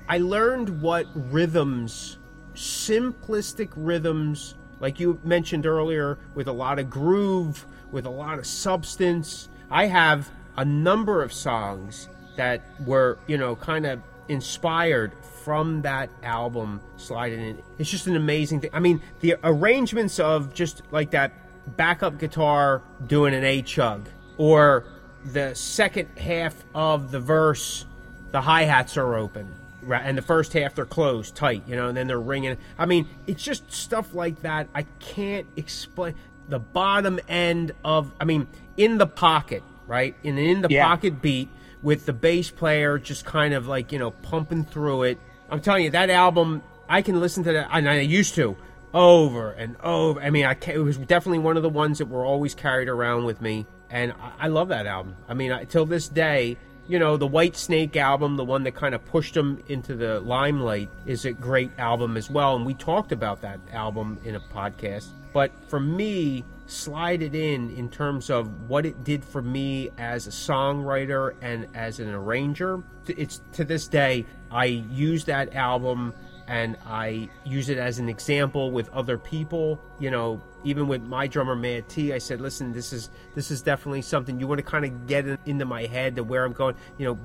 I 0.08 0.20
learned 0.20 0.82
what 0.82 1.06
rhythms, 1.14 2.18
simplistic 2.56 3.72
rhythms, 3.76 4.56
like 4.80 5.00
you 5.00 5.20
mentioned 5.24 5.66
earlier, 5.66 6.18
with 6.36 6.48
a 6.48 6.52
lot 6.52 6.80
of 6.80 6.90
groove, 6.90 7.66
with 7.92 8.06
a 8.06 8.10
lot 8.10 8.40
of 8.40 8.46
substance. 8.46 9.50
I 9.70 9.88
have 9.88 10.30
a 10.58 10.66
number 10.66 11.22
of 11.22 11.32
songs 11.34 12.10
that 12.36 12.62
were, 12.86 13.20
you 13.28 13.38
know, 13.38 13.56
kind 13.56 13.86
of 13.86 14.02
inspired 14.28 15.12
from 15.44 15.82
that 15.82 16.10
album 16.24 16.82
Slide 16.98 17.32
It 17.34 17.40
In. 17.40 17.64
It's 17.78 17.90
just 17.90 18.08
an 18.08 18.16
amazing 18.16 18.62
thing. 18.62 18.70
I 18.74 18.80
mean, 18.80 19.02
the 19.20 19.36
arrangements 19.44 20.20
of 20.20 20.54
just 20.54 20.82
like 20.92 21.12
that 21.12 21.34
backup 21.76 22.18
guitar 22.20 22.82
doing 23.08 23.34
an 23.34 23.44
A 23.44 23.62
chug, 23.62 24.08
or 24.38 24.86
the 25.26 25.54
second 25.54 26.08
half 26.18 26.56
of 26.74 27.12
the 27.12 27.20
verse, 27.20 27.86
the 28.32 28.42
hi 28.42 28.64
hats 28.64 28.96
are 28.98 29.16
open. 29.16 29.54
Right, 29.90 30.04
and 30.06 30.16
the 30.16 30.22
first 30.22 30.54
half 30.54 30.76
they're 30.76 30.86
closed 30.86 31.34
tight, 31.36 31.64
you 31.68 31.76
know, 31.76 31.88
and 31.88 31.98
then 31.98 32.06
they're 32.06 32.20
ringing. 32.20 32.58
I 32.78 32.86
mean, 32.86 33.08
it's 33.26 33.42
just 33.42 33.72
stuff 33.72 34.14
like 34.14 34.44
that. 34.44 34.68
I 34.76 34.84
can't 35.00 35.48
explain 35.56 36.14
the 36.48 36.60
bottom 36.60 37.20
end 37.28 37.72
of. 37.84 38.12
I 38.22 38.26
mean, 38.26 38.46
in 38.78 39.00
the 39.00 39.08
pocket, 39.08 39.64
right, 39.88 40.16
in 40.24 40.38
an 40.38 40.46
in 40.46 40.62
the 40.62 40.70
Yeah. 40.70 40.86
pocket 40.88 41.24
beat 41.24 41.50
with 41.82 42.06
the 42.06 42.14
bass 42.14 42.52
player 42.52 43.00
just 43.00 43.26
kind 43.26 43.56
of 43.56 43.68
like 43.68 43.92
you 43.92 43.98
know 43.98 44.12
pumping 44.12 44.64
through 44.64 45.04
it. 45.04 45.18
I'm 45.50 45.60
telling 45.60 45.86
you, 45.86 45.90
that 45.90 46.12
album, 46.12 46.62
I 46.88 47.02
can 47.02 47.20
listen 47.20 47.44
to 47.46 47.52
that, 47.54 47.70
and 47.72 47.90
I 47.90 48.00
used 48.02 48.36
to 48.36 48.56
over 48.94 49.52
and 49.54 49.76
over. 49.82 50.22
I 50.22 50.30
mean, 50.30 50.46
I 50.46 50.56
it 50.68 50.78
was 50.78 50.98
definitely 50.98 51.40
one 51.40 51.58
of 51.58 51.64
the 51.64 51.70
ones 51.70 51.98
that 51.98 52.06
were 52.10 52.24
always 52.24 52.54
carried 52.54 52.90
around 52.90 53.26
with 53.26 53.42
me, 53.42 53.66
and 53.90 54.14
I, 54.22 54.46
I 54.46 54.48
love 54.50 54.68
that 54.68 54.86
album. 54.86 55.16
I 55.28 55.34
mean, 55.34 55.52
I, 55.52 55.64
till 55.64 55.88
this 55.88 56.08
day, 56.08 56.58
you 56.90 56.98
know, 56.98 57.18
the 57.18 57.28
Whitesnake 57.28 57.96
album, 57.96 58.36
the 58.36 58.44
one 58.44 58.64
that 58.64 58.74
kind 58.74 58.96
of 58.96 59.06
pushed 59.06 59.36
them 59.36 59.62
into 59.68 59.96
the 59.96 60.20
limelight, 60.22 60.90
is 61.06 61.24
a 61.24 61.32
great 61.32 61.70
album 61.78 62.18
as 62.18 62.32
well. 62.32 62.56
And 62.56 62.66
we 62.66 62.74
talked 62.74 63.12
about 63.12 63.42
that 63.42 63.60
album 63.72 64.18
in 64.26 64.36
a 64.36 64.40
podcast. 64.40 65.10
But 65.32 65.52
for 65.70 65.80
me, 65.80 66.44
slide 66.66 67.22
it 67.22 67.36
in 67.36 67.70
in 67.76 67.90
terms 67.90 68.32
of 68.32 68.68
what 68.68 68.88
it 68.88 69.04
did 69.04 69.24
for 69.24 69.44
me 69.44 69.92
as 70.00 70.26
a 70.26 70.32
songwriter 70.32 71.36
and 71.44 71.68
as 71.76 72.00
an 72.00 72.10
arranger. 72.10 72.82
It's 73.08 73.40
to 73.54 73.64
this 73.64 73.88
day, 73.88 74.26
I 74.50 74.66
use 74.66 75.26
that 75.26 75.54
album 75.54 76.14
and 76.48 76.76
I 76.88 77.30
use 77.46 77.70
it 77.70 77.78
as 77.78 78.00
an 78.00 78.10
example 78.10 78.72
with 78.72 78.90
other 78.90 79.20
people. 79.20 79.80
You 80.00 80.10
know, 80.10 80.42
even 80.64 80.88
with 80.88 81.02
my 81.02 81.28
drummer 81.28 81.56
Matt 81.56 81.90
T, 81.90 82.14
I 82.14 82.18
said, 82.18 82.42
"Listen, 82.42 82.72
this 82.72 82.92
is 82.94 83.10
this 83.36 83.52
is 83.52 83.62
definitely 83.62 84.02
something 84.02 84.40
you 84.40 84.48
want 84.48 84.60
to 84.60 84.64
kind 84.64 84.86
of 84.86 85.08
get 85.08 85.28
in, 85.28 85.38
into 85.46 85.66
my 85.66 85.86
head 85.86 86.16
to 86.18 86.24
where 86.24 86.46
I'm 86.46 86.54
going. 86.54 86.76
You 86.98 87.06
know, 87.08 87.20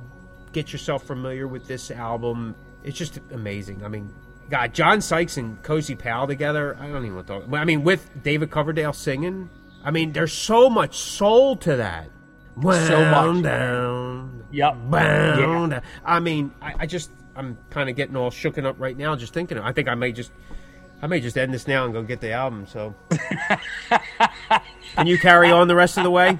get 0.52 0.72
yourself 0.72 1.04
familiar 1.04 1.48
with 1.48 1.66
this 1.66 1.90
album. 1.90 2.54
It's 2.82 2.96
just 2.98 3.18
amazing. 3.32 3.84
I 3.84 3.88
mean." 3.88 4.12
God, 4.50 4.74
John 4.74 5.00
Sykes 5.00 5.38
and 5.38 5.60
Cozy 5.62 5.94
Powell 5.94 6.26
together. 6.26 6.76
I 6.78 6.86
don't 6.88 7.02
even 7.02 7.14
want 7.14 7.26
to 7.28 7.40
talk. 7.40 7.52
I 7.54 7.64
mean, 7.64 7.82
with 7.82 8.10
David 8.22 8.50
Coverdale 8.50 8.92
singing. 8.92 9.48
I 9.82 9.90
mean, 9.90 10.12
there's 10.12 10.34
so 10.34 10.68
much 10.68 10.98
soul 10.98 11.56
to 11.56 11.76
that. 11.76 12.10
So 12.62 13.10
much. 13.10 13.42
Down. 13.42 14.44
Yep. 14.52 14.76
Bound. 14.90 15.72
Yeah. 15.72 15.80
I 16.04 16.20
mean, 16.20 16.52
I, 16.60 16.74
I 16.80 16.86
just, 16.86 17.10
I'm 17.34 17.56
kind 17.70 17.88
of 17.88 17.96
getting 17.96 18.16
all 18.16 18.30
shooken 18.30 18.66
up 18.66 18.76
right 18.78 18.96
now 18.96 19.16
just 19.16 19.32
thinking. 19.32 19.56
of- 19.56 19.64
I 19.64 19.72
think 19.72 19.88
I 19.88 19.94
may 19.94 20.12
just, 20.12 20.30
I 21.04 21.06
may 21.06 21.20
just 21.20 21.36
end 21.36 21.52
this 21.52 21.68
now 21.68 21.84
and 21.84 21.92
go 21.92 22.02
get 22.02 22.22
the 22.22 22.32
album. 22.32 22.66
So, 22.66 22.94
can 24.96 25.06
you 25.06 25.18
carry 25.18 25.50
on 25.52 25.68
the 25.68 25.74
rest 25.74 25.98
of 25.98 26.02
the 26.02 26.10
way? 26.10 26.38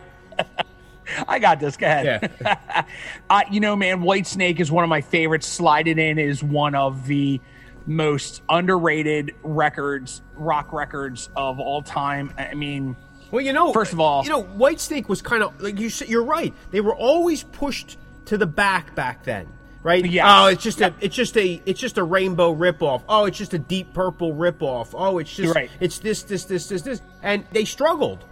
I 1.29 1.39
got 1.39 1.61
this. 1.61 1.77
Go 1.77 1.85
ahead. 1.85 2.33
Yeah. 2.41 2.87
uh, 3.31 3.43
you 3.51 3.61
know, 3.61 3.77
man, 3.77 4.01
Whitesnake 4.01 4.61
is 4.61 4.73
one 4.73 4.83
of 4.83 4.89
my 4.89 5.03
favorites. 5.03 5.47
Slide 5.47 5.87
It 5.87 5.99
In 5.99 6.19
is 6.19 6.43
one 6.43 6.75
of 6.75 7.07
the 7.07 7.43
most 7.85 8.41
underrated 8.49 9.35
records, 9.43 10.23
rock 10.35 10.73
records 10.73 11.29
of 11.37 11.61
all 11.61 11.83
time. 11.83 12.33
I 12.39 12.55
mean, 12.55 12.97
Well, 13.31 13.43
you 13.45 13.53
know, 13.53 13.71
First 13.75 13.93
of 13.93 14.01
all- 14.01 14.25
you 14.25 14.31
know, 14.31 14.45
Whitesnake 14.45 15.11
was 15.11 15.21
kind 15.21 15.43
of 15.43 15.61
like 15.61 15.79
you. 15.79 15.91
You're 16.07 16.25
right. 16.25 16.55
They 16.71 16.81
were 16.81 16.97
always 16.97 17.43
pushed 17.43 17.99
to 18.25 18.39
the 18.39 18.47
back 18.47 18.95
back 18.95 19.25
then, 19.25 19.47
right? 19.85 20.05
Yes. 20.05 20.25
Oh, 20.29 20.47
it's 20.49 20.63
just 20.65 20.81
a, 20.81 20.93
it's 21.01 21.15
just 21.15 21.37
a, 21.37 21.63
it's 21.65 21.79
just 21.79 21.97
a 21.99 22.03
rainbow 22.03 22.53
ripoff. 22.53 23.03
Oh, 23.09 23.27
it's 23.27 23.39
just 23.39 23.55
a 23.55 23.59
deep 23.61 23.95
purple 23.95 24.35
ripoff. 24.35 24.89
Oh, 24.95 25.19
it's 25.19 25.33
just, 25.33 25.55
Right. 25.55 25.71
it's 25.79 25.99
this, 26.01 26.25
this, 26.25 26.45
this, 26.47 26.69
this, 26.69 26.83
this, 26.83 27.01
and 27.23 27.45
they 27.53 27.65
struggled 27.65 28.25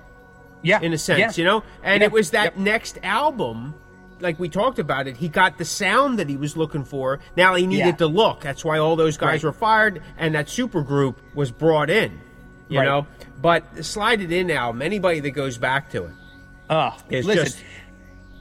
yeah, 0.62 0.80
in 0.80 0.92
a 0.92 0.98
sense, 0.98 1.38
yeah. 1.38 1.40
you 1.40 1.44
know. 1.44 1.62
And 1.84 2.00
Yeah. 2.00 2.06
it 2.06 2.12
was 2.12 2.30
that 2.30 2.54
Yep. 2.54 2.56
next 2.56 2.98
album, 3.04 3.74
like 4.20 4.38
we 4.40 4.48
talked 4.48 4.78
about 4.78 5.06
it. 5.08 5.16
He 5.16 5.28
got 5.28 5.58
the 5.58 5.64
sound 5.64 6.18
that 6.18 6.28
he 6.28 6.36
was 6.36 6.56
looking 6.56 6.84
for. 6.84 7.20
Now 7.36 7.54
he 7.54 7.66
needed 7.66 7.86
Yeah. 7.86 7.92
the 7.92 8.06
look. 8.08 8.40
That's 8.40 8.64
why 8.64 8.78
all 8.78 8.96
those 8.96 9.16
guys 9.16 9.44
Right. 9.44 9.48
were 9.48 9.52
fired, 9.52 10.02
and 10.18 10.34
that 10.34 10.48
super 10.48 10.82
group 10.82 11.20
was 11.34 11.50
brought 11.52 11.90
in. 11.90 12.20
You 12.68 12.78
Right. 12.78 12.84
know, 12.86 13.06
but 13.42 13.84
Slide 13.84 14.20
It 14.22 14.32
In 14.32 14.50
album. 14.50 14.80
Anybody 14.80 15.20
that 15.20 15.32
goes 15.32 15.58
back 15.58 15.90
to 15.90 16.04
it, 16.04 16.12
Uh, 16.70 16.92
listen, 17.10 17.34
just- 17.44 17.58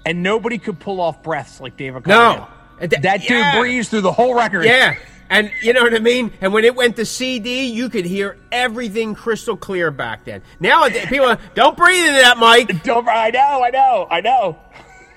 and 0.06 0.24
nobody 0.24 0.58
could 0.58 0.80
pull 0.80 1.02
off 1.02 1.22
breaths 1.22 1.60
like 1.60 1.76
David. 1.76 2.08
No. 2.08 2.16
Coverdale. 2.16 2.48
And 2.48 2.61
th- 2.88 3.02
that 3.02 3.30
yeah. 3.30 3.54
dude 3.54 3.62
breathes 3.62 3.90
through 3.90 4.02
the 4.02 4.12
whole 4.12 4.34
record. 4.34 4.66
yeah. 4.66 4.96
And 5.30 5.50
you 5.62 5.72
know 5.72 5.84
what 5.84 5.94
I 5.94 6.00
mean? 6.00 6.34
And 6.42 6.52
when 6.52 6.66
it 6.66 6.76
went 6.76 6.98
to 6.98 7.06
CD, 7.06 7.68
you 7.68 7.88
could 7.88 8.04
hear 8.04 8.36
everything 8.52 9.16
crystal 9.16 9.56
clear 9.56 9.90
back 9.90 10.26
then. 10.26 10.42
Now 10.60 10.90
people 10.90 11.26
are, 11.26 11.40
don't 11.56 11.78
breathe 11.78 12.06
into 12.06 12.20
that 12.20 12.38
mic. 12.38 12.84
Don't, 12.84 13.08
I 13.08 13.30
know, 13.30 13.64
I 13.64 13.70
know, 13.70 14.08
I 14.12 14.20
know. 14.20 14.60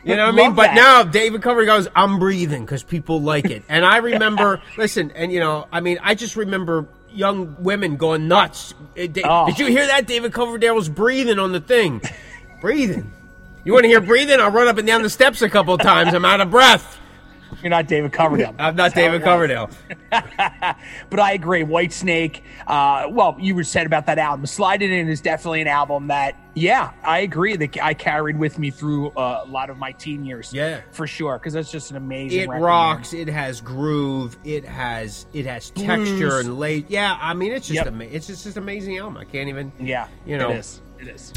You 0.05 0.15
know 0.15 0.27
what 0.27 0.35
I 0.35 0.37
mean? 0.37 0.47
Love 0.49 0.57
But 0.57 0.75
now 0.75 1.03
David 1.03 1.43
Cover 1.43 1.65
goes, 1.65 1.89
I'm 1.97 2.21
breathing 2.21 2.65
because 2.65 2.85
people 2.85 3.23
like 3.23 3.47
it. 3.47 3.65
And 3.69 3.85
I 3.85 3.97
remember, 3.97 4.63
listen, 4.77 5.11
and 5.13 5.33
you 5.33 5.41
know, 5.41 5.67
I 5.73 5.81
mean, 5.81 5.99
I 6.01 6.15
just 6.15 6.37
remember 6.37 6.87
young 7.11 7.57
women 7.59 7.97
going 7.97 8.29
nuts. 8.29 8.73
Eh, 8.97 9.09
Oh. 9.25 9.47
Did 9.47 9.59
you 9.59 9.67
hear 9.67 9.87
that? 9.87 10.07
David 10.07 10.33
Coverdale 10.33 10.77
was 10.77 10.89
breathing 10.89 11.41
on 11.41 11.51
the 11.51 11.61
thing. 11.61 12.01
breathing. 12.61 13.13
You 13.65 13.73
want 13.73 13.83
to 13.85 13.89
hear 13.89 14.01
breathing? 14.01 14.39
I'll 14.39 14.51
run 14.53 14.69
up 14.69 14.79
and 14.79 14.87
down 14.87 15.03
the 15.03 15.11
steps 15.11 15.43
a 15.43 15.49
couple 15.49 15.75
of 15.75 15.81
times. 15.81 16.15
I'm 16.15 16.25
out 16.25 16.41
of 16.41 16.51
breath. 16.51 17.01
You're 17.65 17.71
not 17.71 17.87
David 17.89 18.13
Coverdale. 18.13 18.49
I'm 18.59 18.77
not 18.77 18.93
That's 18.93 18.95
David. 18.95 19.23
Coverdale. 19.23 19.71
But 21.11 21.19
I 21.21 21.33
agree. 21.33 21.63
Whitesnake. 21.63 22.43
Uh, 22.67 23.07
well, 23.11 23.37
you 23.41 23.55
were 23.55 23.65
said 23.65 23.87
about 23.87 24.05
that 24.07 24.19
album. 24.19 24.45
Slide 24.47 24.83
It 24.83 24.91
In 24.91 25.09
is 25.09 25.21
definitely 25.23 25.63
an 25.63 25.67
album 25.69 26.09
that, 26.09 26.37
yeah, 26.55 26.93
I 27.03 27.21
agree 27.21 27.57
that 27.57 27.83
I 27.83 27.95
carried 27.95 28.39
with 28.39 28.59
me 28.59 28.71
through 28.71 29.11
uh, 29.13 29.45
a 29.47 29.49
lot 29.49 29.71
of 29.71 29.79
my 29.79 29.93
teen 29.93 30.25
years. 30.27 30.53
Yeah. 30.53 30.83
for 30.93 31.07
sure. 31.07 31.39
Because 31.39 31.55
that's 31.55 31.71
just 31.71 31.91
an 31.91 31.97
amazing. 31.97 32.41
It 32.41 32.49
record, 32.51 32.65
rocks. 32.65 33.13
man. 33.15 33.23
It 33.23 33.33
has 33.33 33.61
groove. 33.63 34.37
It 34.45 34.65
has 34.67 35.27
it 35.33 35.47
has 35.47 35.71
texture 35.71 36.41
and 36.41 36.59
late. 36.59 36.87
Yeah, 36.91 37.17
I 37.21 37.33
mean, 37.33 37.53
it's 37.53 37.67
just 37.67 37.77
Yep. 37.77 37.87
ama- 37.87 38.05
it's 38.05 38.27
just, 38.27 38.45
just 38.45 38.57
an 38.59 38.63
amazing 38.63 38.99
album. 38.99 39.17
I 39.17 39.25
can't 39.25 39.49
even. 39.49 39.73
Yeah, 39.81 40.09
you 40.27 40.37
know. 40.37 40.51
it 40.51 40.57
is. 40.59 40.81
It 41.01 41.09
is. 41.09 41.33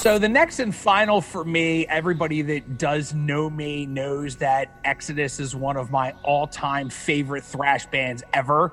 So 0.00 0.18
the 0.18 0.30
next 0.30 0.60
and 0.60 0.74
final 0.74 1.20
for 1.20 1.44
me, 1.44 1.86
everybody 1.86 2.40
that 2.40 2.78
does 2.78 3.12
know 3.12 3.50
me 3.50 3.84
knows 3.84 4.36
that 4.36 4.74
Exodus 4.82 5.38
is 5.38 5.54
one 5.54 5.76
of 5.76 5.90
my 5.90 6.14
all-time 6.22 6.88
favorite 6.88 7.44
thrash 7.44 7.84
bands 7.84 8.22
ever. 8.32 8.72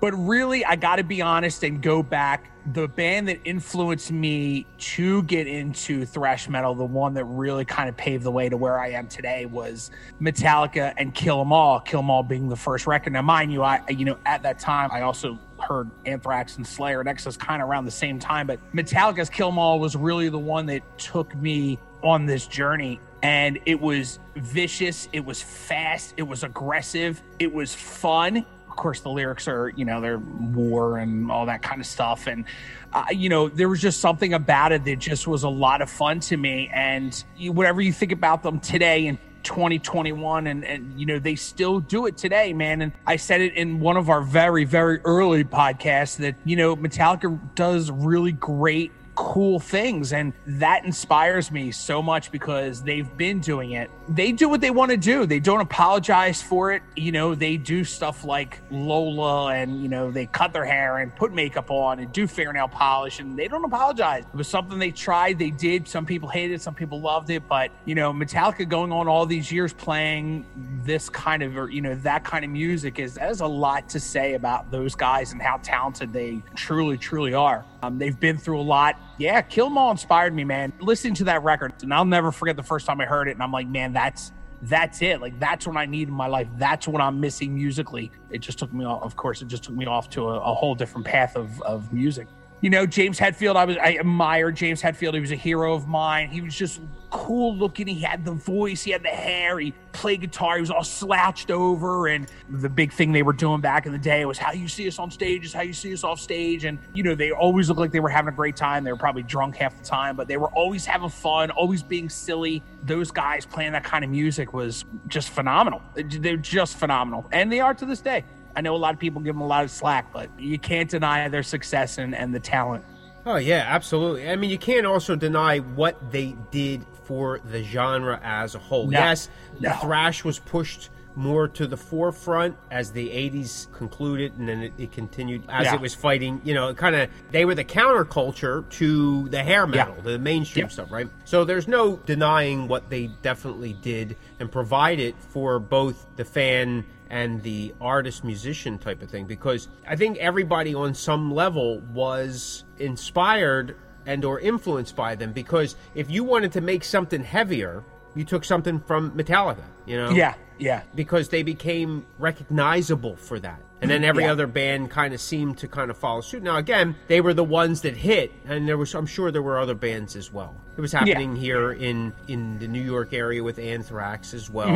But 0.00 0.12
really, 0.12 0.64
I 0.64 0.76
got 0.76 0.96
to 0.96 1.04
be 1.04 1.22
honest 1.22 1.64
and 1.64 1.82
go 1.82 2.02
back. 2.02 2.52
The 2.72 2.86
band 2.86 3.28
that 3.28 3.40
influenced 3.44 4.12
me 4.12 4.66
to 4.78 5.22
get 5.22 5.46
into 5.46 6.04
thrash 6.04 6.48
metal, 6.48 6.74
the 6.74 6.84
one 6.84 7.14
that 7.14 7.24
really 7.24 7.64
kind 7.64 7.88
of 7.88 7.96
paved 7.96 8.24
the 8.24 8.30
way 8.30 8.48
to 8.48 8.56
where 8.56 8.78
I 8.78 8.90
am 8.90 9.08
today, 9.08 9.46
was 9.46 9.90
Metallica 10.20 10.92
and 10.98 11.14
Kill 11.14 11.40
'Em 11.40 11.52
All. 11.52 11.80
Kill 11.80 12.00
'Em 12.00 12.10
All 12.10 12.22
being 12.22 12.48
the 12.48 12.56
first 12.56 12.86
record. 12.86 13.14
Now, 13.14 13.22
mind 13.22 13.52
you, 13.52 13.62
I 13.62 13.80
you 13.88 14.04
know 14.04 14.18
at 14.26 14.42
that 14.42 14.58
time 14.58 14.90
I 14.92 15.00
also 15.00 15.38
heard 15.58 15.90
Anthrax 16.04 16.58
and 16.58 16.66
Slayer 16.66 17.00
and 17.00 17.08
Exodus 17.08 17.36
kind 17.36 17.62
of 17.62 17.68
around 17.68 17.86
the 17.86 17.90
same 17.90 18.18
time, 18.18 18.46
but 18.46 18.60
Metallica's 18.74 19.30
Kill 19.30 19.48
'Em 19.48 19.58
All 19.58 19.80
was 19.80 19.96
really 19.96 20.28
the 20.28 20.38
one 20.38 20.66
that 20.66 20.82
took 20.98 21.34
me 21.34 21.78
on 22.02 22.26
this 22.26 22.46
journey. 22.46 23.00
And 23.22 23.58
it 23.66 23.80
was 23.80 24.20
vicious, 24.36 25.08
it 25.12 25.24
was 25.24 25.42
fast, 25.42 26.14
it 26.16 26.22
was 26.22 26.44
aggressive, 26.44 27.20
it 27.38 27.52
was 27.52 27.74
fun. 27.74 28.44
Course, 28.78 29.00
the 29.00 29.10
lyrics 29.10 29.48
are, 29.48 29.70
you 29.70 29.84
know, 29.84 30.00
they're 30.00 30.18
war 30.18 30.98
and 30.98 31.32
all 31.32 31.46
that 31.46 31.62
kind 31.62 31.80
of 31.80 31.86
stuff. 31.86 32.28
And, 32.28 32.44
uh, 32.92 33.06
you 33.10 33.28
know, 33.28 33.48
there 33.48 33.68
was 33.68 33.80
just 33.80 34.00
something 34.00 34.34
about 34.34 34.70
it 34.70 34.84
that 34.84 35.00
just 35.00 35.26
was 35.26 35.42
a 35.42 35.48
lot 35.48 35.82
of 35.82 35.90
fun 35.90 36.20
to 36.20 36.36
me. 36.36 36.70
And 36.72 37.12
whatever 37.40 37.80
you 37.80 37.92
think 37.92 38.12
about 38.12 38.44
them 38.44 38.60
today 38.60 39.08
and 39.08 39.18
2021 39.42 40.46
and 40.46 40.64
and 40.64 41.00
you 41.00 41.06
know 41.06 41.18
they 41.18 41.34
still 41.34 41.78
do 41.80 42.06
it 42.06 42.16
today 42.18 42.52
man 42.52 42.82
and 42.82 42.92
i 43.06 43.14
said 43.14 43.40
it 43.40 43.54
in 43.54 43.78
one 43.78 43.96
of 43.96 44.10
our 44.10 44.20
very 44.20 44.64
very 44.64 44.98
early 45.04 45.44
podcasts 45.44 46.16
that 46.16 46.34
you 46.44 46.56
know 46.56 46.76
metallica 46.76 47.38
does 47.54 47.90
really 47.90 48.32
great 48.32 48.90
cool 49.18 49.58
things 49.58 50.12
and 50.12 50.32
that 50.46 50.84
inspires 50.84 51.50
me 51.50 51.72
so 51.72 52.00
much 52.00 52.30
because 52.30 52.84
they've 52.84 53.16
been 53.16 53.40
doing 53.40 53.72
it. 53.72 53.90
They 54.08 54.30
do 54.30 54.48
what 54.48 54.60
they 54.60 54.70
want 54.70 54.92
to 54.92 54.96
do. 54.96 55.26
They 55.26 55.40
don't 55.40 55.60
apologize 55.60 56.40
for 56.40 56.72
it 56.72 56.82
you 56.96 57.10
know 57.10 57.34
they 57.34 57.56
do 57.56 57.82
stuff 57.82 58.24
like 58.24 58.60
Lulu 58.70 59.48
and 59.48 59.82
you 59.82 59.88
know 59.88 60.12
they 60.12 60.26
cut 60.26 60.52
their 60.52 60.64
hair 60.64 60.98
and 60.98 61.14
put 61.16 61.32
makeup 61.32 61.68
on 61.68 61.98
and 61.98 62.12
do 62.12 62.28
fingernail 62.28 62.68
polish 62.68 63.18
and 63.18 63.36
they 63.36 63.48
don't 63.48 63.64
apologize. 63.64 64.22
It 64.22 64.36
was 64.36 64.46
something 64.46 64.78
they 64.78 64.92
tried 64.92 65.36
they 65.36 65.50
did. 65.50 65.88
Some 65.88 66.06
people 66.06 66.28
hated 66.28 66.54
it 66.54 66.62
some 66.62 66.74
people 66.74 67.00
loved 67.00 67.28
it 67.30 67.42
but 67.48 67.72
you 67.86 67.96
know 67.96 68.12
metallica 68.12 68.68
going 68.68 68.92
on 68.92 69.08
all 69.08 69.26
these 69.26 69.50
years 69.50 69.72
playing 69.72 70.46
this 70.84 71.08
kind 71.08 71.42
of 71.42 71.58
or 71.58 71.68
you 71.68 71.80
know 71.80 71.96
that 71.96 72.22
kind 72.22 72.44
of 72.44 72.52
music 72.52 73.00
is 73.00 73.14
that 73.14 73.30
is 73.32 73.40
a 73.40 73.46
lot 73.46 73.88
to 73.88 73.98
say 73.98 74.34
about 74.34 74.70
those 74.70 74.94
guys 74.94 75.32
and 75.32 75.42
how 75.42 75.56
talented 75.64 76.12
they 76.12 76.40
truly 76.54 76.96
truly 76.96 77.34
are 77.34 77.64
um, 77.82 77.98
they've 77.98 78.18
been 78.18 78.36
through 78.38 78.60
a 78.60 78.62
lot. 78.62 79.00
Yeah 79.18 79.40
kill 79.42 79.66
'em 79.66 79.78
all 79.78 79.90
inspired 79.90 80.34
me 80.34 80.44
man. 80.44 80.72
Listening 80.80 81.14
to 81.14 81.24
that 81.24 81.42
record 81.42 81.72
and 81.82 81.92
i'll 81.92 82.04
never 82.04 82.32
forget 82.32 82.56
the 82.56 82.62
first 82.62 82.86
time 82.86 83.00
i 83.00 83.04
heard 83.04 83.28
it 83.28 83.32
and 83.32 83.42
i'm 83.42 83.52
like 83.52 83.68
man 83.68 83.92
that's 83.92 84.32
that's 84.62 85.02
it. 85.02 85.20
Like 85.20 85.38
that's 85.38 85.66
what 85.66 85.76
i 85.76 85.86
need 85.86 86.08
in 86.08 86.14
my 86.14 86.26
life. 86.26 86.48
That's 86.56 86.88
what 86.88 87.00
i'm 87.00 87.20
missing 87.20 87.54
musically. 87.54 88.10
It 88.30 88.38
just 88.38 88.58
took 88.58 88.72
me 88.72 88.84
off 88.84 89.02
of 89.02 89.16
course 89.16 89.42
it 89.42 89.48
just 89.48 89.64
took 89.64 89.74
me 89.74 89.86
off 89.86 90.10
to 90.10 90.28
a, 90.28 90.38
a 90.40 90.54
whole 90.54 90.74
different 90.74 91.06
path 91.06 91.36
of, 91.36 91.60
of 91.62 91.92
music 91.92 92.26
you 92.60 92.70
know 92.70 92.86
james 92.86 93.18
hetfield 93.18 93.56
i 93.56 93.64
was 93.64 93.76
i 93.78 93.90
admired 93.90 94.56
james 94.56 94.82
hetfield. 94.82 95.14
He 95.14 95.20
was 95.20 95.32
a 95.32 95.36
hero 95.36 95.74
of 95.74 95.86
mine. 95.86 96.28
He 96.28 96.40
was 96.40 96.54
just 96.54 96.80
cool 97.10 97.56
looking. 97.56 97.86
He 97.86 98.00
had 98.00 98.24
the 98.24 98.32
voice 98.32 98.82
he 98.82 98.90
had 98.90 99.02
the 99.02 99.08
hair 99.08 99.58
he 99.58 99.72
played 99.92 100.20
guitar 100.20 100.56
he 100.56 100.60
was 100.60 100.70
all 100.70 100.84
slouched 100.84 101.50
over. 101.50 102.08
And 102.08 102.28
the 102.48 102.68
big 102.68 102.92
thing 102.92 103.12
they 103.12 103.22
were 103.22 103.32
doing 103.32 103.60
back 103.60 103.86
in 103.86 103.92
the 103.92 103.98
day 103.98 104.24
was 104.24 104.38
how 104.38 104.52
you 104.52 104.68
see 104.68 104.86
us 104.88 104.98
on 104.98 105.10
stage 105.10 105.44
is 105.44 105.52
how 105.52 105.62
you 105.62 105.72
see 105.72 105.92
us 105.92 106.04
off 106.04 106.20
stage. 106.20 106.64
And 106.64 106.78
you 106.94 107.02
know 107.02 107.14
they 107.14 107.30
always 107.30 107.68
looked 107.68 107.80
like 107.80 107.92
they 107.92 108.00
were 108.00 108.08
having 108.08 108.32
a 108.32 108.36
great 108.36 108.56
time. 108.56 108.84
They 108.84 108.92
were 108.92 108.98
probably 108.98 109.22
drunk 109.22 109.56
half 109.56 109.76
the 109.76 109.84
time 109.84 110.16
but 110.16 110.28
they 110.28 110.36
were 110.36 110.50
always 110.50 110.84
having 110.84 111.08
fun 111.08 111.50
always 111.50 111.82
being 111.82 112.08
silly. 112.08 112.62
Those 112.84 113.10
guys 113.10 113.46
playing 113.46 113.72
that 113.72 113.84
kind 113.84 114.04
of 114.04 114.10
music 114.10 114.52
was 114.52 114.84
just 115.06 115.30
phenomenal. 115.30 115.82
They're 115.94 116.36
just 116.36 116.76
phenomenal. 116.76 117.26
And 117.32 117.50
they 117.50 117.60
are 117.60 117.74
to 117.74 117.86
this 117.86 118.00
day 118.00 118.24
I 118.56 118.60
know 118.60 118.74
a 118.74 118.78
lot 118.78 118.94
of 118.94 119.00
people 119.00 119.20
give 119.20 119.34
them 119.34 119.42
a 119.42 119.46
lot 119.46 119.64
of 119.64 119.70
slack, 119.70 120.12
but 120.12 120.28
you 120.38 120.58
can't 120.58 120.90
deny 120.90 121.28
their 121.28 121.42
success 121.42 121.98
and, 121.98 122.14
and 122.14 122.34
the 122.34 122.40
talent. 122.40 122.84
Oh 123.26 123.36
yeah, 123.36 123.64
absolutely. 123.68 124.28
I 124.28 124.36
mean, 124.36 124.50
you 124.50 124.58
can't 124.58 124.86
also 124.86 125.14
deny 125.14 125.58
what 125.58 126.10
they 126.12 126.34
did 126.50 126.84
for 127.04 127.40
the 127.44 127.62
genre 127.62 128.20
as 128.22 128.54
a 128.54 128.58
whole. 128.58 128.86
No. 128.86 128.98
Yes, 128.98 129.28
No. 129.60 129.72
thrash 129.80 130.24
was 130.24 130.38
pushed 130.38 130.90
more 131.14 131.48
to 131.48 131.66
the 131.66 131.76
forefront 131.76 132.56
as 132.70 132.92
the 132.92 133.08
80s 133.08 133.72
concluded 133.72 134.34
and 134.38 134.48
then 134.48 134.62
it, 134.62 134.72
it 134.78 134.92
continued 134.92 135.42
as 135.48 135.64
Yeah. 135.64 135.74
it 135.74 135.80
was 135.80 135.92
fighting 135.92 136.40
you 136.44 136.54
know 136.54 136.72
kind 136.74 136.94
of 136.94 137.10
they 137.32 137.44
were 137.44 137.56
the 137.56 137.64
counterculture 137.64 138.68
to 138.70 139.28
the 139.28 139.42
hair 139.42 139.66
metal 139.66 139.96
the 140.00 140.16
mainstream 140.16 140.66
Yeah. 140.66 140.70
stuff 140.70 140.92
right 140.92 141.08
so 141.24 141.44
there's 141.44 141.66
no 141.66 141.96
denying 142.06 142.68
what 142.68 142.88
they 142.88 143.08
definitely 143.22 143.72
did 143.72 144.16
and 144.38 144.52
provided 144.52 145.16
for 145.18 145.58
both 145.58 146.06
the 146.14 146.24
fan 146.24 146.84
and 147.10 147.42
the 147.42 147.74
artist 147.80 148.24
musician 148.24 148.78
type 148.78 149.02
of 149.02 149.10
thing 149.10 149.26
because 149.26 149.68
i 149.86 149.96
think 149.96 150.16
everybody 150.18 150.74
on 150.74 150.94
some 150.94 151.32
level 151.32 151.80
was 151.92 152.64
inspired 152.78 153.76
and 154.06 154.24
or 154.24 154.40
influenced 154.40 154.96
by 154.96 155.14
them 155.14 155.32
because 155.32 155.76
if 155.94 156.10
you 156.10 156.24
wanted 156.24 156.52
to 156.52 156.60
make 156.60 156.84
something 156.84 157.22
heavier 157.22 157.84
you 158.18 158.24
took 158.24 158.44
something 158.44 158.80
from 158.80 159.12
metallica 159.12 159.64
you 159.86 159.96
know 159.96 160.10
Yeah, 160.10 160.34
yeah. 160.58 160.82
because 160.94 161.28
they 161.28 161.42
became 161.42 162.04
recognizable 162.18 163.16
for 163.16 163.38
that. 163.40 163.60
And 163.80 163.88
then 163.88 164.02
every 164.02 164.24
Yeah. 164.24 164.32
other 164.32 164.48
band 164.48 164.90
kind 164.90 165.14
of 165.14 165.20
seemed 165.20 165.58
to 165.58 165.68
kind 165.68 165.88
of 165.88 165.96
follow 165.96 166.20
suit. 166.20 166.42
Now 166.42 166.56
again, 166.56 166.96
they 167.06 167.20
were 167.20 167.32
the 167.32 167.44
ones 167.44 167.82
that 167.82 167.96
hit, 167.96 168.32
and 168.44 168.66
there 168.68 168.76
was 168.76 168.92
I'm 168.94 169.06
sure 169.06 169.30
there 169.30 169.40
were 169.50 169.58
other 169.60 169.76
bands 169.76 170.16
as 170.16 170.32
well. 170.32 170.52
It 170.76 170.80
was 170.80 170.90
happening 170.92 171.36
here 171.36 171.70
in 171.72 172.12
in 172.26 172.58
the 172.58 172.66
New 172.66 172.82
York 172.82 173.12
area 173.14 173.42
with 173.44 173.58
Anthrax 173.60 174.34
as 174.34 174.50
well. 174.50 174.68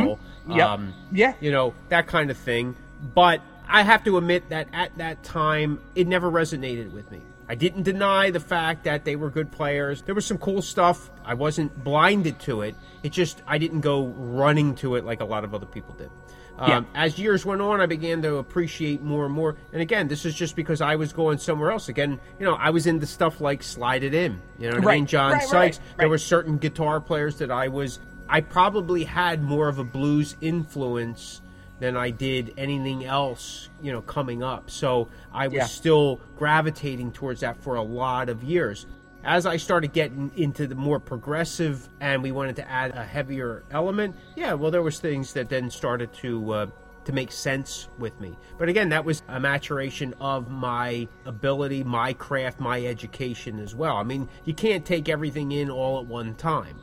Mm-hmm. 0.47 0.53
Yep. 0.53 0.69
Um, 0.69 0.95
Yeah. 1.11 1.33
you 1.41 1.51
know 1.51 1.75
that 1.89 2.07
kind 2.07 2.31
of 2.31 2.37
thing. 2.37 2.77
But 3.15 3.41
I 3.69 3.83
have 3.83 4.05
to 4.05 4.17
admit 4.19 4.49
that 4.51 4.69
at 4.73 4.97
that 4.99 5.25
time, 5.25 5.81
it 5.97 6.07
never 6.07 6.31
resonated 6.31 6.93
with 6.93 7.11
me. 7.11 7.21
I 7.53 7.55
didn't 7.55 7.83
deny 7.83 8.31
the 8.31 8.41
fact 8.41 8.85
that 8.85 9.05
they 9.05 9.15
were 9.15 9.29
good 9.29 9.53
players. 9.53 10.01
There 10.01 10.15
was 10.15 10.25
some 10.25 10.39
cool 10.39 10.63
stuff. 10.63 11.11
I 11.23 11.35
wasn't 11.35 11.85
blinded 11.85 12.41
to 12.41 12.63
it. 12.63 12.75
It 13.03 13.13
just 13.13 13.43
I 13.47 13.59
didn't 13.59 13.83
go 13.83 14.07
running 14.07 14.75
to 14.77 14.95
it 14.97 15.05
like 15.05 15.21
a 15.21 15.27
lot 15.27 15.45
of 15.45 15.55
other 15.55 15.67
people 15.67 15.95
did. 15.95 16.09
Um, 16.57 16.87
As 16.95 17.19
years 17.19 17.45
went 17.45 17.61
on, 17.61 17.83
I 17.83 17.85
began 17.85 18.23
to 18.23 18.37
appreciate 18.37 19.03
more 19.03 19.27
and 19.27 19.35
more. 19.35 19.57
And 19.71 19.83
again, 19.83 20.09
this 20.09 20.25
is 20.25 20.35
just 20.35 20.57
because 20.57 20.81
I 20.81 20.97
was 20.97 21.13
going 21.13 21.37
somewhere 21.37 21.71
else. 21.71 21.91
Again, 21.91 22.19
you 22.39 22.47
know, 22.47 22.55
I 22.55 22.71
was 22.71 22.87
into 22.87 23.05
stuff 23.05 23.39
like 23.39 23.63
Slide 23.63 24.03
It 24.03 24.15
In. 24.15 24.41
You 24.59 24.71
know 24.71 24.77
what 24.79 24.89
I 24.89 24.95
mean? 24.95 25.05
John 25.05 25.33
right, 25.33 25.41
right, 25.41 25.75
Sykes. 25.75 25.81
There 25.99 26.09
were 26.09 26.17
certain 26.17 26.57
guitar 26.57 27.03
players 27.03 27.37
that 27.37 27.51
I 27.51 27.69
was. 27.69 28.01
I 28.31 28.41
probably 28.41 29.05
had 29.05 29.43
more 29.43 29.69
of 29.69 29.79
a 29.79 29.85
blues 29.85 30.37
influence 30.41 31.43
than 31.83 31.97
I 31.97 32.11
did 32.11 32.55
anything 32.57 33.05
else, 33.05 33.69
you 33.83 33.91
know, 33.91 34.03
coming 34.03 34.41
up. 34.41 34.71
So 34.71 35.09
I 35.33 35.49
was 35.49 35.57
Yeah. 35.57 35.65
still 35.65 36.21
gravitating 36.39 37.11
towards 37.11 37.41
that 37.41 37.57
for 37.61 37.75
a 37.75 37.83
lot 37.83 38.29
of 38.29 38.45
years. 38.45 38.87
As 39.25 39.47
I 39.47 39.57
started 39.57 39.93
getting 39.93 40.31
into 40.37 40.69
the 40.69 40.77
more 40.77 41.01
progressive 41.01 41.89
and 42.01 42.23
we 42.23 42.31
wanted 42.31 42.55
to 42.57 42.71
add 42.71 42.93
a 42.95 43.03
heavier 43.05 43.65
element, 43.73 44.15
yeah, 44.37 44.53
well, 44.53 44.71
there 44.71 44.83
was 44.83 45.01
things 45.01 45.33
that 45.33 45.49
then 45.49 45.69
started 45.71 46.13
to 46.15 46.53
uh, 46.53 46.67
to 47.05 47.13
make 47.13 47.33
sense 47.33 47.89
with 47.99 48.21
me. 48.21 48.37
But 48.59 48.69
again, 48.69 48.89
that 48.91 49.05
was 49.05 49.25
a 49.27 49.41
maturation 49.41 50.15
of 50.21 50.49
my 50.49 51.09
ability, 51.27 51.83
my 51.83 52.13
craft, 52.13 52.61
my 52.61 52.87
education 52.87 53.59
as 53.59 53.75
well. 53.75 53.97
I 53.97 54.05
mean, 54.05 54.29
you 54.45 54.55
can't 54.55 54.85
take 54.85 55.09
everything 55.09 55.51
in 55.51 55.69
all 55.69 55.99
at 55.99 56.07
one 56.07 56.37
time. 56.37 56.77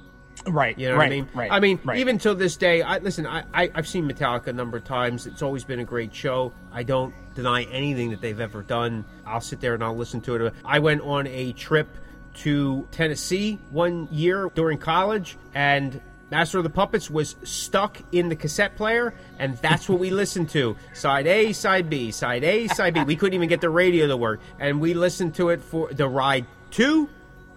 Right. 0.47 0.77
You 0.77 0.89
know 0.89 0.95
right, 0.95 0.97
what 0.97 1.05
I 1.05 1.09
mean? 1.09 1.29
Right. 1.33 1.51
I 1.51 1.59
mean, 1.59 1.79
right. 1.83 1.99
even 1.99 2.17
till 2.17 2.35
this 2.35 2.57
day, 2.57 2.81
I 2.81 2.99
listen. 2.99 3.25
I, 3.25 3.43
I 3.53 3.71
I've 3.75 3.87
seen 3.87 4.09
Metallica 4.09 4.47
a 4.47 4.53
number 4.53 4.77
of 4.77 4.83
times. 4.83 5.27
It's 5.27 5.41
always 5.41 5.63
been 5.63 5.79
a 5.79 5.85
great 5.85 6.13
show. 6.13 6.53
I 6.71 6.83
don't 6.83 7.13
deny 7.35 7.63
anything 7.63 8.09
that 8.11 8.21
they've 8.21 8.39
ever 8.39 8.63
done. 8.63 9.05
I'll 9.25 9.41
sit 9.41 9.61
there 9.61 9.73
and 9.73 9.83
I'll 9.83 9.95
listen 9.95 10.21
to 10.21 10.35
it. 10.35 10.53
I 10.63 10.79
went 10.79 11.01
on 11.01 11.27
a 11.27 11.53
trip 11.53 11.87
to 12.35 12.87
Tennessee 12.91 13.59
one 13.71 14.07
year 14.11 14.49
during 14.55 14.77
college, 14.77 15.37
and 15.53 15.99
Master 16.31 16.59
of 16.59 16.63
the 16.63 16.69
Puppets 16.69 17.09
was 17.09 17.35
stuck 17.43 17.97
in 18.11 18.29
the 18.29 18.35
cassette 18.35 18.75
player, 18.75 19.13
and 19.39 19.57
that's 19.57 19.89
what 19.89 19.99
we 19.99 20.09
listened 20.11 20.49
to. 20.51 20.75
Side 20.93 21.27
A, 21.27 21.53
side 21.53 21.89
B, 21.89 22.11
side 22.11 22.43
A, 22.43 22.67
side 22.67 22.93
B. 22.93 23.03
We 23.03 23.15
couldn't 23.15 23.33
even 23.33 23.49
get 23.49 23.61
the 23.61 23.69
radio 23.69 24.07
to 24.07 24.17
work, 24.17 24.39
and 24.59 24.79
we 24.79 24.93
listened 24.93 25.35
to 25.35 25.49
it 25.49 25.61
for 25.61 25.91
the 25.91 26.07
ride 26.07 26.45
to 26.71 27.09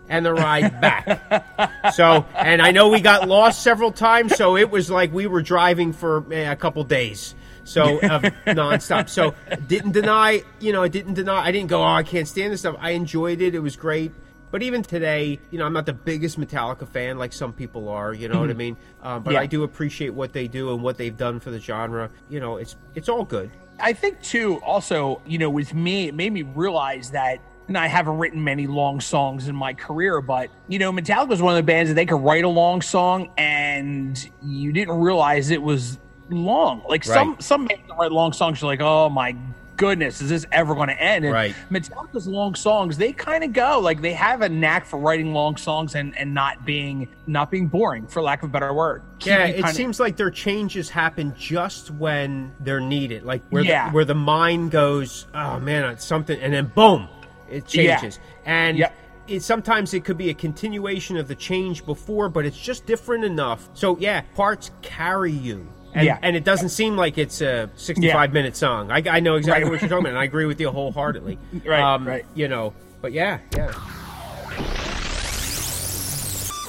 and 0.08 0.24
the 0.26 0.32
ride 0.34 0.80
back. 0.80 1.92
so, 1.94 2.24
and 2.36 2.60
I 2.60 2.70
know 2.70 2.88
we 2.88 3.00
got 3.00 3.28
lost 3.28 3.62
several 3.62 3.92
times, 3.92 4.34
so 4.36 4.56
it 4.56 4.70
was 4.70 4.90
like 4.90 5.12
we 5.12 5.26
were 5.26 5.42
driving 5.42 5.92
for 5.92 6.24
eh, 6.32 6.50
a 6.50 6.56
couple 6.56 6.84
days. 6.84 7.34
So 7.64 7.98
of 8.00 8.22
nonstop. 8.46 9.08
So 9.08 9.34
didn't 9.68 9.92
deny, 9.92 10.42
you 10.58 10.72
know, 10.72 10.82
I 10.82 10.88
didn't 10.88 11.14
deny. 11.14 11.44
I 11.46 11.52
didn't 11.52 11.68
go, 11.68 11.80
oh, 11.82 11.86
I 11.86 12.02
can't 12.02 12.26
stand 12.26 12.52
this 12.52 12.60
stuff. 12.60 12.76
I 12.80 12.90
enjoyed 12.90 13.40
it. 13.40 13.54
It 13.54 13.60
was 13.60 13.76
great. 13.76 14.12
But 14.50 14.62
even 14.62 14.82
today, 14.82 15.38
you 15.50 15.58
know, 15.58 15.64
I'm 15.64 15.72
not 15.72 15.86
the 15.86 15.94
biggest 15.94 16.38
Metallica 16.38 16.86
fan 16.86 17.16
like 17.18 17.32
some 17.32 17.52
people 17.54 17.88
are. 17.88 18.12
You 18.12 18.28
know 18.28 18.40
what 18.40 18.50
I 18.50 18.54
mean? 18.54 18.76
Um, 19.02 19.22
but 19.22 19.34
Yeah. 19.34 19.40
I 19.40 19.46
do 19.46 19.62
appreciate 19.62 20.10
what 20.12 20.32
they 20.34 20.46
do 20.48 20.74
and 20.74 20.82
what 20.82 20.98
they've 20.98 21.16
done 21.16 21.40
for 21.40 21.50
the 21.50 21.58
genre. 21.60 22.10
You 22.28 22.40
know, 22.40 22.56
it's 22.58 22.76
it's 22.94 23.08
all 23.08 23.24
good. 23.24 23.50
I 23.80 23.92
think 23.94 24.20
too. 24.22 24.60
Also, 24.62 25.22
you 25.26 25.38
know, 25.38 25.48
with 25.48 25.72
me, 25.72 26.08
it 26.08 26.14
made 26.14 26.32
me 26.32 26.42
realize 26.42 27.12
that. 27.12 27.38
And 27.72 27.78
I 27.78 27.86
haven't 27.86 28.18
written 28.18 28.44
many 28.44 28.66
long 28.66 29.00
songs 29.00 29.48
in 29.48 29.56
my 29.56 29.72
career, 29.72 30.20
but 30.20 30.50
you 30.68 30.78
know, 30.78 30.92
Metallica 30.92 31.28
was 31.28 31.40
one 31.40 31.54
of 31.54 31.56
the 31.56 31.62
bands 31.66 31.88
that 31.88 31.94
they 31.94 32.04
could 32.04 32.20
write 32.20 32.44
a 32.44 32.48
long 32.50 32.82
song, 32.82 33.30
and 33.38 34.14
you 34.42 34.74
didn't 34.74 35.00
realize 35.00 35.50
it 35.50 35.62
was 35.62 35.98
long. 36.28 36.82
Like 36.86 37.02
some 37.02 37.30
Right. 37.30 37.42
some 37.42 37.64
bands 37.66 37.82
that 37.88 37.94
write 37.98 38.12
long 38.12 38.34
songs, 38.34 38.60
you're 38.60 38.70
like, 38.70 38.82
oh 38.82 39.08
my 39.08 39.34
goodness, 39.78 40.20
is 40.20 40.28
this 40.28 40.44
ever 40.52 40.74
going 40.74 40.88
to 40.88 41.02
end? 41.02 41.24
And 41.24 41.32
Right. 41.32 41.54
Metallica's 41.70 42.26
long 42.28 42.54
songs, 42.54 42.98
they 42.98 43.10
kind 43.14 43.42
of 43.42 43.54
go 43.54 43.80
like 43.80 44.02
they 44.02 44.12
have 44.12 44.42
a 44.42 44.50
knack 44.50 44.84
for 44.84 44.98
writing 44.98 45.32
long 45.32 45.56
songs 45.56 45.94
and 45.94 46.12
and 46.18 46.34
not 46.34 46.66
being 46.66 47.08
not 47.26 47.50
being 47.50 47.68
boring, 47.68 48.06
for 48.06 48.20
lack 48.20 48.42
of 48.42 48.50
a 48.50 48.52
better 48.52 48.74
word. 48.74 49.02
Keep 49.20 49.30
Yeah, 49.30 49.46
it 49.46 49.66
seems 49.68 49.98
like 49.98 50.16
their 50.18 50.30
changes 50.30 50.90
happen 50.90 51.34
just 51.38 51.90
when 51.90 52.52
they're 52.60 52.80
needed, 52.82 53.22
like 53.22 53.42
where 53.48 53.64
Yeah. 53.64 53.88
the, 53.88 53.94
where 53.94 54.04
the 54.04 54.14
mind 54.14 54.72
goes, 54.72 55.26
oh 55.32 55.58
man, 55.58 55.84
it's 55.86 56.04
something, 56.04 56.38
and 56.38 56.52
then 56.52 56.70
boom, 56.74 57.08
it 57.52 57.74
Yeah. 57.74 57.96
changes. 57.96 58.18
And 58.44 58.78
Yep. 58.78 58.94
it 59.28 59.42
sometimes 59.42 59.94
it 59.94 60.04
could 60.04 60.18
be 60.18 60.30
a 60.30 60.34
continuation 60.34 61.16
of 61.16 61.28
the 61.28 61.34
change 61.34 61.84
before, 61.86 62.28
but 62.28 62.44
it's 62.44 62.58
just 62.58 62.86
different 62.86 63.24
enough. 63.24 63.68
So 63.74 63.96
yeah, 63.98 64.22
parts 64.34 64.70
carry 64.82 65.32
you. 65.32 65.66
And, 65.94 66.06
Yeah. 66.06 66.18
and 66.22 66.34
it 66.34 66.42
doesn't 66.44 66.70
seem 66.70 66.96
like 66.96 67.18
it's 67.18 67.42
a 67.42 67.68
65 67.76 68.30
Yeah. 68.30 68.32
minute 68.34 68.56
song. 68.56 68.90
I, 68.90 69.02
I 69.08 69.20
know 69.20 69.34
exactly 69.36 69.64
Right. 69.64 69.70
what 69.72 69.82
you're 69.82 69.90
talking 69.90 70.04
about, 70.06 70.10
and 70.10 70.18
I 70.18 70.24
agree 70.24 70.46
with 70.46 70.58
you 70.60 70.70
wholeheartedly. 70.70 71.38
Right, 71.66 71.80
um, 71.82 72.08
right. 72.08 72.24
You 72.34 72.48
know, 72.48 72.72
but 73.02 73.12
yeah, 73.12 73.38
yeah. 73.54 73.72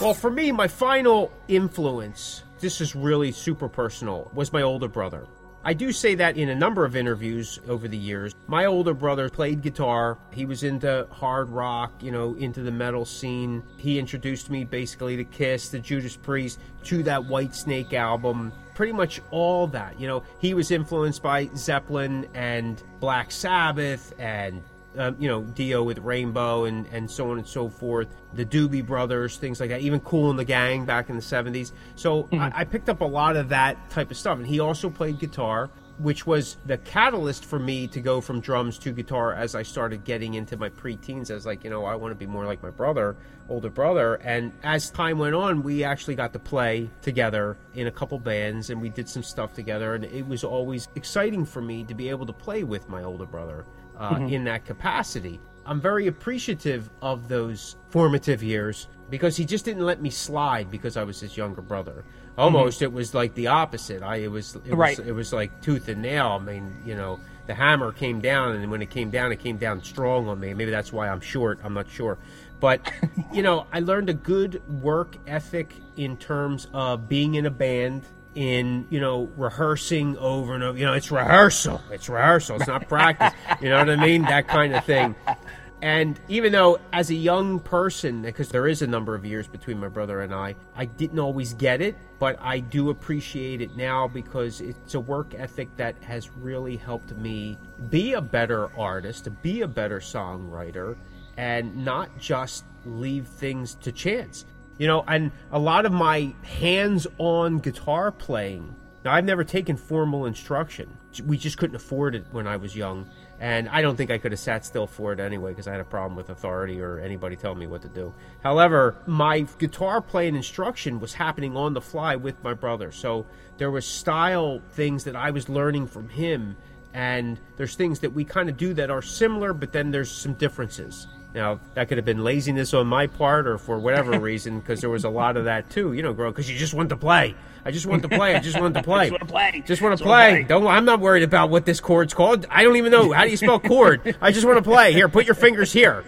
Well, 0.01 0.13
for 0.13 0.29
me, 0.29 0.51
my 0.51 0.67
final 0.67 1.31
influence, 1.47 2.43
this 2.59 2.81
is 2.81 2.93
really 2.95 3.31
super 3.31 3.69
personal, 3.69 4.29
was 4.33 4.51
my 4.51 4.61
older 4.61 4.89
brother. 4.89 5.25
I 5.65 5.73
do 5.73 5.93
say 5.93 6.15
that 6.15 6.35
in 6.35 6.49
a 6.49 6.55
number 6.55 6.83
of 6.83 6.93
interviews 6.93 7.59
over 7.69 7.87
the 7.87 7.97
years. 7.97 8.35
My 8.47 8.65
older 8.65 8.93
brother 8.93 9.29
played 9.29 9.61
guitar. 9.61 10.17
He 10.33 10.45
was 10.45 10.63
into 10.63 11.07
hard 11.09 11.49
rock, 11.49 11.93
you 12.01 12.11
know, 12.11 12.35
into 12.35 12.61
the 12.61 12.71
metal 12.71 13.05
scene. 13.05 13.63
He 13.77 13.97
introduced 13.97 14.49
me 14.49 14.65
basically 14.65 15.15
to 15.15 15.23
Kiss, 15.23 15.69
the 15.69 15.79
Judas 15.79 16.17
Priest, 16.17 16.59
to 16.83 17.01
that 17.03 17.21
Whitesnake 17.21 17.93
album. 17.93 18.51
Pretty 18.75 18.91
much 18.91 19.21
all 19.31 19.67
that. 19.67 19.97
You 19.97 20.07
know, 20.07 20.23
he 20.39 20.53
was 20.53 20.69
influenced 20.69 21.23
by 21.23 21.49
Zeppelin 21.55 22.27
and 22.33 22.83
Black 22.99 23.31
Sabbath 23.31 24.13
and 24.19 24.61
um, 24.97 25.15
you 25.19 25.27
know, 25.27 25.41
Dio 25.41 25.83
with 25.83 25.99
Rainbow 25.99 26.65
and, 26.65 26.87
and 26.87 27.09
so 27.09 27.31
on 27.31 27.37
and 27.37 27.47
so 27.47 27.69
forth. 27.69 28.07
The 28.33 28.45
Doobie 28.45 28.85
Brothers, 28.85 29.37
things 29.37 29.59
like 29.59 29.69
that. 29.69 29.81
Even 29.81 29.99
Kool 29.99 30.33
& 30.33 30.35
the 30.35 30.45
Gang 30.45 30.85
back 30.85 31.09
in 31.09 31.15
the 31.15 31.21
70s. 31.21 31.71
So 31.95 32.27
I, 32.33 32.61
I 32.61 32.63
picked 32.63 32.89
up 32.89 33.01
a 33.01 33.05
lot 33.05 33.35
of 33.35 33.49
that 33.49 33.89
type 33.89 34.11
of 34.11 34.17
stuff. 34.17 34.37
And 34.37 34.47
he 34.47 34.59
also 34.59 34.89
played 34.89 35.19
guitar, 35.19 35.69
which 35.99 36.25
was 36.25 36.57
the 36.65 36.77
catalyst 36.79 37.45
for 37.45 37.59
me 37.59 37.87
to 37.87 38.01
go 38.01 38.21
from 38.21 38.39
drums 38.39 38.77
to 38.79 38.91
guitar 38.91 39.33
as 39.33 39.55
I 39.55 39.63
started 39.63 40.03
getting 40.03 40.33
into 40.33 40.57
my 40.57 40.69
preteens. 40.69 41.29
I 41.29 41.35
was 41.35 41.45
like, 41.45 41.63
you 41.63 41.69
know, 41.69 41.85
I 41.85 41.95
want 41.95 42.11
to 42.11 42.15
be 42.15 42.25
more 42.25 42.45
like 42.45 42.63
my 42.63 42.71
brother, 42.71 43.15
older 43.49 43.69
brother. 43.69 44.15
And 44.15 44.51
as 44.63 44.89
time 44.89 45.19
went 45.19 45.35
on, 45.35 45.61
we 45.61 45.83
actually 45.83 46.15
got 46.15 46.33
to 46.33 46.39
play 46.39 46.89
together 47.01 47.57
in 47.75 47.87
a 47.87 47.91
couple 47.91 48.17
bands 48.17 48.71
and 48.71 48.81
we 48.81 48.89
did 48.89 49.07
some 49.07 49.23
stuff 49.23 49.53
together. 49.53 49.93
And 49.93 50.05
it 50.05 50.27
was 50.27 50.43
always 50.43 50.87
exciting 50.95 51.45
for 51.45 51.61
me 51.61 51.83
to 51.83 51.93
be 51.93 52.09
able 52.09 52.25
to 52.25 52.33
play 52.33 52.63
with 52.63 52.89
my 52.89 53.03
older 53.03 53.25
brother 53.25 53.65
uh, 53.97 54.17
in 54.29 54.43
that 54.45 54.65
capacity. 54.65 55.39
I'm 55.65 55.79
very 55.79 56.07
appreciative 56.07 56.89
of 57.01 57.27
those 57.27 57.77
formative 57.89 58.43
years 58.43 58.87
because 59.09 59.37
he 59.37 59.45
just 59.45 59.63
didn't 59.65 59.85
let 59.85 60.01
me 60.01 60.09
slide 60.09 60.69
because 60.69 60.97
I 60.97 61.03
was 61.03 61.19
his 61.19 61.37
younger 61.37 61.61
brother. 61.61 62.03
Almost, 62.37 62.81
it 62.81 62.91
was 62.91 63.13
like 63.13 63.33
the 63.35 63.47
opposite. 63.47 64.01
I 64.01 64.17
it 64.17 64.31
was 64.31 64.55
it 64.65 64.73
Right. 64.73 64.97
was 64.97 65.07
it 65.07 65.11
was 65.11 65.31
like 65.33 65.61
tooth 65.61 65.87
and 65.87 66.01
nail. 66.01 66.37
I 66.41 66.43
mean, 66.43 66.75
you 66.83 66.95
know, 66.95 67.19
the 67.45 67.53
hammer 67.53 67.91
came 67.91 68.19
down, 68.21 68.55
and 68.55 68.71
when 68.71 68.81
it 68.81 68.89
came 68.89 69.09
down, 69.11 69.31
it 69.31 69.39
came 69.39 69.57
down 69.57 69.83
strong 69.83 70.27
on 70.27 70.39
me. 70.39 70.53
Maybe 70.53 70.71
that's 70.71 70.91
why 70.91 71.07
I'm 71.09 71.21
short. 71.21 71.59
I'm 71.63 71.75
not 71.75 71.87
sure, 71.89 72.17
but 72.59 72.91
you 73.33 73.43
know, 73.43 73.67
I 73.71 73.81
learned 73.81 74.09
a 74.09 74.13
good 74.15 74.61
work 74.81 75.15
ethic 75.27 75.75
in 75.95 76.17
terms 76.17 76.67
of 76.73 77.07
being 77.07 77.35
in 77.35 77.45
a 77.45 77.51
band 77.51 78.01
in 78.35 78.87
you 78.89 78.99
know 78.99 79.29
rehearsing 79.37 80.17
over 80.17 80.53
and 80.55 80.63
over 80.63 80.77
you 80.77 80.85
know 80.85 80.93
it's 80.93 81.11
rehearsal 81.11 81.81
it's 81.91 82.09
rehearsal 82.09 82.55
it's 82.57 82.67
not 82.67 82.87
practice 82.87 83.31
you 83.61 83.69
know 83.69 83.77
what 83.77 83.89
i 83.89 83.95
mean 83.95 84.23
that 84.23 84.47
kind 84.47 84.75
of 84.75 84.83
thing. 84.85 85.15
And 85.83 86.17
even 86.29 86.53
though 86.53 86.79
as 86.93 87.09
a 87.09 87.13
young 87.13 87.59
person 87.59 88.21
because 88.21 88.47
there 88.47 88.69
is 88.69 88.81
a 88.81 88.87
number 88.87 89.15
of 89.15 89.25
years 89.25 89.49
between 89.49 89.81
my 89.81 89.89
brother 89.89 90.21
and 90.21 90.33
i 90.33 90.55
i 90.77 90.85
didn't 90.85 91.19
always 91.19 91.53
get 91.55 91.81
it 91.81 91.97
but 92.19 92.37
i 92.41 92.59
do 92.59 92.89
appreciate 92.89 93.59
it 93.59 93.75
now 93.75 94.07
because 94.07 94.61
it's 94.61 94.93
a 94.93 94.99
work 95.01 95.33
ethic 95.35 95.67
that 95.75 96.01
has 96.01 96.29
really 96.37 96.77
helped 96.77 97.13
me 97.17 97.57
be 97.89 98.13
a 98.13 98.21
better 98.21 98.71
artist 98.79 99.27
be 99.41 99.59
a 99.59 99.67
better 99.67 99.99
songwriter 99.99 100.95
and 101.35 101.75
not 101.83 102.17
just 102.17 102.63
leave 102.85 103.27
things 103.27 103.75
to 103.75 103.91
chance 103.91 104.45
you 104.83 104.89
know, 104.89 105.01
and 105.07 105.31
a 105.49 105.59
lot 105.59 105.85
of 105.85 105.93
my 105.93 106.33
hands 106.43 107.07
on 107.17 107.59
guitar 107.59 108.11
playing. 108.11 108.75
Now, 109.05 109.13
I've 109.13 109.23
never 109.23 109.45
taken 109.45 109.77
formal 109.77 110.25
instruction. 110.25 110.97
We 111.25 111.37
just 111.37 111.57
couldn't 111.57 111.77
afford 111.77 112.15
it 112.15 112.25
when 112.33 112.47
I 112.47 112.57
was 112.57 112.75
young. 112.75 113.09
And 113.39 113.69
I 113.69 113.81
don't 113.81 113.95
think 113.95 114.11
I 114.11 114.17
could 114.17 114.33
have 114.33 114.41
sat 114.41 114.65
still 114.65 114.85
for 114.85 115.13
it 115.13 115.21
anyway 115.21 115.51
because 115.51 115.69
I 115.69 115.71
had 115.71 115.79
a 115.79 115.85
problem 115.85 116.17
with 116.17 116.29
authority 116.29 116.81
or 116.81 116.99
anybody 116.99 117.37
telling 117.37 117.59
me 117.59 117.67
what 117.67 117.81
to 117.83 117.87
do. 117.87 118.13
However, 118.43 118.97
my 119.05 119.47
guitar 119.57 120.01
playing 120.01 120.35
instruction 120.35 120.99
was 120.99 121.13
happening 121.13 121.55
on 121.55 121.73
the 121.73 121.79
fly 121.79 122.17
with 122.17 122.43
my 122.43 122.53
brother. 122.53 122.91
So 122.91 123.25
there 123.59 123.71
was 123.71 123.85
style 123.85 124.61
things 124.71 125.05
that 125.05 125.15
I 125.15 125.31
was 125.31 125.47
learning 125.47 125.87
from 125.87 126.09
him. 126.09 126.57
And 126.93 127.39
there's 127.55 127.75
things 127.75 128.01
that 128.01 128.11
we 128.11 128.25
kind 128.25 128.49
of 128.49 128.57
do 128.57 128.73
that 128.73 128.89
are 128.89 129.01
similar, 129.01 129.53
but 129.53 129.71
then 129.71 129.91
there's 129.91 130.11
some 130.11 130.33
differences 130.33 131.07
Now 131.33 131.59
that 131.73 131.87
could 131.87 131.97
have 131.97 132.05
been 132.05 132.23
laziness 132.23 132.73
on 132.73 132.87
my 132.87 133.07
part, 133.07 133.47
or 133.47 133.57
for 133.57 133.79
whatever 133.79 134.19
reason, 134.19 134.59
because 134.59 134.81
there 134.81 134.89
was 134.89 135.03
a 135.03 135.09
lot 135.09 135.37
of 135.37 135.45
that 135.45 135.69
too. 135.69 135.93
You 135.93 136.03
know, 136.03 136.13
growing 136.13 136.31
because 136.31 136.49
you 136.49 136.57
just 136.57 136.73
want 136.73 136.89
to 136.89 136.97
play. 136.97 137.35
I 137.65 137.71
just 137.71 137.85
want 137.85 138.01
to 138.03 138.09
play. 138.09 138.35
I 138.35 138.39
just 138.39 138.59
want 138.59 138.75
to 138.75 138.83
play. 138.83 139.09
Just 139.09 139.21
wanna 139.21 139.31
play. 139.31 139.63
Just 139.65 139.81
want 139.81 139.97
to 139.97 140.03
play. 140.03 140.31
play. 140.31 140.43
Don't. 140.43 140.67
I'm 140.67 140.85
not 140.85 140.99
worried 140.99 141.23
about 141.23 141.49
what 141.49 141.65
this 141.65 141.79
chord's 141.79 142.13
called. 142.13 142.45
I 142.49 142.63
don't 142.63 142.75
even 142.75 142.91
know 142.91 143.11
how 143.13 143.23
do 143.23 143.31
you 143.31 143.37
spell 143.37 143.59
chord. 143.59 144.15
I 144.21 144.31
just 144.31 144.45
want 144.45 144.57
to 144.57 144.63
play. 144.63 144.93
Here, 144.93 145.09
put 145.09 145.25
your 145.25 145.35
fingers 145.35 145.71
here. 145.71 146.03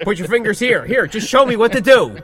Put 0.00 0.18
your 0.18 0.28
fingers 0.28 0.58
here. 0.58 0.84
Here, 0.84 1.06
just 1.06 1.28
show 1.28 1.44
me 1.44 1.56
what 1.56 1.72
to 1.72 1.80
do. 1.80 2.18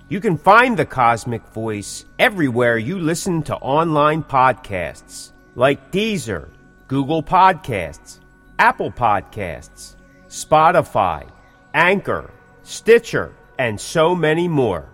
You 0.08 0.22
can 0.22 0.38
find 0.38 0.78
The 0.78 0.86
Cosmick 0.86 1.46
Voice 1.50 2.06
everywhere 2.18 2.78
you 2.78 2.98
listen 2.98 3.44
to 3.44 3.58
online 3.58 4.24
podcasts, 4.24 5.34
like 5.56 5.92
Deezer, 5.92 6.48
Google 6.88 7.22
Podcasts, 7.22 8.20
Apple 8.58 8.92
Podcasts, 8.92 9.98
Spotify, 10.30 11.28
Anchor, 11.74 12.32
Stitcher, 12.64 13.34
and 13.58 13.80
so 13.80 14.16
many 14.16 14.48
more. 14.48 14.90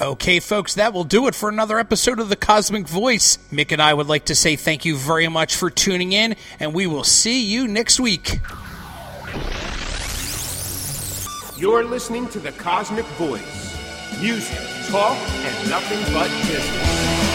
Okay, 0.00 0.40
folks, 0.40 0.74
that 0.74 0.92
will 0.92 1.04
do 1.04 1.28
it 1.28 1.34
for 1.34 1.48
another 1.48 1.78
episode 1.78 2.18
of 2.18 2.28
The 2.28 2.34
Cosmick 2.34 2.88
Voice. 2.88 3.38
Mick 3.52 3.70
and 3.70 3.80
I 3.80 3.94
would 3.94 4.08
like 4.08 4.24
to 4.24 4.34
say 4.34 4.56
thank 4.56 4.84
you 4.84 4.96
very 4.96 5.28
much 5.28 5.54
for 5.54 5.70
tuning 5.70 6.12
in, 6.12 6.34
and 6.58 6.74
we 6.74 6.88
will 6.88 7.04
see 7.04 7.44
you 7.44 7.68
next 7.68 8.00
week. 8.00 8.40
You're 11.56 11.84
listening 11.84 12.26
to 12.30 12.40
The 12.40 12.50
Cosmick 12.50 13.04
Voice. 13.16 14.20
Music, 14.20 14.58
talk, 14.88 15.16
and 15.16 15.70
nothing 15.70 16.00
but 16.12 16.28
business. 16.48 17.31